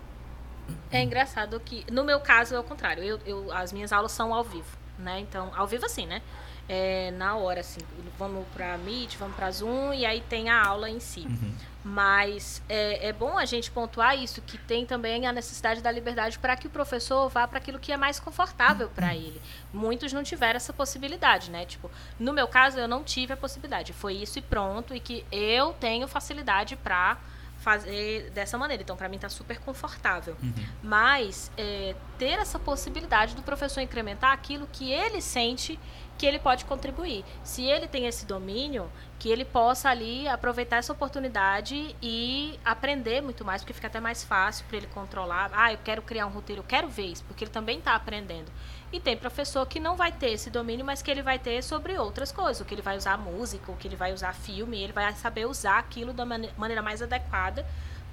É 0.92 1.02
engraçado 1.02 1.60
que, 1.60 1.86
no 1.92 2.04
meu 2.04 2.20
caso, 2.20 2.56
é 2.56 2.60
o 2.60 2.64
contrário. 2.64 3.04
Eu, 3.04 3.20
eu- 3.26 3.52
as 3.52 3.72
minhas 3.74 3.92
aulas 3.92 4.12
são 4.12 4.34
ao 4.34 4.44
vivo, 4.44 4.78
né? 4.98 5.20
Então, 5.20 5.52
ao 5.56 5.66
vivo 5.68 5.86
assim, 5.86 6.06
né? 6.06 6.22
É, 6.70 7.12
na 7.12 7.36
hora, 7.36 7.60
assim, 7.60 7.82
vamos 8.18 8.46
pra 8.54 8.78
Meet, 8.78 9.18
vamos 9.18 9.36
pra 9.36 9.52
Zoom 9.52 9.94
e 9.94 10.06
aí 10.06 10.22
tem 10.22 10.50
a 10.50 10.64
aula 10.66 10.90
em 10.90 11.00
si. 11.00 11.22
Uhum. 11.22 11.54
Mas 11.84 12.62
é, 12.70 13.10
é 13.10 13.12
bom 13.14 13.38
a 13.38 13.44
gente 13.44 13.70
pontuar 13.70 14.18
isso, 14.18 14.42
que 14.42 14.58
tem 14.58 14.86
também 14.86 15.28
a 15.28 15.34
necessidade 15.34 15.82
da 15.82 15.92
liberdade 15.92 16.40
para 16.40 16.56
que 16.56 16.68
o 16.68 16.70
professor 16.70 17.28
vá 17.28 17.46
para 17.46 17.58
aquilo 17.58 17.78
que 17.80 17.92
é 17.92 17.98
mais 17.98 18.18
confortável 18.20 18.90
para 18.96 19.14
ele. 19.14 19.42
Muitos 19.74 20.14
não 20.14 20.24
tiveram 20.24 20.56
essa 20.56 20.72
possibilidade, 20.72 21.52
né? 21.52 21.66
Tipo, 21.66 21.92
no 22.18 22.32
meu 22.32 22.48
caso, 22.48 22.80
eu 22.80 22.88
não 22.88 23.04
tive 23.04 23.34
a 23.34 23.38
possibilidade. 23.38 23.92
Foi 23.92 24.14
isso 24.14 24.40
e 24.40 24.42
pronto, 24.42 24.96
e 24.96 25.00
que 25.02 25.26
eu 25.30 25.74
tenho 25.74 26.08
facilidade 26.08 26.78
para 26.78 27.18
fazer 27.64 28.30
dessa 28.32 28.58
maneira. 28.58 28.84
Então, 28.84 28.98
para 28.98 29.08
mim, 29.08 29.18
tá 29.18 29.30
super 29.30 29.58
confortável. 29.60 30.36
Uhum. 30.44 30.54
Mas 30.84 31.50
é, 31.58 31.96
ter 32.20 32.40
essa 32.40 32.60
possibilidade 32.60 33.36
do 33.36 33.42
professor 33.42 33.80
incrementar 33.80 34.34
aquilo 34.34 34.68
que 34.72 34.92
ele 34.92 35.22
sente 35.22 35.80
que 36.18 36.26
ele 36.26 36.38
pode 36.38 36.66
contribuir. 36.66 37.26
Se 37.44 37.64
ele 37.64 37.88
tem 37.88 38.06
esse 38.06 38.26
domínio, 38.26 38.90
que 39.18 39.30
ele 39.30 39.44
possa 39.44 39.90
ali 39.90 40.28
aproveitar 40.28 40.78
essa 40.78 40.94
oportunidade 40.94 41.96
e 42.02 42.60
aprender 42.64 43.22
muito 43.22 43.44
mais, 43.44 43.62
porque 43.62 43.74
fica 43.74 43.88
até 43.88 44.00
mais 44.00 44.24
fácil 44.24 44.66
para 44.68 44.78
ele 44.78 44.88
controlar. 44.88 45.50
Ah, 45.54 45.72
eu 45.72 45.80
quero 45.84 46.02
criar 46.02 46.28
um 46.28 46.30
roteiro, 46.30 46.62
eu 46.62 46.66
quero 46.66 46.88
ver 46.88 47.08
isso, 47.08 47.24
porque 47.24 47.46
ele 47.46 47.52
também 47.52 47.80
está 47.80 47.96
aprendendo. 47.96 48.52
E 48.94 49.00
tem 49.00 49.18
professor 49.18 49.66
que 49.66 49.80
não 49.80 49.96
vai 49.96 50.12
ter 50.12 50.34
esse 50.34 50.52
domínio, 50.52 50.86
mas 50.86 51.02
que 51.02 51.10
ele 51.10 51.24
vai 51.24 51.40
ter 51.40 51.64
sobre 51.64 51.98
outras 51.98 52.32
coisas, 52.32 52.62
o 52.62 52.66
que 52.66 52.76
ele 52.76 52.82
vai 52.84 52.96
usar 52.96 53.18
música, 53.18 53.72
o 53.72 53.76
que 53.76 53.88
ele 53.88 53.96
vai 53.96 54.14
usar 54.14 54.34
filme, 54.34 54.80
ele 54.80 54.94
vai 54.94 55.12
saber 55.16 55.48
usar 55.48 55.80
aquilo 55.80 56.14
da 56.14 56.24
maneira 56.24 56.84
mais 56.84 57.02
adequada 57.02 57.66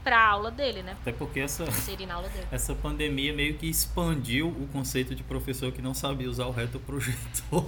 para 0.02 0.18
a 0.18 0.28
aula 0.28 0.50
dele, 0.50 0.82
né? 0.82 0.96
Até 1.02 1.12
porque 1.12 1.40
essa, 1.40 1.64
essa 2.50 2.74
pandemia 2.74 3.34
meio 3.34 3.58
que 3.58 3.68
expandiu 3.68 4.48
o 4.48 4.66
conceito 4.72 5.14
de 5.14 5.22
professor 5.22 5.70
que 5.70 5.82
não 5.82 5.92
sabia 5.92 6.30
usar 6.30 6.46
o 6.46 6.50
retroprojetor. 6.50 7.66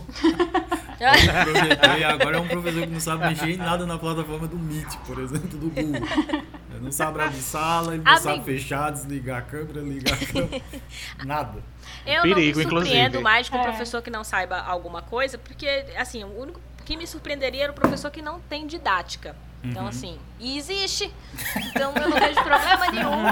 projetor 1.45 1.99
e 2.01 2.05
agora 2.05 2.39
é 2.39 2.41
um 2.41 2.49
professor 2.49 2.81
que 2.81 2.91
não 2.91 3.01
sabe 3.01 3.29
mexer 3.29 3.51
em 3.51 3.57
nada 3.59 3.85
na 3.85 3.99
plataforma 3.99 4.49
do 4.49 4.59
Meet, 4.59 4.97
por 5.07 5.19
exemplo, 5.19 5.59
do 5.59 5.69
Google. 5.69 6.01
Não 6.83 6.93
sabe 6.93 7.21
abrir 7.21 7.41
sala, 7.41 7.95
ele 7.95 8.03
não 8.03 8.13
Amigo. 8.13 8.25
sabe 8.25 8.45
fechar, 8.45 8.91
desligar 8.91 9.39
a 9.39 9.43
câmera, 9.43 9.81
ligar 9.81 10.15
a 10.15 10.27
câmera. 10.27 10.63
Nada. 11.25 11.63
Eu 12.05 12.23
Perigo, 12.23 12.39
não 12.39 12.41
me 12.47 12.53
surpreendo 12.55 12.99
inclusive. 13.07 13.19
mais 13.23 13.49
com 13.49 13.57
o 13.57 13.61
É. 13.61 13.65
professor 13.65 14.03
que 14.03 14.11
não 14.11 14.25
saiba 14.25 14.59
alguma 14.61 15.03
coisa, 15.03 15.39
porque, 15.39 15.67
assim, 15.97 16.25
o 16.25 16.41
único 16.41 16.61
que 16.85 16.97
me 16.97 17.07
surpreenderia 17.07 17.65
era 17.65 17.73
o 17.73 17.75
professor 17.75 18.11
que 18.11 18.21
não 18.21 18.41
tem 18.41 18.67
didática. 18.67 19.37
Então, 19.65 19.83
Uhum. 19.83 19.89
assim, 19.89 20.19
e 20.41 20.59
existe. 20.59 21.13
Então, 21.69 21.93
eu 21.95 22.09
não 22.09 22.19
vejo 22.19 22.43
problema 22.43 22.87
nenhum. 22.91 23.23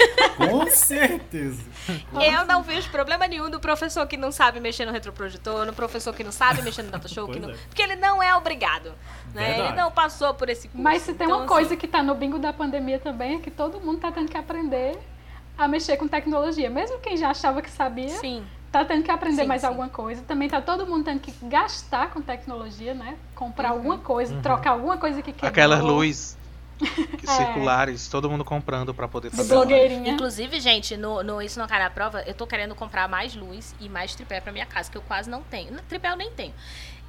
Com 0.36 0.66
certeza. 0.70 1.62
Eu 2.12 2.46
não 2.46 2.62
vejo 2.62 2.88
problema 2.90 3.26
nenhum 3.28 3.50
do 3.50 3.60
professor 3.60 4.06
que 4.06 4.16
não 4.16 4.32
sabe 4.32 4.60
mexer 4.60 4.86
no 4.86 4.92
retroprojetor, 4.92 5.66
no 5.66 5.74
professor 5.74 6.14
que 6.14 6.24
não 6.24 6.32
sabe 6.32 6.62
mexer 6.62 6.82
no 6.82 6.90
datashow, 6.90 7.28
que 7.28 7.38
não, 7.38 7.50
é. 7.50 7.56
porque 7.68 7.82
ele 7.82 7.96
não 7.96 8.22
é 8.22 8.34
obrigado. 8.34 8.92
Né? 9.34 9.58
Ele 9.60 9.72
não 9.72 9.90
passou 9.90 10.32
por 10.32 10.48
esse 10.48 10.68
curso. 10.68 10.82
Mas 10.82 11.02
se 11.02 11.12
tem 11.12 11.26
Então, 11.26 11.40
uma 11.40 11.46
coisa 11.46 11.68
assim, 11.70 11.76
que 11.76 11.86
tá 11.88 12.02
no 12.02 12.14
bingo 12.14 12.38
da 12.38 12.52
pandemia 12.52 12.98
também, 12.98 13.36
é 13.36 13.38
que 13.40 13.50
todo 13.50 13.80
mundo 13.80 13.98
tá 14.00 14.10
tendo 14.10 14.30
que 14.30 14.36
aprender 14.38 14.96
a 15.58 15.68
mexer 15.68 15.96
com 15.98 16.08
tecnologia. 16.08 16.70
Mesmo 16.70 16.98
quem 16.98 17.16
já 17.16 17.30
achava 17.30 17.60
que 17.60 17.70
sabia, 17.70 18.08
Sim. 18.08 18.44
Tá 18.78 18.84
tendo 18.84 19.02
que 19.04 19.10
aprender 19.10 19.42
Sim, 19.42 19.48
mais 19.48 19.60
sim. 19.60 19.66
alguma 19.68 19.88
coisa. 19.88 20.22
Também 20.22 20.48
tá 20.48 20.60
todo 20.60 20.86
mundo 20.86 21.04
tendo 21.04 21.20
que 21.20 21.32
gastar 21.46 22.10
com 22.10 22.20
tecnologia, 22.20 22.92
né? 22.94 23.16
Comprar 23.34 23.70
Uhum. 23.70 23.76
alguma 23.76 23.98
coisa, 23.98 24.36
trocar 24.42 24.70
alguma 24.70 24.96
coisa 24.96 25.22
que 25.22 25.32
quebrou. 25.32 25.48
Aquelas 25.48 25.80
luzes 25.80 26.36
que 27.18 27.24
É. 27.24 27.30
circulares, 27.30 28.08
todo 28.08 28.28
mundo 28.28 28.44
comprando 28.44 28.92
pra 28.92 29.06
poder 29.06 29.30
De 29.30 29.36
fazer. 29.36 29.54
blogueirinha. 29.54 30.12
Inclusive, 30.12 30.58
gente, 30.60 30.96
no, 30.96 31.22
no 31.22 31.40
Isso 31.40 31.58
Não 31.58 31.68
Cai 31.68 31.78
na 31.78 31.88
Prova, 31.90 32.22
eu 32.26 32.34
tô 32.34 32.46
querendo 32.46 32.74
comprar 32.74 33.08
mais 33.08 33.34
luz 33.34 33.74
e 33.80 33.88
mais 33.88 34.14
tripé 34.14 34.40
pra 34.40 34.52
minha 34.52 34.66
casa, 34.66 34.90
que 34.90 34.98
eu 34.98 35.02
quase 35.02 35.30
não 35.30 35.42
tenho. 35.42 35.72
Tripé 35.88 36.10
eu 36.10 36.16
nem 36.16 36.32
tenho. 36.32 36.52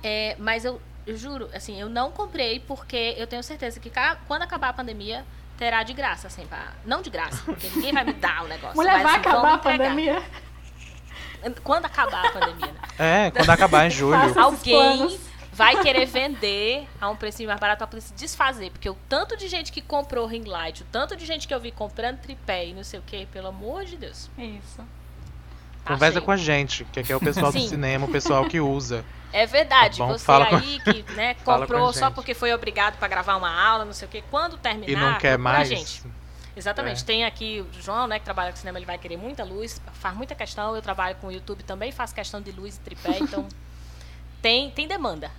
É, 0.04 0.36
mas 0.38 0.64
eu, 0.66 0.80
eu 1.08 1.18
juro, 1.18 1.50
assim, 1.54 1.82
eu 1.82 1.90
não 1.90 2.12
comprei 2.12 2.60
porque 2.60 3.16
eu 3.18 3.26
tenho 3.26 3.42
certeza 3.42 3.80
que 3.80 3.92
quando 4.28 4.44
acabar 4.44 4.70
a 4.70 4.74
pandemia, 4.74 5.26
terá 5.58 5.82
de 5.82 5.94
graça, 5.94 6.28
assim, 6.28 6.46
pra, 6.46 6.74
não 6.86 7.02
de 7.02 7.10
graça, 7.10 7.42
porque 7.44 7.68
ninguém 7.70 7.92
vai 7.92 8.04
me 8.04 8.14
dar 8.14 8.44
o 8.44 8.48
negócio. 8.48 8.76
Mulher, 8.76 8.94
mas, 8.94 9.04
vai 9.04 9.12
assim, 9.14 9.22
acabar 9.28 9.54
a 9.54 9.58
pandemia? 9.58 10.22
Quando 11.64 11.86
acabar 11.86 12.26
a 12.28 12.32
pandemia, 12.32 12.68
né? 12.68 12.80
É, 12.98 13.32
quando 13.32 13.50
acabar 13.50 13.86
em 13.88 13.90
julho. 13.90 14.18
Alguém 14.40 15.20
vai 15.52 15.82
querer 15.82 16.06
vender 16.06 16.88
a 17.00 17.10
um 17.10 17.16
precinho 17.16 17.48
mais 17.50 17.60
barato 17.60 17.78
pra 17.80 17.88
poder 17.88 18.02
se 18.02 18.14
desfazer. 18.14 18.72
Porque 18.72 18.90
o 18.90 18.96
tanto 19.10 19.36
de 19.38 19.48
gente 19.48 19.72
que 19.72 19.82
comprou 19.82 20.26
ring 20.26 20.44
light, 20.46 20.82
o 20.84 20.86
tanto 20.92 21.16
de 21.16 21.26
gente 21.26 21.48
que 21.48 21.54
eu 21.54 21.60
vi 21.60 21.72
comprando 21.72 22.20
tripé 22.20 22.68
e 22.68 22.74
não 22.74 22.84
sei 22.84 23.00
o 23.00 23.04
que, 23.04 23.26
pelo 23.28 23.48
amor 23.48 23.86
de 23.86 23.98
Deus. 23.98 24.30
Isso. 24.38 24.82
Conversa 25.86 26.18
Achei. 26.18 26.26
com 26.26 26.32
a 26.32 26.38
gente, 26.38 26.84
que 26.86 27.00
aqui 27.00 27.12
é 27.14 27.16
o 27.16 27.20
pessoal 27.20 27.52
do 27.52 27.60
Sim. 27.60 27.68
cinema, 27.68 28.06
o 28.06 28.12
pessoal 28.12 28.46
que 28.46 28.60
usa. 28.60 29.06
É 29.32 29.46
verdade, 29.46 29.98
Tá 29.98 30.06
bom? 30.06 30.12
você 30.14 30.26
Fala 30.26 30.46
com- 30.48 30.56
aí 30.56 30.80
que 30.80 31.04
né, 31.14 31.36
Fala 31.46 31.68
com 31.68 31.74
comprou 31.74 31.94
só 31.94 32.10
porque 32.10 32.34
foi 32.34 32.54
obrigado 32.54 32.98
pra 32.98 33.08
gravar 33.08 33.36
uma 33.36 33.52
aula, 33.52 33.86
não 33.86 33.94
sei 33.94 34.08
o 34.08 34.12
quê. 34.12 34.24
Quando 34.32 34.58
terminar, 34.58 34.90
E 34.92 34.96
não 34.96 35.18
quer 35.20 35.38
mais. 35.38 36.02
Exatamente. 36.56 37.02
É. 37.02 37.06
Tem 37.06 37.26
aqui 37.26 37.66
o 37.68 37.82
João, 37.82 38.08
né, 38.08 38.18
que 38.20 38.26
trabalha 38.26 38.52
com 38.52 38.58
cinema, 38.58 38.78
ele 38.80 38.86
vai 38.86 38.98
querer 38.98 39.18
muita 39.18 39.44
luz, 39.44 39.82
faz 39.94 40.16
muita 40.16 40.34
questão. 40.36 40.76
Eu 40.76 40.82
trabalho 40.82 41.16
com 41.22 41.28
o 41.28 41.32
YouTube 41.32 41.64
também, 41.64 41.92
faço 41.92 42.14
questão 42.16 42.42
de 42.42 42.52
luz 42.52 42.78
e 42.78 42.80
tripé, 42.80 43.18
então 43.22 43.48
tem, 44.42 44.70
tem 44.72 44.88
demanda. 44.88 45.30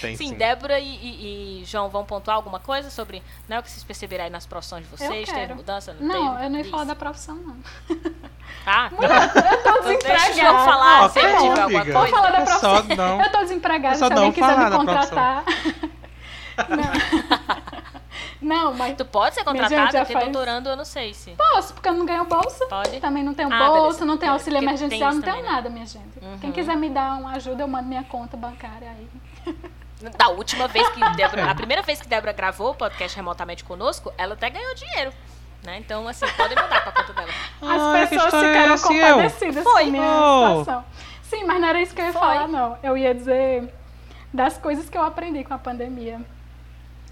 Tem 0.00 0.16
sim, 0.16 0.28
sim. 0.28 0.34
Débora 0.34 0.78
e, 0.78 0.86
e- 0.86 1.62
e 1.62 1.64
João 1.64 1.88
vão 1.88 2.04
pontuar 2.04 2.36
alguma 2.36 2.60
coisa 2.60 2.88
sobre 2.90 3.20
né, 3.48 3.58
o 3.58 3.62
que 3.62 3.70
vocês 3.70 3.82
perceberam 3.82 4.24
aí 4.24 4.30
nas 4.30 4.46
profissões 4.46 4.84
de 4.84 4.90
vocês? 4.90 5.28
Teve 5.28 5.54
mudança? 5.54 5.92
Não, 5.98 6.06
Não, 6.06 6.32
teve? 6.34 6.46
eu 6.46 6.50
não 6.50 6.58
ia 6.58 6.64
falar 6.70 6.84
da 6.84 6.94
profissão, 6.94 7.34
não. 7.34 7.56
Tá? 8.64 8.90
Eu 8.92 9.62
tô 9.62 9.80
desempregada. 9.82 10.24
Deixa 10.32 10.46
eu 10.46 10.54
falar, 10.60 11.02
Ó, 11.04 11.08
se 11.08 11.18
ele 11.18 11.36
tiver 11.38 11.60
alguma 11.60 11.84
coisa. 11.84 12.08
falar 12.16 12.30
da 12.30 12.38
É 12.38 12.46
só 12.46 12.74
profissão. 12.82 12.96
não. 12.96 13.24
Eu 13.24 13.32
tô 13.32 13.38
desempregada, 13.40 13.94
É 13.94 13.98
só 13.98 14.06
se 14.06 14.12
alguém 14.12 14.32
quiser 14.32 14.46
falar 14.54 14.64
me 14.64 14.70
da 14.70 14.76
contratar. 14.76 15.44
Não. 16.68 17.67
Não, 18.40 18.72
mas 18.74 18.96
Tu 18.96 19.04
pode 19.04 19.34
ser 19.34 19.42
Minha 19.42 19.54
gente, 19.54 19.62
contratada, 19.70 19.92
já 19.92 19.98
porque 20.00 20.12
faz- 20.12 20.24
doutorando 20.26 20.68
eu 20.68 20.76
não 20.76 20.84
sei 20.84 21.12
se. 21.14 21.30
posso, 21.32 21.74
porque 21.74 21.88
eu 21.88 21.94
não 21.94 22.06
ganho 22.06 22.24
bolsa. 22.24 22.66
Pode? 22.66 23.00
Também 23.00 23.22
não 23.22 23.34
tenho 23.34 23.52
Ah, 23.52 23.58
bolsa, 23.68 23.82
beleza. 23.82 24.04
não 24.04 24.16
tenho 24.18 24.30
É, 24.30 24.32
auxílio 24.34 24.58
emergencial, 24.58 25.12
não 25.14 25.20
tenho 25.22 25.34
também, 25.36 25.48
né? 25.50 25.56
nada, 25.56 25.68
minha 25.70 25.86
gente. 25.86 26.18
Quem 26.40 26.50
Uhum. 26.50 26.52
quiser 26.54 26.76
me 26.76 26.88
dar 26.90 27.18
uma 27.18 27.32
ajuda, 27.32 27.62
eu 27.62 27.68
mando 27.68 27.88
minha 27.88 28.04
conta 28.04 28.36
bancária 28.36 28.90
aí. 28.90 29.08
Da 30.16 30.28
última 30.28 30.68
vez 30.68 30.88
que 30.90 31.00
Débora. 31.16 31.50
A 31.50 31.54
primeira 31.54 31.82
vez 31.82 32.00
que 32.00 32.06
Débora 32.06 32.32
gravou 32.32 32.70
o 32.70 32.74
podcast 32.74 33.16
remotamente 33.16 33.64
conosco, 33.64 34.12
ela 34.16 34.34
até 34.34 34.48
ganhou 34.48 34.72
dinheiro. 34.74 35.12
Né? 35.64 35.78
Então, 35.78 36.06
assim, 36.06 36.24
podem 36.36 36.54
mandar 36.56 36.82
pra 36.84 36.92
conta 36.92 37.12
dela. 37.12 37.28
As 37.60 38.08
que 38.08 38.14
pessoas 38.16 38.34
é 38.34 38.46
ficaram 38.46 38.74
eu? 38.74 38.80
compadecidas 39.16 39.64
Foi. 39.64 39.82
com 39.82 39.88
a 39.88 39.90
minha 39.90 40.04
Oh. 40.04 40.58
situação. 40.60 40.84
Sim, 41.24 41.44
mas 41.44 41.60
não 41.60 41.68
era 41.68 41.82
isso 41.82 41.92
que 41.94 42.00
eu 42.00 42.06
ia 42.06 42.12
Foi. 42.12 42.20
falar, 42.20 42.46
não. 42.46 42.78
Eu 42.80 42.96
ia 42.96 43.12
dizer 43.12 43.74
das 44.32 44.56
coisas 44.56 44.88
que 44.88 44.96
eu 44.96 45.02
aprendi 45.02 45.42
com 45.42 45.52
a 45.54 45.58
pandemia. 45.58 46.20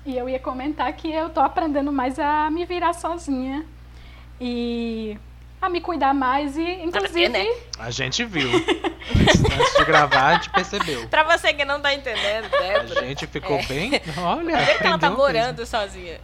E 0.07 0.17
eu 0.17 0.29
ia 0.29 0.39
comentar 0.39 0.91
que 0.93 1.13
eu 1.13 1.29
tô 1.31 1.41
aprendendo 1.41 1.93
mais 1.93 2.19
a 2.19 2.49
me 2.51 2.65
virar 2.65 2.93
sozinha. 2.93 3.67
E 4.41 5.19
a 5.61 5.69
me 5.69 5.81
cuidar 5.81 6.15
mais 6.15 6.57
e, 6.57 6.63
inclusive, 6.85 7.29
né? 7.29 7.45
A 7.79 7.91
gente 7.91 8.25
viu. 8.25 8.49
Antes, 8.49 9.77
de 9.77 9.85
gravar, 9.85 10.27
a 10.27 10.35
gente 10.35 10.51
percebeu. 10.51 11.09
Pra 11.09 11.25
você 11.25 11.53
que 11.55 11.65
não 11.65 11.81
tá 11.81 11.93
entendendo, 11.93 12.47
A 12.55 12.59
Débora. 12.59 13.07
gente 13.07 13.27
ficou 13.27 13.57
É. 13.59 13.63
bem. 13.67 13.91
Olha, 14.19 14.57
Vê 14.59 14.75
que 14.79 14.87
ela 14.87 14.99
tá 14.99 15.11
morando 15.11 15.67
sozinha. 15.67 16.21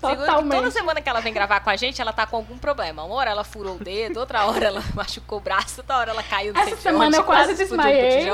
Segundo 0.00 0.16
que 0.20 0.26
toda 0.26 0.42
Totalmente. 0.44 0.70
semana 0.72 1.00
que 1.00 1.08
ela 1.08 1.20
vem 1.20 1.32
gravar 1.32 1.58
com 1.58 1.70
a 1.70 1.76
gente, 1.76 2.00
ela 2.00 2.12
tá 2.12 2.24
com 2.24 2.36
algum 2.36 2.56
problema. 2.56 3.02
Uma 3.02 3.16
hora 3.16 3.30
ela 3.32 3.42
furou 3.42 3.74
o 3.74 3.78
dedo, 3.82 4.20
outra 4.20 4.44
hora 4.44 4.66
ela 4.66 4.84
machucou 4.94 5.38
o 5.38 5.40
braço, 5.40 5.80
outra 5.80 5.96
hora 5.96 6.10
ela 6.12 6.22
caiu 6.22 6.52
no 6.54 6.60
Essa 6.60 6.76
semana 6.76 7.16
eu 7.16 7.24
quase 7.24 7.54
desmaiei. 7.54 8.28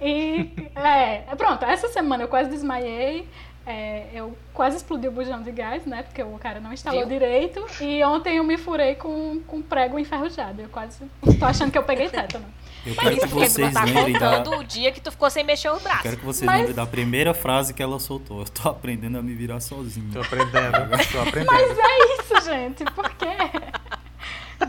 E, 0.00 0.50
é, 0.74 1.24
pronto, 1.36 1.62
essa 1.66 1.88
semana 1.88 2.22
eu 2.24 2.28
quase 2.28 2.48
desmaiei. 2.48 3.28
É, 3.66 4.06
eu 4.12 4.36
quase 4.54 4.76
explodi 4.78 5.06
o 5.06 5.12
bujão 5.12 5.42
de 5.42 5.50
gás, 5.52 5.84
né? 5.86 6.02
Porque 6.02 6.22
o 6.22 6.38
cara 6.38 6.60
não 6.60 6.72
instalou 6.72 7.00
Viu? 7.00 7.08
direito. 7.08 7.64
E 7.80 8.02
ontem 8.04 8.36
eu 8.38 8.44
me 8.44 8.56
furei 8.56 8.94
com, 8.94 9.40
com 9.46 9.60
prego 9.62 9.98
enferrujado. 9.98 10.60
Eu 10.62 10.68
quase. 10.68 10.98
Tô 11.38 11.44
achando 11.44 11.70
que 11.70 11.78
eu 11.78 11.82
peguei 11.82 12.08
tétano. 12.08 12.44
Eu 12.86 12.94
Mas 12.94 13.04
quero 13.04 13.20
que 13.20 13.26
isso 13.26 13.34
vocês 13.54 13.74
tá 13.74 13.84
lembrem 13.84 14.12
da, 14.18 14.38
contando 14.38 14.58
o 14.58 14.64
dia 14.64 14.90
que 14.90 15.00
tu 15.02 15.10
ficou 15.12 15.28
sem 15.28 15.44
mexer 15.44 15.68
o 15.70 15.78
braço. 15.78 16.02
quero 16.02 16.16
que 16.16 16.24
vocês 16.24 16.46
Mas- 16.46 16.56
lembrem 16.60 16.74
da 16.74 16.86
primeira 16.86 17.34
frase 17.34 17.74
que 17.74 17.82
ela 17.82 18.00
soltou. 18.00 18.40
Eu 18.40 18.46
tô 18.48 18.70
aprendendo 18.70 19.18
a 19.18 19.22
me 19.22 19.34
virar 19.34 19.60
sozinho. 19.60 20.10
Tô 20.12 20.20
aprendendo, 20.20 20.72
tô 21.12 21.20
aprendendo. 21.20 21.52
Mas 21.52 21.78
é 21.78 22.14
isso, 22.22 22.40
gente. 22.50 22.84
Porque 22.84 23.26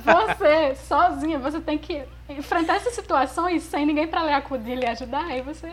você, 0.04 0.76
sozinha, 0.88 1.40
você 1.40 1.60
tem 1.60 1.78
que 1.78 2.04
enfrentar 2.30 2.76
essas 2.76 2.94
situações 2.94 3.64
sem 3.64 3.86
ninguém 3.86 4.08
pra 4.08 4.24
lhe 4.26 4.34
acudir 4.34 4.78
e 4.78 4.86
ajudar. 4.86 5.26
Aí 5.26 5.42
você. 5.42 5.70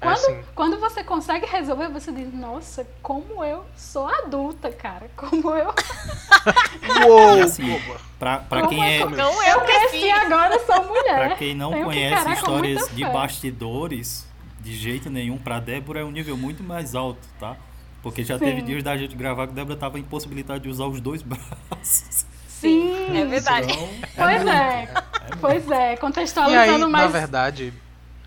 Quando, 0.00 0.18
sim. 0.18 0.42
quando 0.54 0.78
você 0.80 1.02
consegue 1.02 1.46
resolver, 1.46 1.88
você 1.88 2.12
diz, 2.12 2.32
nossa, 2.34 2.86
como 3.02 3.42
eu 3.44 3.64
sou 3.76 4.06
adulta, 4.06 4.70
cara. 4.70 5.08
Como 5.16 5.50
eu. 5.56 5.72
Uou! 7.08 7.38
E 7.38 7.42
assim, 7.42 7.80
pra, 8.18 8.38
pra 8.38 8.60
Como 8.62 8.70
quem 8.70 8.84
é, 8.84 9.00
é 9.00 9.06
Não, 9.06 9.42
Eu 9.42 9.48
eu 9.54 9.60
cresci 9.62 9.88
cresci. 10.00 10.10
agora, 10.10 10.58
sou 10.66 10.84
mulher. 10.84 11.26
Pra 11.28 11.36
quem 11.36 11.54
não 11.54 11.70
Tenho 11.70 11.82
que 11.84 11.90
conhece 11.94 12.14
muita 12.24 12.32
histórias 12.32 12.88
de 12.92 13.04
bastidores, 13.04 14.26
de 14.60 14.74
jeito 14.74 15.08
nenhum, 15.08 15.38
pra 15.38 15.58
Débora 15.60 16.00
é 16.00 16.04
um 16.04 16.10
nível 16.10 16.36
muito 16.36 16.62
mais 16.62 16.94
alto, 16.94 17.20
tá? 17.40 17.56
Porque 18.02 18.22
já 18.22 18.38
Sim. 18.38 18.44
teve 18.44 18.62
dias 18.62 18.82
da 18.82 18.96
gente 18.98 19.16
gravar 19.16 19.46
que 19.46 19.52
a 19.52 19.56
Débora 19.56 19.76
tava 19.78 19.98
impossibilitada 19.98 20.60
de 20.60 20.68
usar 20.68 20.84
os 20.86 21.00
dois 21.00 21.22
braços. 21.24 22.26
Sim, 22.48 23.16
É 23.16 23.24
verdade. 23.24 23.72
Então, 23.72 23.88
Pois 24.16 24.42
muito. 24.42 24.48
é. 24.50 24.76
muito. 24.76 25.38
Pois 25.40 25.70
é, 25.70 25.76
E 25.76 25.90
aí, 25.92 25.96
contextualizando 25.96 26.78
na 26.80 26.88
mais. 26.88 27.12
verdade, 27.12 27.72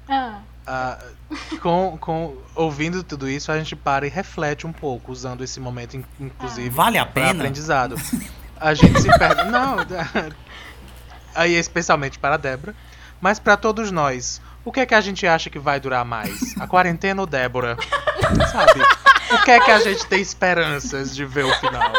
Ah, 0.08 0.40
ah, 0.66 0.98
com, 1.62 1.98
com, 2.00 2.38
ouvindo 2.56 3.04
tudo 3.04 3.28
isso, 3.30 3.52
a 3.52 3.58
gente 3.58 3.76
para 3.76 4.06
e 4.06 4.10
reflete 4.10 4.66
um 4.66 4.72
pouco, 4.72 5.12
usando 5.12 5.44
esse 5.44 5.60
momento, 5.60 5.98
in- 5.98 6.06
inclusive, 6.20 6.70
Vale 6.70 6.98
a 6.98 7.06
para 7.06 7.14
pena? 7.14 7.32
aprendizado. 7.32 7.96
A 8.60 8.74
gente 8.74 9.02
se 9.02 9.18
perde. 9.20 9.44
Não, 9.52 9.78
aí 11.36 11.54
especialmente 11.54 12.18
para 12.18 12.36
a 12.36 12.38
Débora, 12.38 12.76
mas 13.22 13.40
para 13.40 13.58
todos 13.58 13.92
nós. 13.92 14.42
O 14.64 14.72
que 14.72 14.82
é 14.82 14.86
que 14.86 14.96
a 14.96 15.02
gente 15.02 15.26
acha 15.26 15.50
que 15.50 15.60
vai 15.60 15.80
durar 15.80 16.04
mais? 16.04 16.58
A 16.60 16.68
quarentena 16.68 17.22
ou 17.22 17.28
Débora? 17.28 17.78
Sabe? 18.52 18.82
O 19.34 19.44
que 19.44 19.52
é 19.52 19.60
que 19.60 19.72
a 19.72 19.80
gente 19.80 20.06
tem 20.08 20.22
esperanças 20.22 21.16
de 21.16 21.24
ver 21.26 21.46
o 21.46 21.54
final? 21.56 21.94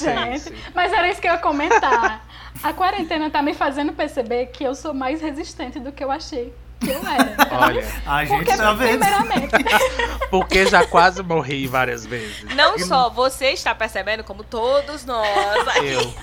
gente, 0.00 0.40
sim. 0.40 0.54
mas 0.74 0.92
era 0.92 1.08
isso 1.10 1.20
que 1.20 1.28
eu 1.28 1.32
ia 1.32 1.38
comentar. 1.38 2.26
A 2.62 2.72
quarentena 2.72 3.28
tá 3.30 3.42
me 3.42 3.52
fazendo 3.54 3.92
perceber 3.92 4.46
que 4.46 4.62
eu 4.64 4.74
sou 4.74 4.94
mais 4.94 5.20
resistente 5.20 5.80
do 5.80 5.90
que 5.92 6.02
eu 6.04 6.10
achei 6.10 6.52
que 6.84 6.90
eu 6.90 7.00
era. 7.06 7.36
Olha, 7.50 7.84
A 8.06 8.24
gente 8.24 8.36
Porque, 8.36 8.56
tá 8.56 8.72
vendo. 8.72 8.98
primeiramente, 8.98 9.52
porque 10.30 10.66
já 10.66 10.86
quase 10.86 11.22
morri 11.22 11.66
várias 11.66 12.04
vezes. 12.04 12.44
Não 12.54 12.78
só 12.78 13.08
você 13.10 13.50
está 13.52 13.74
percebendo, 13.74 14.24
como 14.24 14.42
todos 14.44 15.04
nós 15.04 15.68
aqui. 15.68 15.86
Eu, 15.92 16.14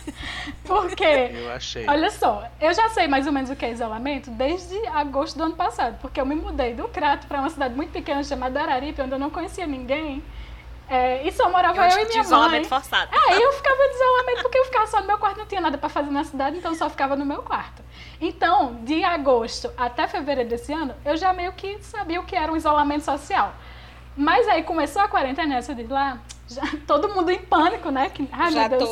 porque 0.64 1.04
eu 1.04 1.52
achei. 1.52 1.88
Olha 1.88 2.12
só, 2.12 2.44
eu 2.60 2.74
já 2.74 2.90
sei 2.90 3.08
mais 3.08 3.26
ou 3.26 3.34
menos 3.34 3.50
o 3.50 3.56
que 3.56 3.66
é 3.66 3.72
isolamento 3.72 4.30
desde 4.32 4.76
agosto 4.88 5.38
do 5.38 5.44
ano 5.46 5.56
passado, 5.56 5.98
porque 6.02 6.20
eu 6.20 6.26
me 6.26 6.36
mudei 6.36 6.74
do 6.74 6.88
Crato 6.88 7.28
para 7.28 7.40
uma 7.40 7.50
cidade 7.50 7.74
muito 7.76 7.92
pequena 7.92 8.24
chamada 8.24 8.62
Araripe, 8.62 9.02
onde 9.02 9.14
eu 9.14 9.20
não 9.20 9.30
conhecia 9.30 9.66
ninguém. 9.66 10.24
É, 10.90 11.28
e 11.28 11.32
só 11.32 11.50
morava 11.50 11.78
eu, 11.88 11.92
Eu 11.92 12.00
e 12.00 12.06
de 12.06 12.10
minha 12.12 12.24
isolamento 12.24 12.62
mãe. 12.62 12.70
forçado. 12.70 13.10
Aí 13.12 13.42
eu 13.42 13.54
ficava 13.54 13.78
de 13.78 13.94
isolamento 13.96 14.42
porque 14.42 14.58
eu 14.58 14.66
ficava 14.66 14.88
só 14.88 15.00
no 15.02 15.08
meu 15.08 15.18
quarto, 15.20 15.38
não 15.38 15.46
tinha 15.46 15.62
nada 15.62 15.78
para 15.78 15.88
fazer 15.90 16.10
na 16.10 16.24
cidade, 16.24 16.58
então 16.58 16.72
eu 16.72 16.78
só 16.78 16.90
ficava 16.90 17.16
no 17.16 17.26
meu 17.26 17.44
quarto. 17.44 17.84
Então, 18.20 18.76
de 18.84 19.04
agosto 19.04 19.72
até 19.78 20.08
fevereiro 20.08 20.50
desse 20.50 20.74
ano, 20.74 20.96
eu 21.06 21.16
já 21.16 21.32
meio 21.32 21.54
que 21.54 21.78
sabia 21.84 22.20
o 22.20 22.24
que 22.24 22.36
era 22.36 22.52
um 22.52 22.58
isolamento 22.58 23.06
social. 23.06 23.54
Mas 24.18 24.48
aí 24.48 24.64
começou 24.64 25.02
a 25.02 25.08
quarentena, 25.08 25.56
eu 25.56 25.60
disse 25.62 25.84
lá, 25.88 26.18
já, 26.48 26.64
todo 26.88 27.08
mundo 27.10 27.30
em 27.30 27.40
pânico, 27.40 27.92
né? 27.92 28.10
Que, 28.10 28.28
ai 28.32 28.52
Já 28.52 28.68
meu 28.68 28.80
Deus, 28.80 28.90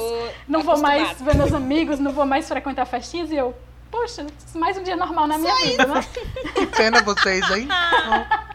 não 0.47 0.61
vou 0.61 0.77
mais 0.77 1.19
ver 1.19 1.35
meus 1.35 1.53
amigos, 1.53 1.99
não 1.99 2.11
vou 2.11 2.25
mais 2.25 2.47
frequentar 2.47 2.85
festinhas 2.85 3.31
e 3.31 3.35
eu, 3.35 3.55
poxa, 3.89 4.25
mais 4.53 4.77
um 4.77 4.83
dia 4.83 4.95
normal 4.95 5.25
na 5.25 5.37
minha 5.39 5.55
vida, 5.55 5.85
né? 5.87 6.05
Que 6.53 6.67
pena 6.67 7.01
vocês, 7.01 7.49
hein? 7.51 7.67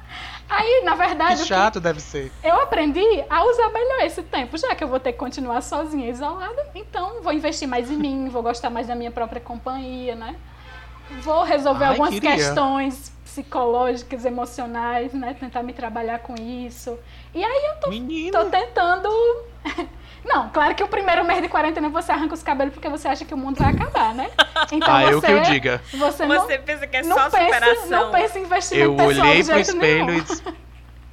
Aí, 0.55 0.82
na 0.84 0.92
Que 0.92 0.98
verdade, 0.98 1.40
que 1.42 1.48
chato 1.48 1.80
deve 1.80 2.00
ser. 2.00 2.30
eu 2.44 2.61
aprendi 2.61 3.00
a 3.30 3.44
usar 3.44 3.70
melhor 3.70 4.03
esse 4.03 4.22
tempo, 4.22 4.57
já 4.59 4.74
que 4.74 4.84
eu 4.84 4.88
vou 4.88 5.00
ter 5.00 5.12
que 5.12 5.18
continuar 5.18 5.62
sozinha, 5.62 6.11
isolada. 6.11 6.66
Então, 6.74 7.22
vou 7.22 7.32
investir 7.32 7.66
mais 7.66 7.90
em 7.90 7.96
mim, 7.96 8.28
vou 8.28 8.42
gostar 8.42 8.68
mais 8.68 8.86
da 8.86 8.94
minha 8.94 9.11
própria 9.11 9.40
companhia, 9.40 10.14
né? 10.14 10.36
Vou 11.22 11.42
resolver 11.42 11.84
Ai, 11.84 11.90
algumas 11.90 12.11
queria. 12.14 12.34
questões 12.36 13.11
psicológicas, 13.24 14.24
emocionais, 14.26 15.12
né? 15.14 15.34
Tentar 15.38 15.62
me 15.62 15.72
trabalhar 15.72 16.18
com 16.18 16.34
isso. 16.34 16.98
E 17.34 17.42
aí 17.42 17.64
eu 17.66 17.80
tô, 17.80 17.90
tô 18.44 18.50
tentando. 18.50 19.09
Não, 20.24 20.48
claro 20.50 20.74
que 20.74 20.82
o 20.84 20.88
primeiro 20.88 21.24
mês 21.24 21.42
de 21.42 21.48
quarentena 21.48 21.88
você 21.88 22.12
arranca 22.12 22.34
os 22.34 22.42
cabelos 22.42 22.72
porque 22.72 22.88
você 22.88 23.08
acha 23.08 23.24
que 23.24 23.34
o 23.34 23.36
mundo 23.36 23.56
vai 23.58 23.70
acabar, 23.72 24.14
né? 24.14 24.30
Então 24.70 24.94
Ah, 24.94 25.02
você, 25.02 25.14
eu 25.14 25.20
que 25.22 25.30
eu 25.32 25.42
diga. 25.42 25.82
Você 25.92 26.26
não, 26.26 26.40
Você 26.46 26.58
pensa 26.58 26.86
que 26.86 26.96
é 26.96 27.02
não 27.02 27.16
só 27.16 27.28
pense, 27.30 27.44
superação. 27.44 27.88
não 27.90 28.12
pense 28.12 28.38
em 28.38 28.42
investimento 28.44 28.84
Eu 28.92 28.96
pessoal 29.08 29.28
olhei 29.28 29.44
pro 29.44 29.58
espelho 29.58 30.06
nenhum. 30.06 30.18
e 30.18 30.20
disse, 30.22 30.42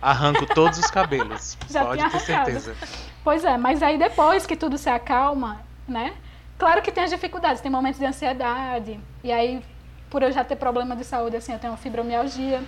arranco 0.01 0.45
todos 0.53 0.77
os 0.77 0.89
cabelos. 0.91 1.57
Já 1.69 1.85
Pode 1.85 2.09
ter 2.09 2.19
certeza. 2.19 2.75
Pois 3.23 3.43
é, 3.43 3.57
mas 3.57 3.81
aí 3.81 3.97
depois 3.97 4.45
que 4.45 4.55
tudo 4.55 4.77
se 4.77 4.89
acalma, 4.89 5.61
né? 5.87 6.13
Claro 6.57 6.81
que 6.81 6.91
tem 6.91 7.03
as 7.03 7.09
dificuldades, 7.09 7.61
tem 7.61 7.71
momentos 7.71 7.99
de 7.99 8.05
ansiedade. 8.05 8.99
E 9.23 9.31
aí, 9.31 9.63
por 10.09 10.21
eu 10.21 10.31
já 10.31 10.43
ter 10.43 10.55
problema 10.55 10.95
de 10.95 11.03
saúde, 11.03 11.35
assim, 11.35 11.51
eu 11.53 11.59
tenho 11.59 11.75
fibromialgia, 11.77 12.61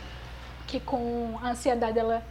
que 0.65 0.79
com 0.79 1.37
a 1.43 1.49
ansiedade 1.49 1.99
ela, 1.99 2.23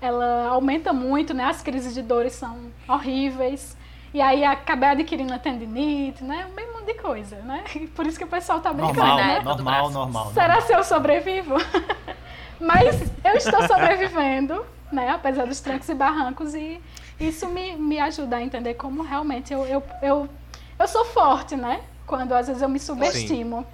ela 0.00 0.48
aumenta 0.48 0.92
muito, 0.92 1.32
né? 1.32 1.44
As 1.44 1.62
crises 1.62 1.94
de 1.94 2.02
dores 2.02 2.32
são 2.32 2.72
horríveis. 2.88 3.76
E 4.12 4.20
aí 4.20 4.44
acabei 4.44 4.90
adquirindo 4.90 5.34
a 5.34 5.38
tendinite, 5.38 6.22
né? 6.22 6.46
Um 6.46 6.72
monte 6.74 6.86
de 6.86 6.94
coisa, 6.94 7.36
né? 7.36 7.64
Por 7.96 8.06
isso 8.06 8.16
que 8.16 8.24
o 8.24 8.28
pessoal 8.28 8.60
tá 8.60 8.72
brincando, 8.72 9.00
Normal, 9.00 9.16
né? 9.16 9.40
normal, 9.40 9.90
normal. 9.90 10.32
Será 10.32 10.60
se 10.60 10.72
eu 10.72 10.84
sobrevivo? 10.84 11.56
Mas 12.60 13.02
eu 13.24 13.34
estou 13.34 13.66
sobrevivendo, 13.66 14.64
né? 14.92 15.10
Apesar 15.10 15.46
dos 15.46 15.60
trancos 15.60 15.88
e 15.88 15.94
barrancos. 15.94 16.54
E 16.54 16.80
isso 17.18 17.48
me, 17.48 17.76
me 17.76 17.98
ajuda 17.98 18.36
a 18.36 18.42
entender 18.42 18.74
como 18.74 19.02
realmente 19.02 19.52
eu, 19.52 19.66
eu, 19.66 19.82
eu, 20.00 20.28
eu 20.78 20.88
sou 20.88 21.04
forte, 21.06 21.56
né? 21.56 21.80
Quando 22.06 22.32
às 22.32 22.46
vezes 22.46 22.62
eu 22.62 22.68
me 22.68 22.78
subestimo. 22.78 23.66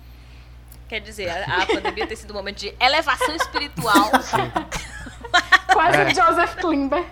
Quer 0.88 1.00
dizer, 1.00 1.28
a, 1.28 1.62
a 1.62 1.66
pandemia 1.66 2.06
tem 2.06 2.16
sido 2.16 2.32
um 2.32 2.36
momento 2.36 2.58
de 2.58 2.74
elevação 2.80 3.36
espiritual. 3.36 4.10
Quase 5.72 5.96
É. 5.98 6.04
o 6.06 6.14
Joseph 6.14 6.54
Klimber. 6.56 7.04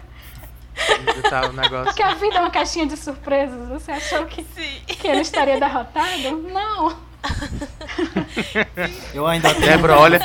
Tá 1.28 1.48
o 1.48 1.52
negócio. 1.52 1.94
Que 1.94 2.02
a 2.02 2.14
vida 2.14 2.36
é 2.36 2.40
uma 2.40 2.50
caixinha 2.50 2.86
de 2.86 2.96
surpresas. 2.96 3.68
Você 3.68 3.90
achou 3.90 4.26
que, 4.26 4.44
Sim. 4.54 4.80
que 4.86 5.08
ele 5.08 5.22
estaria 5.22 5.58
derrotado? 5.58 6.30
Não. 6.52 7.08
Eu 9.12 9.26
ainda 9.26 9.52
tenho 9.54 9.66
Débora, 9.66 9.96
um 9.98 10.02
olha-. 10.02 10.20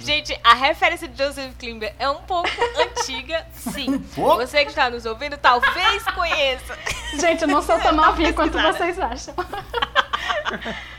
Gente, 0.00 0.38
a 0.42 0.54
referência 0.54 1.06
de 1.06 1.22
Joseph 1.22 1.54
Klimber 1.58 1.94
é 1.98 2.08
um 2.08 2.22
pouco 2.22 2.48
antiga, 2.80 3.46
sim. 3.52 3.98
Você 4.16 4.64
que 4.64 4.70
está 4.70 4.88
nos 4.88 5.04
ouvindo 5.04 5.36
talvez 5.36 6.02
conheça. 6.14 6.78
Gente, 7.20 7.42
eu 7.42 7.48
não 7.48 7.60
sou 7.60 7.78
tão 7.78 7.92
novinha 7.92 8.32
quanto 8.32 8.52
pesquisada. 8.52 8.78
vocês 8.78 8.98
acham. 8.98 9.34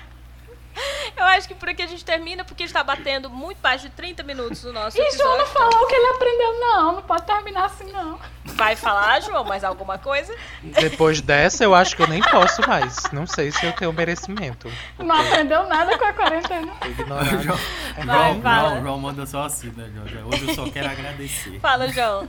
Eu 1.18 1.24
acho 1.26 1.48
que 1.48 1.56
por 1.56 1.70
aqui 1.70 1.82
a 1.82 1.88
gente 1.88 2.04
termina, 2.04 2.44
porque 2.44 2.64
está 2.64 2.84
batendo 2.84 3.30
muito 3.30 3.58
mais 3.64 3.82
de 3.82 3.90
30 3.90 4.22
minutos 4.24 4.64
no 4.64 4.74
nosso 4.74 4.98
E 5.00 5.12
João 5.12 5.38
não 5.38 5.46
episódio. 5.46 5.54
falou 5.54 5.84
o 5.84 5.88
que 5.88 5.96
ele 5.96 6.08
aprendeu, 6.08 6.60
não. 6.60 6.92
Não 6.96 7.02
pode 7.04 7.26
terminar 7.26 7.66
assim, 7.66 7.92
não. 7.92 8.20
Vai 8.44 8.76
falar, 8.76 9.22
João, 9.22 9.44
mais 9.44 9.64
alguma 9.64 9.98
coisa? 9.98 10.34
Depois 10.62 11.22
dessa, 11.22 11.64
eu 11.64 11.74
acho 11.74 11.96
que 11.96 12.02
eu 12.02 12.08
nem 12.08 12.22
posso 12.22 12.68
mais. 12.68 12.98
Não 13.12 13.26
sei 13.26 13.52
se 13.52 13.66
eu 13.66 13.72
tenho 13.74 13.92
merecimento. 13.94 14.72
Não 15.00 15.16
aprendeu 15.16 15.68
nada 15.68 15.98
com 15.98 16.06
a 16.06 16.14
quarentena. 16.14 16.72
Ignorado. 16.86 17.42
João, 17.44 17.60
É 17.98 18.04
Vai, 18.06 18.34
João. 18.34 18.42
João, 18.42 18.82
João 18.84 18.98
manda 19.00 19.26
só 19.26 19.44
assim, 19.44 19.72
né, 19.76 19.90
João? 20.08 20.28
Hoje 20.30 20.48
eu 20.50 20.54
só 20.56 20.70
quero 20.70 20.90
agradecer. 20.90 21.60
Fala, 21.60 21.88
João. 21.90 22.28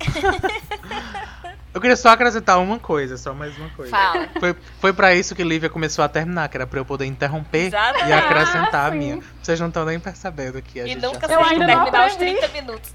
Eu 1.74 1.80
queria 1.80 1.96
só 1.96 2.10
acrescentar 2.10 2.58
uma 2.60 2.78
coisa, 2.78 3.16
só 3.18 3.34
mais 3.34 3.56
uma 3.58 3.68
coisa. 3.70 3.90
Fala. 3.90 4.28
Foi, 4.38 4.54
foi 4.80 4.92
pra 4.92 5.12
isso 5.14 5.34
que 5.34 5.42
Lívia 5.42 5.68
começou 5.68 6.04
a 6.04 6.08
terminar, 6.08 6.48
que 6.48 6.56
era 6.56 6.66
pra 6.68 6.78
eu 6.78 6.84
poder 6.84 7.04
interromper 7.04 7.66
Exatamente. 7.66 8.08
e 8.08 8.12
acrescentar 8.12 8.74
Ah, 8.74 8.86
a 8.86 8.90
minha. 8.92 9.18
Vocês 9.42 9.58
não 9.58 9.66
estão 9.68 9.84
nem 9.84 9.98
percebendo 9.98 10.62
que 10.62 10.80
a 10.80 10.84
E 10.84 10.90
gente 10.90 11.02
nunca 11.02 11.26
já, 11.26 11.34
Eu 11.34 11.42
ainda 11.44 11.66
não 11.66 11.82
os 11.82 11.88
aprendi. 11.88 12.16
30 12.40 12.48
minutos. 12.48 12.94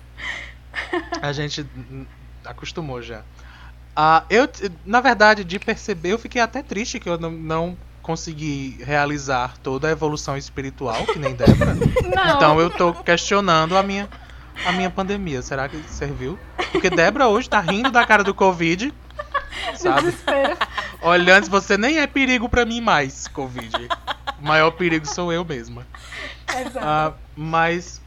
a 1.21 1.31
gente 1.33 1.65
acostumou 2.45 3.01
já. 3.01 3.21
Ah, 3.95 4.23
eu, 4.29 4.47
na 4.85 5.01
verdade, 5.01 5.43
de 5.43 5.59
perceber, 5.59 6.13
eu 6.13 6.19
fiquei 6.19 6.41
até 6.41 6.63
triste 6.63 6.99
que 7.01 7.09
eu 7.09 7.17
não, 7.17 7.31
não 7.31 7.77
consegui 8.01 8.79
realizar 8.85 9.57
toda 9.61 9.89
a 9.89 9.91
evolução 9.91 10.37
espiritual, 10.37 11.05
que 11.05 11.19
nem 11.19 11.35
Débora. 11.35 11.75
Não. 12.15 12.35
Então 12.35 12.59
eu 12.61 12.69
tô 12.69 12.93
questionando 12.93 13.77
a 13.77 13.83
minha, 13.83 14.09
a 14.65 14.71
minha 14.71 14.89
pandemia. 14.89 15.41
Será 15.41 15.67
que 15.69 15.81
serviu? 15.89 16.37
Porque 16.71 16.89
Débora 16.89 17.27
hoje 17.27 17.49
tá 17.49 17.59
rindo 17.59 17.91
da 17.91 18.05
cara 18.05 18.23
do 18.23 18.33
Covid. 18.33 18.93
Sabe? 19.75 20.01
Desespero. 20.07 20.57
Olhando, 21.01 21.49
você 21.49 21.77
nem 21.77 21.99
é 21.99 22.07
perigo 22.07 22.47
pra 22.49 22.65
mim 22.65 22.81
mais, 22.81 23.27
Covid. 23.27 23.87
O 24.41 24.45
maior 24.45 24.71
perigo 24.71 25.05
sou 25.05 25.31
eu 25.33 25.43
mesma. 25.45 25.85
Exato. 26.59 26.79
Ah, 26.81 27.13
mas. 27.35 28.01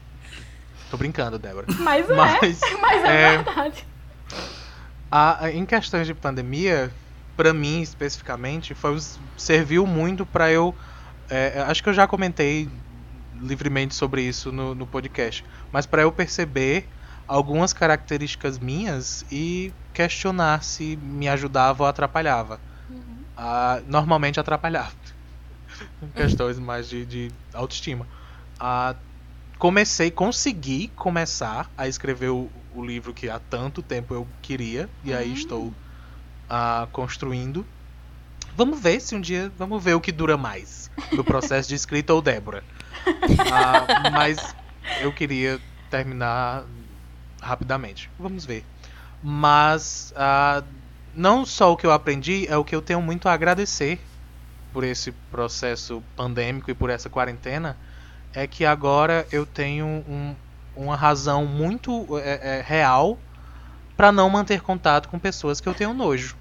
Tô 0.90 0.96
brincando, 0.96 1.38
Débora. 1.38 1.66
Mas 1.78 2.08
é. 2.08 2.14
Mas, 2.14 2.60
Mas 2.80 3.04
é, 3.04 3.22
é, 3.34 3.38
verdade. 3.38 3.86
a- 5.10 5.50
em 5.52 5.64
questões 5.64 6.06
de 6.06 6.14
pandemia, 6.14 6.90
pra 7.36 7.52
mim 7.52 7.80
especificamente, 7.80 8.74
foi, 8.74 8.98
serviu 9.36 9.86
muito 9.86 10.26
pra 10.26 10.50
eu. 10.50 10.74
é, 11.30 11.64
acho 11.66 11.82
que 11.82 11.88
eu 11.88 11.94
já 11.94 12.06
comentei 12.06 12.68
livremente 13.42 13.94
sobre 13.94 14.22
isso 14.22 14.52
no, 14.52 14.74
no 14.74 14.86
podcast. 14.86 15.44
Mas 15.70 15.84
pra 15.84 16.02
eu 16.02 16.12
perceber 16.12 16.88
algumas 17.26 17.72
características 17.72 18.58
minhas 18.58 19.24
e 19.30 19.72
questionar 19.92 20.62
se 20.62 20.96
me 20.96 21.28
ajudava 21.28 21.82
ou 21.82 21.88
atrapalhava. 21.88 22.60
Ah, 23.36 23.80
normalmente 23.86 24.38
atrapalhava. 24.38 24.92
Questões 26.14 26.58
mais 26.58 26.88
de, 26.88 27.04
de 27.04 27.30
autoestima. 27.52 28.06
Ah, 28.58 28.94
comecei, 29.58 30.10
consegui 30.10 30.88
começar 30.94 31.70
a 31.76 31.88
escrever 31.88 32.28
o, 32.28 32.50
o 32.74 32.84
livro 32.84 33.14
que 33.14 33.28
há 33.28 33.38
tanto 33.38 33.82
tempo 33.82 34.14
eu 34.14 34.26
queria, 34.40 34.88
e 35.02 35.12
aí 35.12 35.32
estou 35.32 35.72
ah, 36.48 36.86
construindo. 36.92 37.66
Vamos 38.54 38.78
ver 38.80 39.00
se 39.00 39.14
um 39.14 39.20
dia. 39.20 39.50
Vamos 39.56 39.82
ver 39.82 39.94
o 39.94 40.00
que 40.00 40.12
dura 40.12 40.36
mais 40.36 40.90
no 41.12 41.24
processo 41.24 41.68
de 41.68 41.74
escrita 41.74 42.12
ou 42.12 42.20
Débora. 42.20 42.62
Ah, 43.50 43.86
mas 44.12 44.54
eu 45.00 45.12
queria 45.12 45.60
terminar 45.90 46.64
rapidamente. 47.40 48.10
Vamos 48.18 48.44
ver. 48.44 48.64
Mas 49.22 50.12
ah, 50.16 50.62
não 51.14 51.44
só 51.44 51.72
o 51.72 51.76
que 51.76 51.86
eu 51.86 51.92
aprendi, 51.92 52.46
é 52.48 52.56
o 52.56 52.64
que 52.64 52.74
eu 52.74 52.82
tenho 52.82 53.00
muito 53.00 53.28
a 53.28 53.32
agradecer 53.32 54.00
por 54.72 54.84
esse 54.84 55.12
processo 55.30 56.02
pandêmico 56.16 56.70
e 56.70 56.74
por 56.74 56.88
essa 56.90 57.10
quarentena, 57.10 57.76
é 58.32 58.46
que 58.46 58.64
agora 58.64 59.26
eu 59.30 59.44
tenho 59.44 59.86
um- 59.86 60.34
uma 60.74 60.96
razão 60.96 61.44
muito 61.44 62.06
é, 62.18 62.58
é, 62.58 62.64
real 62.66 63.18
para 63.96 64.10
não 64.10 64.30
manter 64.30 64.62
contato 64.62 65.08
com 65.10 65.18
pessoas 65.18 65.60
que 65.60 65.68
eu 65.68 65.74
tenho 65.74 65.92
nojo. 65.92 66.34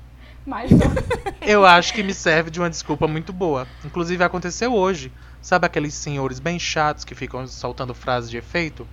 Mas 0.46 0.72
Eu 1.42 1.66
acho 1.66 1.94
que 1.94 2.02
me 2.02 2.14
serve 2.14 2.50
de 2.50 2.60
uma 2.60 2.70
desculpa 2.70 3.08
muito 3.08 3.34
boa. 3.34 3.68
Inclusive 3.84 4.24
aconteceu 4.24 4.74
hoje. 4.74 5.12
Sabe 5.42 5.66
aqueles 5.66 5.94
senhores 5.94 6.40
bem 6.40 6.60
chatos 6.60 7.04
que 7.04 7.16
ficam 7.16 7.48
soltando 7.48 7.94
frases 7.94 8.30
de 8.30 8.38
efeito? 8.38 8.88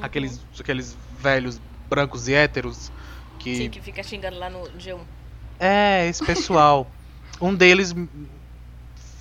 Aqueles, 0.00 0.40
aqueles 0.58 0.96
velhos 1.20 1.60
brancos 1.88 2.26
e 2.26 2.34
héteros 2.34 2.90
que 3.38 3.56
Sim, 3.56 3.70
que 3.70 3.80
fica 3.80 4.02
xingando 4.02 4.38
lá 4.38 4.48
no 4.48 4.60
G1. 4.78 4.98
é, 5.60 6.08
esse 6.08 6.24
pessoal. 6.24 6.90
um 7.40 7.54
deles 7.54 7.94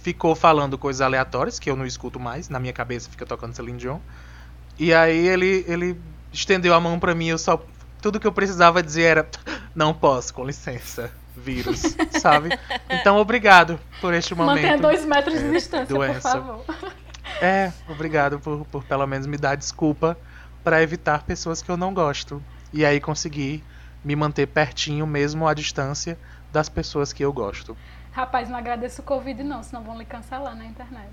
ficou 0.02 0.36
falando 0.36 0.78
coisas 0.78 1.02
aleatórias 1.02 1.60
que 1.60 1.70
eu 1.70 1.76
não 1.76 1.86
escuto 1.86 2.20
mais, 2.20 2.50
na 2.50 2.60
minha 2.60 2.74
cabeça 2.74 3.10
fica 3.10 3.26
tocando 3.26 3.54
Celine 3.54 3.78
Dion. 3.78 4.00
E 4.78 4.94
aí 4.94 5.28
ele, 5.28 5.66
ele 5.68 6.00
estendeu 6.32 6.74
a 6.74 6.80
mão 6.80 7.00
pra 7.00 7.14
mim, 7.14 7.28
eu 7.28 7.38
só 7.38 7.64
tudo 8.02 8.20
que 8.20 8.28
eu 8.28 8.34
precisava 8.34 8.84
dizer 8.84 9.04
era 9.04 9.30
não 9.74 9.94
posso, 9.94 10.34
com 10.34 10.46
licença, 10.46 11.12
vírus, 11.36 11.96
sabe? 12.20 12.50
Então 12.90 13.18
obrigado 13.18 13.80
por 14.00 14.14
este 14.14 14.36
momento. 14.36 14.56
Mantenha 14.56 14.78
dois 14.78 15.06
metros 15.06 15.40
de 15.40 15.52
distância, 15.52 15.86
doença. 15.86 16.40
por 16.40 16.66
favor. 16.66 16.94
É, 17.42 17.72
obrigado 17.90 18.40
por, 18.40 18.66
por 18.66 18.84
pelo 18.84 19.06
menos 19.08 19.28
me 19.28 19.38
dar 19.38 19.56
desculpa 19.56 20.18
pra 20.64 20.82
evitar 20.82 21.24
pessoas 21.24 21.62
que 21.62 21.70
eu 21.70 21.78
não 21.78 21.94
gosto. 21.94 22.42
E 22.72 22.86
aí 22.86 23.00
conseguir 23.00 23.64
me 24.04 24.16
manter 24.16 24.48
pertinho 24.48 25.06
mesmo 25.06 25.48
à 25.48 25.54
distância 25.54 26.18
das 26.52 26.70
pessoas 26.70 27.14
que 27.14 27.24
eu 27.24 27.32
gosto. 27.32 27.78
Rapaz, 28.12 28.50
não 28.50 28.58
agradeço 28.58 29.02
o 29.02 29.04
Covid 29.04 29.44
não, 29.44 29.64
senão 29.64 29.84
vão 29.84 29.98
lhe 29.98 30.06
cancelar 30.06 30.56
na 30.56 30.66
internet. 30.66 31.12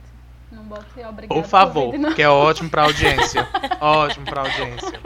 Não 0.53 0.64
bote 0.64 0.85
obrigado. 1.09 1.29
Por 1.29 1.45
favor, 1.45 1.87
Covid, 1.87 1.99
não. 2.03 2.12
que 2.12 2.23
é 2.23 2.29
ótimo 2.29 2.68
pra 2.68 2.83
audiência. 2.83 3.49
ótimo 3.81 4.27
pra 4.27 4.43
audiência. 4.43 5.01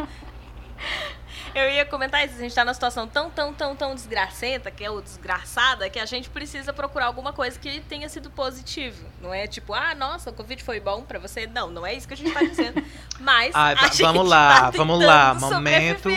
Eu 1.55 1.71
ia 1.71 1.85
comentar 1.87 2.25
isso, 2.27 2.35
a 2.35 2.39
gente 2.41 2.55
tá 2.55 2.65
numa 2.65 2.75
situação 2.75 3.07
tão, 3.07 3.31
tão, 3.31 3.55
tão, 3.55 3.77
tão 3.77 3.95
desgracenta, 3.95 4.71
que 4.73 4.83
é 4.85 4.91
o 4.91 5.01
desgraçada, 5.01 5.89
que 5.89 6.01
a 6.01 6.07
gente 6.07 6.29
precisa 6.29 6.73
procurar 6.73 7.07
alguma 7.07 7.33
coisa 7.33 7.57
que 7.59 7.81
tenha 7.83 8.09
sido 8.09 8.29
positivo. 8.29 9.05
Não 9.23 9.33
é 9.33 9.47
tipo, 9.47 9.73
ah, 9.73 9.95
nossa, 9.95 10.31
o 10.31 10.33
Covid 10.33 10.63
foi 10.65 10.81
bom 10.81 11.03
pra 11.03 11.19
você. 11.21 11.47
Não, 11.47 11.71
não 11.71 11.87
é 11.87 11.95
isso 11.95 12.09
que 12.09 12.15
a 12.15 12.17
gente 12.17 12.33
tá 12.33 12.41
dizendo. 12.43 12.83
Mas 13.21 13.55
Ai, 13.55 13.75
a 13.79 13.81
va- 13.81 13.83
gente 13.87 14.03
vamos 14.03 14.29
lá, 14.29 14.61
tá 14.63 14.71
vamos 14.71 15.05
lá, 15.05 15.35
momento-. 15.35 16.09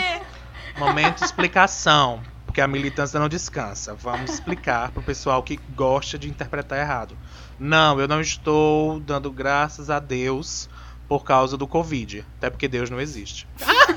Momento 0.77 1.23
explicação. 1.23 2.21
Porque 2.45 2.59
a 2.61 2.67
militância 2.67 3.19
não 3.19 3.29
descansa. 3.29 3.93
Vamos 3.93 4.31
explicar 4.31 4.89
pro 4.91 5.03
pessoal 5.03 5.43
que 5.43 5.57
gosta 5.75 6.17
de 6.17 6.27
interpretar 6.27 6.79
errado. 6.79 7.15
Não, 7.59 7.99
eu 7.99 8.07
não 8.07 8.19
estou 8.21 8.99
dando 8.99 9.31
graças 9.31 9.91
a 9.91 9.99
Deus 9.99 10.67
por 11.07 11.23
causa 11.23 11.55
do 11.55 11.67
Covid. 11.67 12.25
Até 12.37 12.49
porque 12.49 12.67
Deus 12.67 12.89
não 12.89 12.99
existe. 12.99 13.47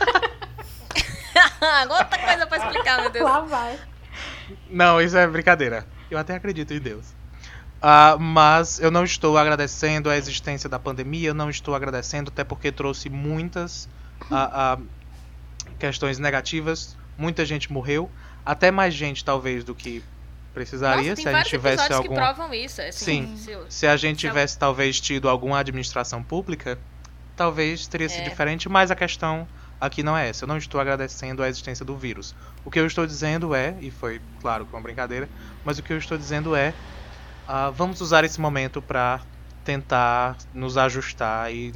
Outra 1.91 2.19
coisa 2.19 2.47
pra 2.47 2.59
explicar, 2.59 3.01
meu 3.01 3.11
Deus. 3.11 3.25
Lá 3.29 3.41
vai. 3.41 3.79
Não, 4.69 5.01
isso 5.01 5.17
é 5.17 5.27
brincadeira. 5.27 5.87
Eu 6.11 6.19
até 6.19 6.35
acredito 6.35 6.73
em 6.75 6.81
Deus. 6.81 7.07
Ah, 7.83 8.17
mas 8.19 8.79
eu 8.81 8.91
não 8.91 9.05
estou 9.05 9.39
agradecendo 9.39 10.11
a 10.11 10.17
existência 10.17 10.69
da 10.69 10.79
pandemia, 10.79 11.29
eu 11.31 11.35
não 11.35 11.49
estou 11.49 11.75
agradecendo, 11.75 12.31
até 12.31 12.45
porque 12.45 12.71
trouxe 12.71 13.09
muitas 13.09 13.89
ah, 14.31 14.77
ah, 14.77 14.79
questões 15.79 16.19
negativas. 16.19 16.97
Muita 17.17 17.45
gente 17.45 17.73
morreu, 17.73 18.11
até 18.45 18.71
mais 18.71 18.93
gente 18.95 19.25
talvez 19.25 19.63
do 19.65 19.75
que 19.75 20.03
precisaria 20.53 21.11
Nossa, 21.11 21.17
se 21.17 21.25
tem 21.25 21.35
a 21.35 21.39
gente 21.39 21.49
tivesse 21.51 21.93
algum. 21.93 22.09
que 22.09 22.15
provam 22.15 22.53
isso. 22.53 22.81
Assim, 22.83 23.37
Sim. 23.37 23.37
se- 23.37 23.59
Se 23.69 23.87
a 23.87 23.97
gente 23.97 24.19
tivesse 24.19 24.59
talvez 24.59 25.01
tido 25.01 25.29
alguma 25.29 25.59
administração 25.59 26.23
pública, 26.23 26.79
talvez 27.37 27.87
teria 27.87 28.09
sido 28.09 28.27
É. 28.27 28.29
diferente, 28.31 28.69
mas 28.69 28.91
a 28.91 28.97
questão 28.97 29.47
aqui 29.81 30.03
não 30.03 30.17
é 30.17 30.29
essa. 30.29 30.45
Eu 30.45 30.49
não 30.49 30.59
estou 30.59 30.81
agradecendo 30.81 31.43
a 31.43 31.49
existência 31.49 31.85
do 31.85 31.97
vírus. 31.97 32.35
O 32.65 32.71
que 32.71 32.79
eu 32.79 32.87
estou 32.87 33.07
dizendo 33.07 33.55
é, 33.55 33.77
e 33.81 33.91
foi 33.91 34.21
claro 34.41 34.67
que 34.67 34.75
é 34.75 34.79
uma 34.79 34.83
brincadeira, 34.83 35.29
mas 35.65 35.79
o 35.79 35.83
que 35.83 35.93
eu 35.93 35.99
estou 35.99 36.19
dizendo 36.19 36.55
é, 36.55 36.75
ah, 37.47 37.71
vamos 37.71 38.01
usar 38.01 38.25
esse 38.25 38.41
momento 38.41 38.83
para 38.83 39.23
tentar 39.65 40.37
nos 40.53 40.77
ajustar 40.77 41.53
e 41.53 41.73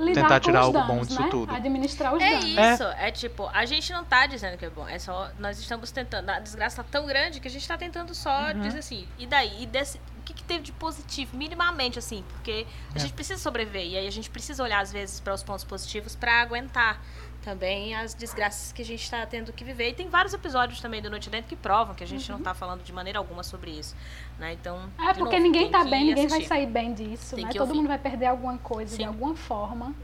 Lidar 0.00 0.22
Tentar 0.22 0.40
com 0.40 0.44
tirar 0.46 0.60
os 0.60 0.66
algo 0.66 0.78
danos, 0.78 0.94
bom 0.96 1.02
disso 1.04 1.20
né? 1.22 1.28
tudo. 1.30 1.54
Administrar 1.54 2.14
os 2.14 2.22
É 2.22 2.30
danos. 2.30 2.44
isso, 2.46 2.82
é. 2.84 3.10
tipo, 3.10 3.48
a 3.52 3.64
gente 3.66 3.92
não 3.92 4.04
tá 4.04 4.26
dizendo 4.26 4.56
que 4.56 4.64
é 4.64 4.70
bom, 4.70 4.88
é 4.88 4.98
só, 4.98 5.30
nós 5.38 5.58
estamos 5.58 5.90
tentando, 5.90 6.30
a 6.30 6.38
desgraça 6.40 6.82
tá 6.82 6.88
tão 6.90 7.06
grande 7.06 7.38
que 7.40 7.46
a 7.48 7.50
gente 7.50 7.66
tá 7.68 7.76
tentando 7.76 8.14
só 8.14 8.48
Uhum. 8.54 8.60
dizer 8.60 8.78
assim, 8.78 9.06
e 9.18 9.26
daí, 9.26 9.62
e 9.62 9.66
desse, 9.66 9.98
o 10.18 10.22
que, 10.24 10.32
que 10.34 10.42
teve 10.44 10.62
de 10.64 10.72
positivo, 10.72 11.36
minimamente 11.36 11.98
assim, 11.98 12.24
porque 12.30 12.66
a 12.94 12.96
É. 12.96 13.00
gente 13.00 13.12
precisa 13.12 13.40
sobreviver, 13.40 13.84
e 13.86 13.96
aí 13.98 14.06
a 14.06 14.12
gente 14.12 14.30
precisa 14.30 14.62
olhar 14.62 14.80
às 14.80 14.90
vezes 14.92 15.20
para 15.20 15.34
os 15.34 15.42
pontos 15.42 15.64
positivos 15.64 16.14
para 16.16 16.40
aguentar 16.40 17.00
também 17.40 17.94
as 17.94 18.14
desgraças 18.14 18.72
que 18.72 18.82
a 18.82 18.84
gente 18.84 19.10
tá 19.10 19.24
tendo 19.26 19.52
que 19.52 19.64
viver, 19.64 19.90
e 19.90 19.92
tem 19.94 20.08
vários 20.08 20.32
episódios 20.34 20.80
também 20.80 21.00
do 21.02 21.08
Noite 21.10 21.28
Dentro 21.30 21.48
que 21.48 21.56
provam 21.56 21.94
que 21.94 22.04
a 22.04 22.06
gente 22.06 22.30
não 22.30 22.40
tá 22.40 22.54
falando 22.54 22.82
de 22.82 22.92
maneira 22.92 23.18
alguma 23.18 23.42
sobre 23.42 23.70
isso, 23.70 23.96
né, 24.38 24.52
então... 24.52 24.78
É 24.98 25.12
de 25.12 25.18
porque 25.18 25.36
novo, 25.36 25.42
ninguém 25.42 25.70
tá 25.70 25.84
que 25.84 25.90
bem, 25.90 26.04
ninguém 26.06 26.28
vai 26.28 26.44
sair 26.44 26.66
bem 26.66 26.92
disso, 26.94 27.36
né? 27.36 27.48
Todo 27.52 27.60
ouvir. 27.62 27.74
mundo 27.74 27.88
vai 27.88 27.98
perder 27.98 28.26
alguma 28.26 28.58
coisa 28.58 28.90
de 28.96 29.02
Sim. 29.02 29.08
alguma 29.08 29.34
forma. 29.34 29.94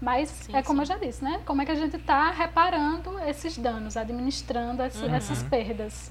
Mas 0.00 0.28
Sim, 0.30 0.56
é 0.56 0.62
como 0.64 0.78
sim. 0.84 0.92
eu 0.92 0.98
já 0.98 1.06
disse, 1.06 1.22
né? 1.22 1.40
Como 1.46 1.62
é 1.62 1.64
que 1.64 1.70
a 1.70 1.76
gente 1.76 1.96
tá 1.98 2.30
reparando 2.32 3.20
esses 3.20 3.56
danos, 3.56 3.96
administrando 3.96 4.82
essa- 4.82 5.06
Uhum. 5.06 5.14
essas 5.14 5.44
perdas. 5.44 6.10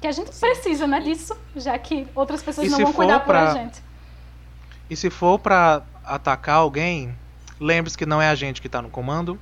Que 0.00 0.08
a 0.08 0.12
gente 0.12 0.32
precisa, 0.36 0.86
né, 0.88 0.98
disso, 0.98 1.36
já 1.54 1.78
que 1.78 2.08
outras 2.14 2.42
pessoas 2.42 2.66
E 2.66 2.70
não 2.70 2.78
vão 2.80 2.92
cuidar 2.92 3.20
for 3.20 3.26
por 3.26 3.36
a 3.36 3.42
pra- 3.52 3.54
gente. 3.54 3.80
E 4.90 4.96
se 4.96 5.10
for 5.10 5.38
pra 5.38 5.82
atacar 6.04 6.56
alguém, 6.56 7.14
lembre-se 7.60 7.96
que 7.96 8.04
não 8.04 8.20
é 8.20 8.28
a 8.28 8.34
gente 8.34 8.60
que 8.60 8.68
tá 8.68 8.82
no 8.82 8.90
comando. 8.90 9.38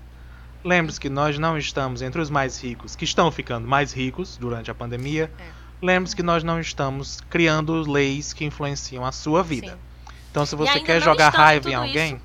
Lembre-se 0.65 1.01
que 1.01 1.09
nós 1.09 1.39
não 1.39 1.57
estamos 1.57 2.03
entre 2.03 2.21
os 2.21 2.29
mais 2.31 2.63
ricos, 2.63 2.97
que 2.97 3.05
estão 3.05 3.31
ficando 3.31 3.67
mais 3.67 3.93
ricos 3.93 4.37
durante 4.37 4.71
a 4.71 4.75
pandemia. 4.75 5.31
É. 5.39 5.45
Lembre-se 5.81 6.17
que 6.17 6.23
nós 6.23 6.43
não 6.43 6.61
estamos 6.61 7.21
criando 7.31 7.73
leis 7.89 8.33
que 8.33 8.45
influenciam 8.45 9.05
a 9.05 9.13
sua 9.13 9.43
vida. 9.43 9.71
Sim. 9.73 10.15
Então, 10.31 10.45
se 10.45 10.57
você 10.57 10.81
quer 10.81 11.01
jogar 11.01 11.31
raiva 11.31 11.71
em 11.71 11.75
alguém, 11.75 12.21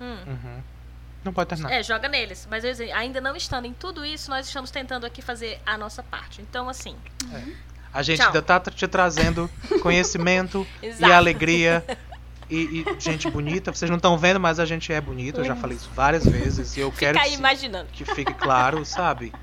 Hum. 0.00 0.16
Uhum. 0.26 0.62
não 1.24 1.32
pode 1.32 1.48
terminar. 1.48 1.72
É, 1.72 1.82
joga 1.82 2.08
neles. 2.08 2.46
Mas 2.50 2.62
dizer, 2.62 2.92
ainda 2.92 3.20
não 3.20 3.34
estando 3.36 3.66
em 3.66 3.72
tudo 3.72 4.04
isso, 4.04 4.30
nós 4.30 4.46
estamos 4.46 4.70
tentando 4.70 5.04
aqui 5.06 5.22
fazer 5.22 5.60
a 5.64 5.76
nossa 5.78 6.02
parte. 6.02 6.40
Então, 6.42 6.68
assim. 6.68 6.96
A 7.92 8.02
gente 8.02 8.18
Tchau. 8.18 8.26
ainda 8.28 8.42
tá 8.42 8.58
te 8.60 8.88
trazendo 8.88 9.48
conhecimento 9.82 10.66
e 10.82 11.04
alegria 11.04 11.84
e, 12.54 12.80
e 12.80 13.00
gente 13.00 13.30
bonita. 13.30 13.72
Vocês 13.72 13.90
não 13.90 13.96
estão 13.96 14.16
vendo, 14.16 14.40
mas 14.40 14.58
a 14.58 14.64
gente 14.64 14.92
é 14.92 15.00
bonito. 15.00 15.40
Eu 15.40 15.44
já 15.44 15.56
falei 15.56 15.76
isso 15.76 15.90
várias 15.94 16.24
vezes 16.24 16.76
e 16.76 16.80
eu 16.80 16.90
quero 16.92 17.18
Fica 17.18 17.26
aí 17.26 17.32
que, 17.32 17.38
imaginando. 17.38 17.88
que 17.92 18.04
fique 18.04 18.34
claro, 18.34 18.84
sabe? 18.84 19.32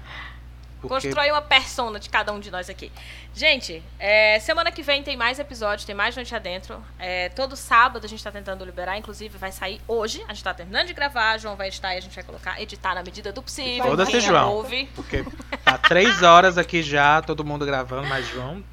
Porque 0.82 1.08
Constrói 1.08 1.30
uma 1.30 1.44
persona 1.44 2.00
de 2.00 2.10
cada 2.10 2.34
um 2.34 2.40
de 2.40 2.50
nós 2.50 2.68
aqui. 2.68 2.92
Gente, 3.36 3.84
é, 4.00 4.40
semana 4.40 4.72
que 4.72 4.82
vem 4.82 5.04
tem 5.04 5.16
mais 5.16 5.38
episódios, 5.38 5.86
tem 5.86 5.94
mais 5.94 6.16
Noite 6.16 6.34
Adentro. 6.36 6.84
É, 6.98 7.30
todo 7.30 7.56
sábado 7.56 8.04
a 8.04 8.10
gente 8.10 8.24
tá 8.24 8.32
tentando 8.32 8.66
liberar, 8.66 8.98
inclusive 8.98 9.38
vai 9.38 9.52
sair 9.52 9.80
hoje. 9.88 10.24
A 10.28 10.34
gente 10.34 10.44
tá 10.44 10.56
terminando 10.56 10.88
de 10.88 10.94
gravar, 10.94 11.38
João 11.38 11.56
vai 11.56 11.68
editar 11.68 11.94
e 11.94 11.98
a 12.00 12.02
gente 12.02 12.16
vai 12.16 12.24
colocar, 12.24 12.60
editar 12.60 12.96
na 12.96 13.04
medida 13.04 13.32
do 13.32 13.44
possível. 13.44 13.92
Foda-se, 13.92 14.20
João. 14.22 14.54
ouve. 14.54 14.90
Porque 14.96 15.24
tá 15.64 15.78
três 15.78 16.24
horas 16.24 16.58
aqui 16.58 16.82
já, 16.82 17.22
todo 17.22 17.46
mundo 17.46 17.64
gravando, 17.64 18.08
mas 18.08 18.28
João, 18.28 18.64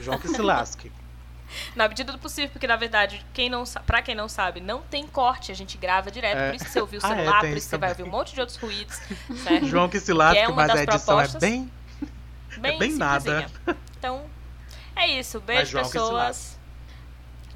João 0.00 0.18
que 0.18 0.26
se 0.26 0.42
lasque. 0.42 0.90
Na 1.76 1.88
medida 1.88 2.12
do 2.12 2.18
possível, 2.18 2.50
porque 2.50 2.66
na 2.66 2.76
verdade, 2.76 3.24
quem 3.32 3.48
não, 3.48 3.64
pra 3.86 4.02
quem 4.02 4.14
não 4.14 4.28
sabe, 4.28 4.60
não 4.60 4.80
tem 4.82 5.06
corte, 5.06 5.50
a 5.52 5.54
gente 5.54 5.76
grava 5.78 6.10
direto. 6.10 6.38
É. 6.38 6.48
Por 6.48 6.54
isso 6.56 6.64
que 6.64 6.70
você 6.70 6.80
ouviu 6.80 7.00
o 7.00 7.06
Ah, 7.06 7.12
é, 7.12 7.16
celular, 7.16 7.40
por 7.40 7.48
isso 7.48 7.54
que 7.56 7.60
você 7.62 7.78
vai 7.78 7.88
ouvir 7.90 8.02
um 8.02 8.10
monte 8.10 8.34
de 8.34 8.40
outros 8.40 8.58
ruídos, 8.58 9.00
certo? 9.44 9.66
João 9.66 9.88
que 9.88 10.00
se 10.00 10.12
lasque, 10.12 10.44
Que 10.44 10.50
é 10.50 10.54
mas 10.54 10.68
das 10.68 10.76
a 10.78 10.82
edição 10.82 11.20
é 11.20 11.28
bem. 11.28 11.70
Bem 12.58 12.78
bem 12.78 12.92
nada. 12.96 13.46
Então, 13.98 14.22
é 14.94 15.06
isso. 15.06 15.38
Mas 15.38 15.46
Beijo, 15.46 15.70
João 15.72 15.84
que 15.84 15.90
pessoas. 15.92 16.58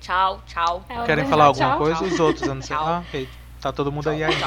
Tchau, 0.01 0.41
tchau. 0.47 0.85
É 0.89 1.05
Querem 1.05 1.27
falar 1.27 1.47
alguma 1.47 1.71
tchau? 1.71 1.79
coisa? 1.79 1.99
Tchau. 1.99 2.07
Os 2.09 2.21
outros, 2.21 2.47
eu 2.47 2.55
não 2.55 2.63
sei. 2.63 2.77
Tchau. 2.77 2.87
Ah, 2.87 3.03
ok. 3.07 3.29
Tá 3.61 3.73
todo 3.73 3.91
mundo 3.91 4.09
aí 4.09 4.23
ainda. 4.23 4.47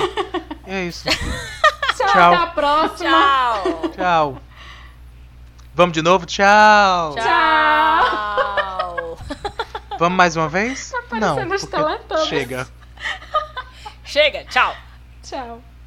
E 0.65 0.71
é 0.71 0.83
isso. 0.85 1.03
Tchau, 1.09 2.07
Tchau. 2.07 2.33
até 2.33 2.43
a 2.43 2.47
próxima. 2.47 3.09
Tchau. 3.09 3.89
Tchau. 3.89 4.37
Vamos 5.75 5.93
de 5.93 6.01
novo? 6.01 6.25
Tchau. 6.25 7.15
Tchau. 7.15 8.68
Vamos 9.99 10.17
mais 10.17 10.37
uma 10.37 10.47
vez? 10.47 10.93
parecendo 11.09 11.45
não, 11.45 11.55
os 11.55 11.65
teletubbies. 11.65 12.27
chega. 12.27 12.67
Chega, 14.05 14.43
tchau. 14.45 14.75
Tchau. 15.21 15.61